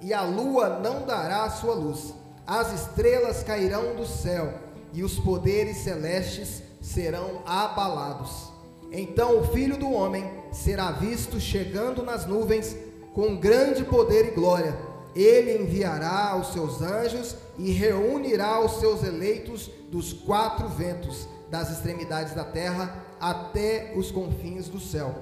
e 0.02 0.12
a 0.12 0.22
lua 0.22 0.80
não 0.80 1.06
dará 1.06 1.48
sua 1.50 1.74
luz, 1.74 2.12
as 2.44 2.72
estrelas 2.72 3.44
cairão 3.44 3.94
do 3.94 4.04
céu, 4.04 4.54
e 4.92 5.04
os 5.04 5.20
poderes 5.20 5.76
celestes 5.76 6.64
serão 6.80 7.42
abalados. 7.46 8.50
Então 8.90 9.38
o 9.38 9.44
filho 9.52 9.76
do 9.76 9.88
homem 9.88 10.28
será 10.50 10.90
visto 10.90 11.38
chegando 11.38 12.02
nas 12.02 12.26
nuvens 12.26 12.76
com 13.14 13.36
grande 13.36 13.84
poder 13.84 14.26
e 14.26 14.30
glória. 14.32 14.95
Ele 15.16 15.56
enviará 15.62 16.36
os 16.36 16.52
seus 16.52 16.82
anjos 16.82 17.34
e 17.58 17.72
reunirá 17.72 18.60
os 18.60 18.72
seus 18.72 19.02
eleitos 19.02 19.70
dos 19.90 20.12
quatro 20.12 20.68
ventos, 20.68 21.26
das 21.50 21.70
extremidades 21.70 22.34
da 22.34 22.44
terra 22.44 23.02
até 23.18 23.94
os 23.96 24.10
confins 24.10 24.68
do 24.68 24.78
céu. 24.78 25.14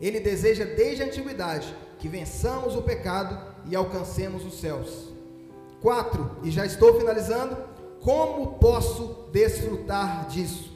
Ele 0.00 0.20
deseja 0.20 0.64
desde 0.64 1.02
a 1.02 1.06
antiguidade 1.06 1.74
que 1.98 2.08
vençamos 2.08 2.76
o 2.76 2.82
pecado 2.82 3.38
e 3.66 3.74
alcancemos 3.74 4.44
os 4.44 4.60
céus. 4.60 5.12
4. 5.80 6.38
E 6.44 6.50
já 6.50 6.64
estou 6.64 6.98
finalizando. 6.98 7.56
Como 8.00 8.58
posso 8.58 9.28
desfrutar 9.32 10.28
disso? 10.28 10.70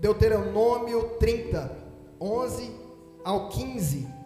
Deuteronômio 0.00 1.16
30, 1.18 1.76
11 2.20 2.72
ao 3.24 3.48
15. 3.48 4.17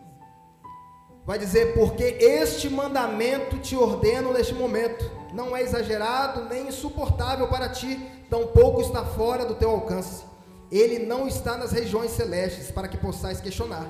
Vai 1.24 1.38
dizer: 1.38 1.74
Porque 1.74 2.02
este 2.02 2.68
mandamento 2.68 3.58
te 3.58 3.76
ordeno 3.76 4.32
neste 4.32 4.54
momento, 4.54 5.10
não 5.32 5.56
é 5.56 5.62
exagerado 5.62 6.44
nem 6.48 6.68
insuportável 6.68 7.48
para 7.48 7.68
ti, 7.68 7.98
tampouco 8.28 8.80
está 8.80 9.04
fora 9.04 9.44
do 9.44 9.54
teu 9.54 9.70
alcance. 9.70 10.24
Ele 10.70 11.00
não 11.00 11.28
está 11.28 11.56
nas 11.56 11.72
regiões 11.72 12.10
celestes, 12.12 12.70
para 12.70 12.88
que 12.88 12.96
possais 12.96 13.40
questionar. 13.40 13.86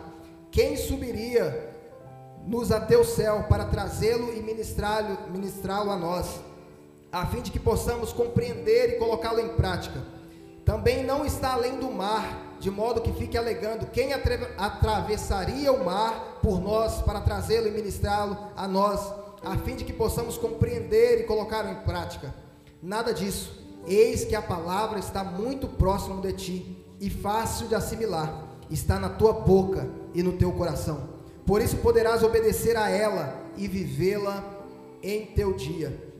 Quem 0.51 0.77
subiria 0.77 1.71
nos 2.47 2.73
até 2.73 2.97
o 2.97 3.05
céu 3.05 3.45
para 3.49 3.65
trazê-lo 3.67 4.33
e 4.35 4.43
ministrá-lo 4.43 5.17
ministrá 5.31 5.77
a 5.77 5.97
nós, 5.97 6.41
a 7.11 7.25
fim 7.27 7.41
de 7.41 7.51
que 7.51 7.59
possamos 7.59 8.13
compreender 8.13 8.91
e 8.91 8.99
colocá-lo 8.99 9.41
em 9.41 9.51
prática? 9.51 10.03
Também 10.65 11.05
não 11.05 11.25
está 11.25 11.55
além 11.55 11.79
do 11.79 11.91
mar, 11.91 12.57
de 12.61 12.71
modo 12.71 13.01
que 13.01 13.13
fique 13.13 13.37
alegando 13.37 13.87
quem 13.87 14.13
atravessaria 14.13 15.73
o 15.73 15.85
mar 15.85 16.39
por 16.41 16.61
nós 16.61 17.03
para 17.03 17.21
trazê-lo 17.21 17.67
e 17.67 17.71
ministrá-lo 17.73 18.37
a 18.57 18.69
nós, 18.69 19.01
a 19.45 19.57
fim 19.59 19.75
de 19.75 19.85
que 19.85 19.93
possamos 19.93 20.39
compreender 20.39 21.21
e 21.21 21.25
colocá-lo 21.25 21.71
em 21.71 21.75
prática. 21.77 22.33
Nada 22.81 23.13
disso. 23.13 23.61
Eis 23.85 24.25
que 24.25 24.37
a 24.37 24.43
palavra 24.43 25.01
está 25.01 25.25
muito 25.25 25.67
próximo 25.67 26.21
de 26.23 26.33
ti 26.33 26.85
e 27.01 27.11
fácil 27.11 27.67
de 27.67 27.75
assimilar, 27.75 28.47
está 28.71 29.01
na 29.01 29.09
tua 29.09 29.33
boca 29.33 29.89
e 30.15 30.23
no 30.23 30.35
teu 30.35 30.53
coração. 30.53 31.09
Por 31.45 31.61
isso 31.61 31.77
poderás 31.79 32.23
obedecer 32.23 32.77
a 32.77 32.89
ela 32.89 33.43
e 33.57 33.67
vivê-la 33.67 34.45
em 35.03 35.27
teu 35.27 35.53
dia. 35.53 36.13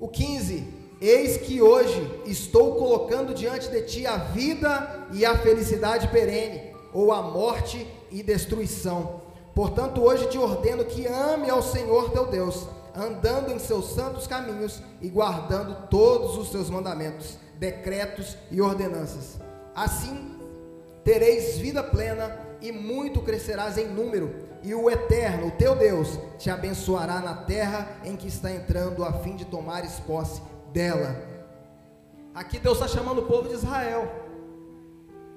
O 0.00 0.08
15 0.08 0.77
Eis 1.00 1.36
que 1.36 1.62
hoje 1.62 2.22
estou 2.26 2.74
colocando 2.74 3.32
diante 3.32 3.68
de 3.70 3.82
ti 3.82 4.06
a 4.06 4.16
vida 4.16 5.06
e 5.12 5.24
a 5.24 5.38
felicidade 5.38 6.08
perene, 6.08 6.72
ou 6.92 7.12
a 7.12 7.22
morte 7.22 7.86
e 8.10 8.20
destruição. 8.20 9.20
Portanto, 9.54 10.02
hoje 10.02 10.26
te 10.26 10.36
ordeno 10.36 10.84
que 10.84 11.06
ame 11.06 11.48
ao 11.48 11.62
Senhor 11.62 12.10
teu 12.10 12.26
Deus, 12.26 12.66
andando 12.96 13.52
em 13.52 13.60
seus 13.60 13.92
santos 13.92 14.26
caminhos 14.26 14.82
e 15.00 15.08
guardando 15.08 15.86
todos 15.88 16.36
os 16.36 16.50
seus 16.50 16.68
mandamentos, 16.68 17.38
decretos 17.56 18.36
e 18.50 18.60
ordenanças. 18.60 19.38
Assim 19.76 20.36
tereis 21.04 21.58
vida 21.58 21.82
plena 21.82 22.40
e 22.60 22.72
muito 22.72 23.20
crescerás 23.20 23.78
em 23.78 23.86
número, 23.86 24.34
e 24.64 24.74
o 24.74 24.90
Eterno, 24.90 25.46
o 25.46 25.50
teu 25.52 25.76
Deus, 25.76 26.18
te 26.38 26.50
abençoará 26.50 27.20
na 27.20 27.34
terra 27.34 27.88
em 28.04 28.16
que 28.16 28.26
está 28.26 28.50
entrando, 28.50 29.04
a 29.04 29.12
fim 29.12 29.36
de 29.36 29.44
tomares 29.44 30.00
posse 30.00 30.42
dela. 30.72 31.16
Aqui 32.34 32.58
Deus 32.58 32.80
está 32.80 32.88
chamando 32.88 33.22
o 33.22 33.26
povo 33.26 33.48
de 33.48 33.54
Israel. 33.54 34.10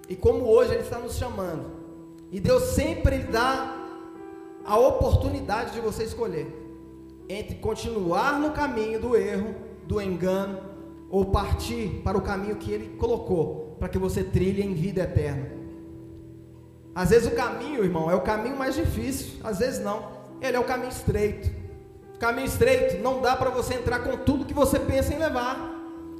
E 0.07 0.15
como 0.15 0.45
hoje 0.45 0.73
Ele 0.73 0.83
está 0.83 0.99
nos 0.99 1.15
chamando. 1.15 1.65
E 2.31 2.39
Deus 2.39 2.63
sempre 2.63 3.19
dá 3.19 3.75
a 4.65 4.77
oportunidade 4.77 5.71
de 5.71 5.79
você 5.79 6.03
escolher 6.03 6.57
entre 7.27 7.55
continuar 7.55 8.39
no 8.39 8.51
caminho 8.51 8.99
do 8.99 9.15
erro, 9.15 9.55
do 9.87 10.01
engano, 10.01 10.59
ou 11.09 11.25
partir 11.25 12.01
para 12.03 12.17
o 12.17 12.21
caminho 12.21 12.57
que 12.57 12.71
Ele 12.71 12.97
colocou, 12.97 13.75
para 13.79 13.89
que 13.89 13.97
você 13.97 14.23
trilhe 14.23 14.61
em 14.61 14.73
vida 14.73 15.01
eterna. 15.01 15.49
Às 16.93 17.09
vezes 17.09 17.31
o 17.31 17.35
caminho, 17.35 17.83
irmão, 17.83 18.11
é 18.11 18.15
o 18.15 18.21
caminho 18.21 18.57
mais 18.57 18.75
difícil, 18.75 19.39
às 19.43 19.59
vezes 19.59 19.79
não. 19.79 20.11
Ele 20.41 20.57
é 20.57 20.59
o 20.59 20.63
caminho 20.63 20.89
estreito. 20.89 21.49
Caminho 22.21 22.45
estreito, 22.45 23.01
não 23.01 23.19
dá 23.19 23.35
para 23.35 23.49
você 23.49 23.73
entrar 23.73 23.97
com 24.01 24.15
tudo 24.15 24.45
que 24.45 24.53
você 24.53 24.79
pensa 24.79 25.11
em 25.11 25.17
levar. 25.17 25.57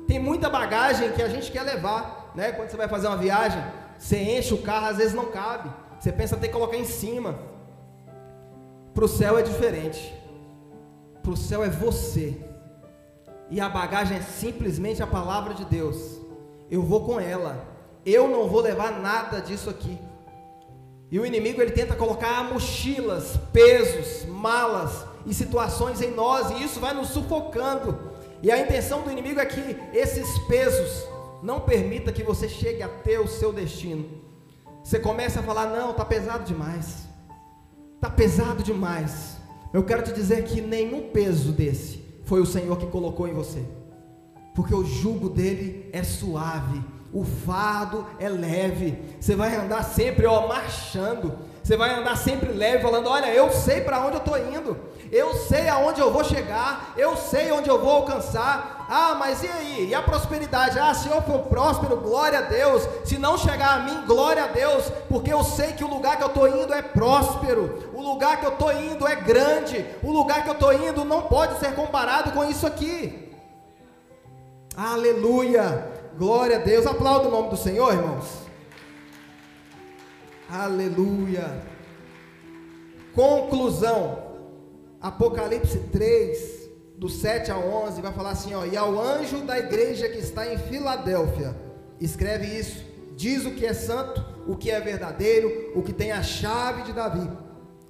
Tem 0.08 0.18
muita 0.18 0.49
bagagem 0.49 1.12
que 1.12 1.22
a 1.22 1.30
gente 1.30 1.52
quer 1.52 1.62
levar, 1.62 2.32
né? 2.34 2.52
Quando 2.54 2.72
você 2.72 2.76
vai 2.76 2.88
fazer 2.88 3.06
uma 3.06 3.18
viagem, 3.18 3.64
você 3.99 4.18
enche 4.18 4.52
o 4.52 4.64
carro, 4.64 4.88
às 4.88 4.97
vezes 4.97 5.14
não 5.14 5.26
cabe. 5.26 5.72
Você 5.99 6.12
pensa 6.12 6.36
que 6.38 6.49
colocar 6.49 6.76
em 6.76 6.86
cima. 6.86 7.38
Para 8.95 9.06
o 9.06 9.08
céu 9.08 9.38
é 9.38 9.43
diferente. 9.43 10.12
Para 11.22 11.34
o 11.34 11.38
céu 11.38 11.64
é 11.64 11.70
você. 11.70 12.36
E 13.52 13.62
a 13.62 13.70
bagagem 13.70 14.18
é 14.18 14.22
simplesmente 14.22 15.04
a 15.04 15.08
palavra 15.08 15.54
de 15.54 15.66
Deus. 15.66 16.20
Eu 16.72 16.82
vou 16.82 17.06
com 17.06 17.20
ela. 17.20 17.64
Eu 18.04 18.28
não 18.28 18.47
vou 18.47 18.62
levar 18.62 18.99
nada 18.99 19.39
disso 19.39 19.70
aqui. 19.70 19.99
E 21.12 21.20
o 21.20 21.26
inimigo 21.28 21.62
ele 21.62 21.70
tenta 21.70 21.95
colocar 21.95 22.43
mochilas, 22.43 23.38
pesos, 23.54 24.26
malas, 24.26 25.11
e 25.26 25.34
situações 25.34 26.01
em 26.01 26.11
nós, 26.11 26.51
e 26.51 26.63
isso 26.63 26.80
vai 26.80 26.93
nos 26.93 27.09
sufocando. 27.09 28.11
E 28.41 28.51
a 28.51 28.59
intenção 28.59 29.01
do 29.03 29.11
inimigo 29.11 29.39
é 29.39 29.45
que 29.45 29.78
esses 29.93 30.39
pesos 30.47 31.05
não 31.43 31.59
permita 31.59 32.11
que 32.11 32.24
você 32.24 32.49
chegue 32.49 32.82
até 32.82 33.19
o 33.19 33.28
seu 33.28 33.53
destino. 33.53 34.05
Você 34.84 34.99
começa 34.99 35.39
a 35.39 35.43
falar: 35.43 35.67
"Não, 35.67 35.93
tá 35.93 36.03
pesado 36.03 36.43
demais. 36.43 37.07
Tá 37.99 38.09
pesado 38.09 38.63
demais". 38.63 39.38
Eu 39.74 39.84
quero 39.84 40.03
te 40.03 40.11
dizer 40.11 40.43
que 40.43 40.59
nenhum 40.59 41.09
peso 41.09 41.51
desse 41.51 42.03
foi 42.26 42.41
o 42.41 42.45
Senhor 42.45 42.78
que 42.78 42.88
colocou 42.88 43.28
em 43.28 43.34
você. 43.34 43.63
Porque 44.53 44.76
o 44.76 44.84
jugo 44.84 45.30
dele 45.30 45.89
é 45.93 46.03
suave, 46.03 46.84
o 47.13 47.24
fardo 47.24 48.05
é 48.19 48.28
leve. 48.28 48.97
Você 49.19 49.36
vai 49.36 49.55
andar 49.55 49.84
sempre 49.84 50.26
ó 50.26 50.47
marchando. 50.47 51.38
Você 51.64 51.78
vai 51.78 51.91
andar 51.91 52.18
sempre 52.18 52.51
leve, 52.51 52.82
falando: 52.82 53.07
Olha, 53.07 53.28
eu 53.28 53.51
sei 53.51 53.82
para 53.82 53.99
onde 53.99 54.16
eu 54.16 54.20
estou 54.20 54.38
indo, 54.38 54.78
eu 55.12 55.34
sei 55.36 55.70
aonde 55.70 56.01
eu 56.01 56.12
vou 56.12 56.24
chegar, 56.24 56.93
eu 56.97 57.16
sei 57.16 57.51
onde 57.51 57.70
eu 57.70 57.80
vou 57.80 57.91
alcançar. 57.91 58.88
Ah, 58.89 59.16
mas 59.16 59.43
e 59.43 59.47
aí? 59.47 59.88
E 59.89 59.95
a 59.95 60.01
prosperidade? 60.01 60.80
Ah, 60.80 60.93
se 60.93 61.07
eu 61.07 61.22
for 61.22 61.43
próspero, 61.43 61.97
glória 61.97 62.39
a 62.39 62.41
Deus. 62.41 62.88
Se 63.05 63.18
não 63.18 63.38
chegar 63.38 63.76
a 63.76 63.80
mim, 63.84 64.05
glória 64.05 64.43
a 64.43 64.47
Deus, 64.47 64.86
porque 65.07 65.32
eu 65.32 65.43
sei 65.43 65.74
que 65.74 65.84
o 65.84 65.88
lugar 65.88 66.18
que 66.18 66.24
eu 66.24 66.28
estou 66.28 66.47
indo 66.47 66.74
é 66.74 66.82
próspero, 66.82 67.91
o 67.93 68.01
lugar 68.01 68.39
que 68.39 68.45
eu 68.45 68.53
estou 68.53 68.74
indo 68.74 69.07
é 69.07 69.16
grande, 69.16 69.86
o 70.01 70.12
lugar 70.12 70.43
que 70.43 70.49
eu 70.49 70.53
estou 70.53 70.74
indo 70.74 71.05
não 71.05 71.22
pode 71.22 71.59
ser 71.59 71.76
comparado 71.76 72.32
com 72.32 72.43
isso 72.43 72.66
aqui. 72.66 73.32
Aleluia! 74.76 75.91
Glória 76.18 76.57
a 76.57 76.59
Deus. 76.59 76.86
Aplauda 76.86 77.28
o 77.28 77.32
nome 77.32 77.49
do 77.49 77.57
Senhor, 77.57 77.93
irmãos. 77.93 78.51
Aleluia. 80.52 81.64
Conclusão. 83.16 84.32
Apocalipse 84.99 85.80
3, 85.91 86.70
do 86.97 87.08
7 87.08 87.52
a 87.52 87.58
11, 87.58 88.02
vai 88.02 88.12
falar 88.12 88.32
assim, 88.32 88.54
ó, 88.54 88.66
e 88.66 88.76
ao 88.76 88.99
anjo 88.99 89.38
da 89.39 89.58
igreja 89.58 90.10
que 90.10 90.20
está 90.20 90.54
em 90.54 90.58
Filadélfia, 90.58 91.56
escreve 91.99 92.45
isso, 92.45 92.86
diz 93.16 93.45
o 93.45 93.52
que 93.52 93.66
é 93.66 93.74
santo, 93.74 94.24
o 94.45 94.56
que 94.56 94.70
é 94.70 94.80
verdadeiro, 94.80 95.72
o 95.74 95.82
que 95.82 95.91
tem 95.91 96.12
a 96.12 96.22
chave 96.22 96.84
de 96.84 96.93
Davi, 96.93 97.28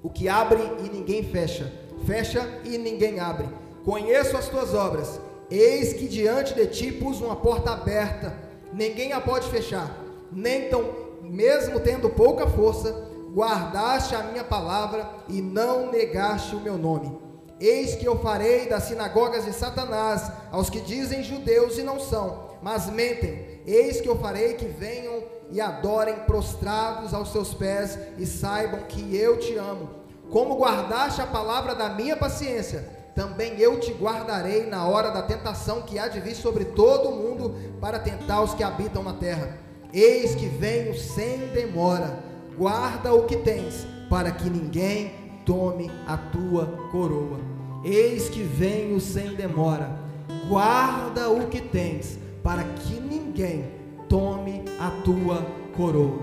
o 0.01 0.09
que 0.09 0.29
abre 0.29 0.61
e 0.85 0.89
ninguém 0.89 1.23
fecha, 1.23 1.69
fecha 2.05 2.47
e 2.63 2.77
ninguém 2.77 3.19
abre. 3.19 3.49
Conheço 3.83 4.37
as 4.37 4.47
tuas 4.47 4.73
obras, 4.73 5.19
eis 5.49 5.91
que 5.91 6.07
diante 6.07 6.53
de 6.53 6.67
ti 6.67 6.91
pus 6.93 7.19
uma 7.19 7.35
porta 7.35 7.71
aberta, 7.71 8.37
ninguém 8.71 9.11
a 9.11 9.19
pode 9.19 9.49
fechar, 9.49 9.97
nem 10.31 10.69
tão 10.69 11.00
mesmo 11.31 11.79
tendo 11.79 12.09
pouca 12.09 12.45
força, 12.45 13.07
guardaste 13.33 14.13
a 14.13 14.23
minha 14.23 14.43
palavra 14.43 15.09
e 15.29 15.41
não 15.41 15.89
negaste 15.89 16.53
o 16.57 16.59
meu 16.59 16.77
nome. 16.77 17.17
Eis 17.57 17.95
que 17.95 18.05
eu 18.05 18.19
farei 18.19 18.67
das 18.67 18.83
sinagogas 18.83 19.45
de 19.45 19.53
Satanás 19.53 20.29
aos 20.51 20.69
que 20.69 20.81
dizem 20.81 21.23
judeus 21.23 21.77
e 21.77 21.83
não 21.83 22.01
são, 22.01 22.49
mas 22.61 22.89
mentem. 22.89 23.61
Eis 23.65 24.01
que 24.01 24.09
eu 24.09 24.17
farei 24.17 24.55
que 24.55 24.65
venham 24.65 25.23
e 25.49 25.61
adorem 25.61 26.15
prostrados 26.25 27.13
aos 27.13 27.31
seus 27.31 27.53
pés 27.53 27.97
e 28.17 28.25
saibam 28.25 28.81
que 28.81 29.15
eu 29.15 29.39
te 29.39 29.55
amo. 29.55 29.89
Como 30.29 30.57
guardaste 30.57 31.21
a 31.21 31.27
palavra 31.27 31.73
da 31.75 31.87
minha 31.89 32.17
paciência, 32.17 32.89
também 33.15 33.57
eu 33.57 33.79
te 33.79 33.93
guardarei 33.93 34.65
na 34.65 34.85
hora 34.85 35.11
da 35.11 35.21
tentação 35.21 35.81
que 35.81 35.97
há 35.97 36.09
de 36.09 36.19
vir 36.19 36.35
sobre 36.35 36.65
todo 36.65 37.07
o 37.07 37.15
mundo 37.15 37.55
para 37.79 37.99
tentar 37.99 38.41
os 38.41 38.53
que 38.53 38.63
habitam 38.63 39.03
na 39.03 39.13
terra. 39.13 39.70
Eis 39.93 40.35
que 40.35 40.45
venho 40.45 40.93
sem 40.95 41.47
demora. 41.47 42.19
Guarda 42.57 43.13
o 43.13 43.25
que 43.25 43.37
tens, 43.37 43.85
para 44.09 44.31
que 44.31 44.49
ninguém 44.49 45.13
tome 45.45 45.89
a 46.07 46.17
tua 46.17 46.65
coroa. 46.91 47.39
Eis 47.83 48.29
que 48.29 48.43
venho 48.43 48.99
sem 48.99 49.35
demora. 49.35 49.99
Guarda 50.47 51.29
o 51.29 51.47
que 51.47 51.61
tens, 51.61 52.19
para 52.43 52.63
que 52.63 52.99
ninguém 52.99 53.65
tome 54.07 54.63
a 54.79 54.89
tua 55.03 55.45
coroa. 55.75 56.19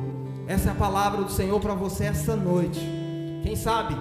Essa 0.47 0.71
é 0.71 0.73
a 0.73 0.75
palavra 0.75 1.23
do 1.23 1.31
Senhor 1.31 1.61
para 1.61 1.75
você 1.75 2.05
essa 2.05 2.35
noite. 2.35 2.81
Quem 3.43 3.55
sabe 3.55 3.97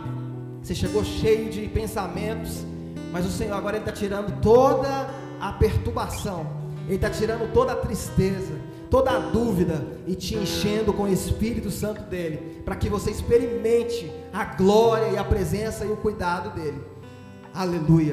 você 0.68 0.76
chegou 0.76 1.02
cheio 1.02 1.50
de 1.50 1.66
pensamentos, 1.70 2.66
mas 3.14 3.26
o 3.26 3.30
Senhor 3.30 3.56
agora 3.56 3.78
está 3.78 3.90
tirando 3.90 4.42
toda 4.42 5.10
a 5.40 5.54
perturbação, 5.54 6.46
Ele 6.88 6.96
está 6.96 7.10
tirando 7.10 7.54
toda 7.54 7.72
a 7.72 7.76
tristeza, 7.78 8.57
toda 8.90 9.12
a 9.12 9.20
dúvida 9.20 9.86
e 10.06 10.16
te 10.16 10.36
enchendo 10.36 10.94
com 10.94 11.04
o 11.04 11.08
Espírito 11.08 11.70
Santo 11.70 12.02
dele, 12.04 12.62
para 12.64 12.76
que 12.76 12.90
você 12.90 13.12
experimente 13.12 14.12
a 14.32 14.46
glória 14.46 15.10
e 15.10 15.18
a 15.18 15.24
presença 15.24 15.86
e 15.86 15.92
o 15.92 15.98
cuidado 15.98 16.56
dele. 16.56 16.82
Aleluia. 17.54 18.06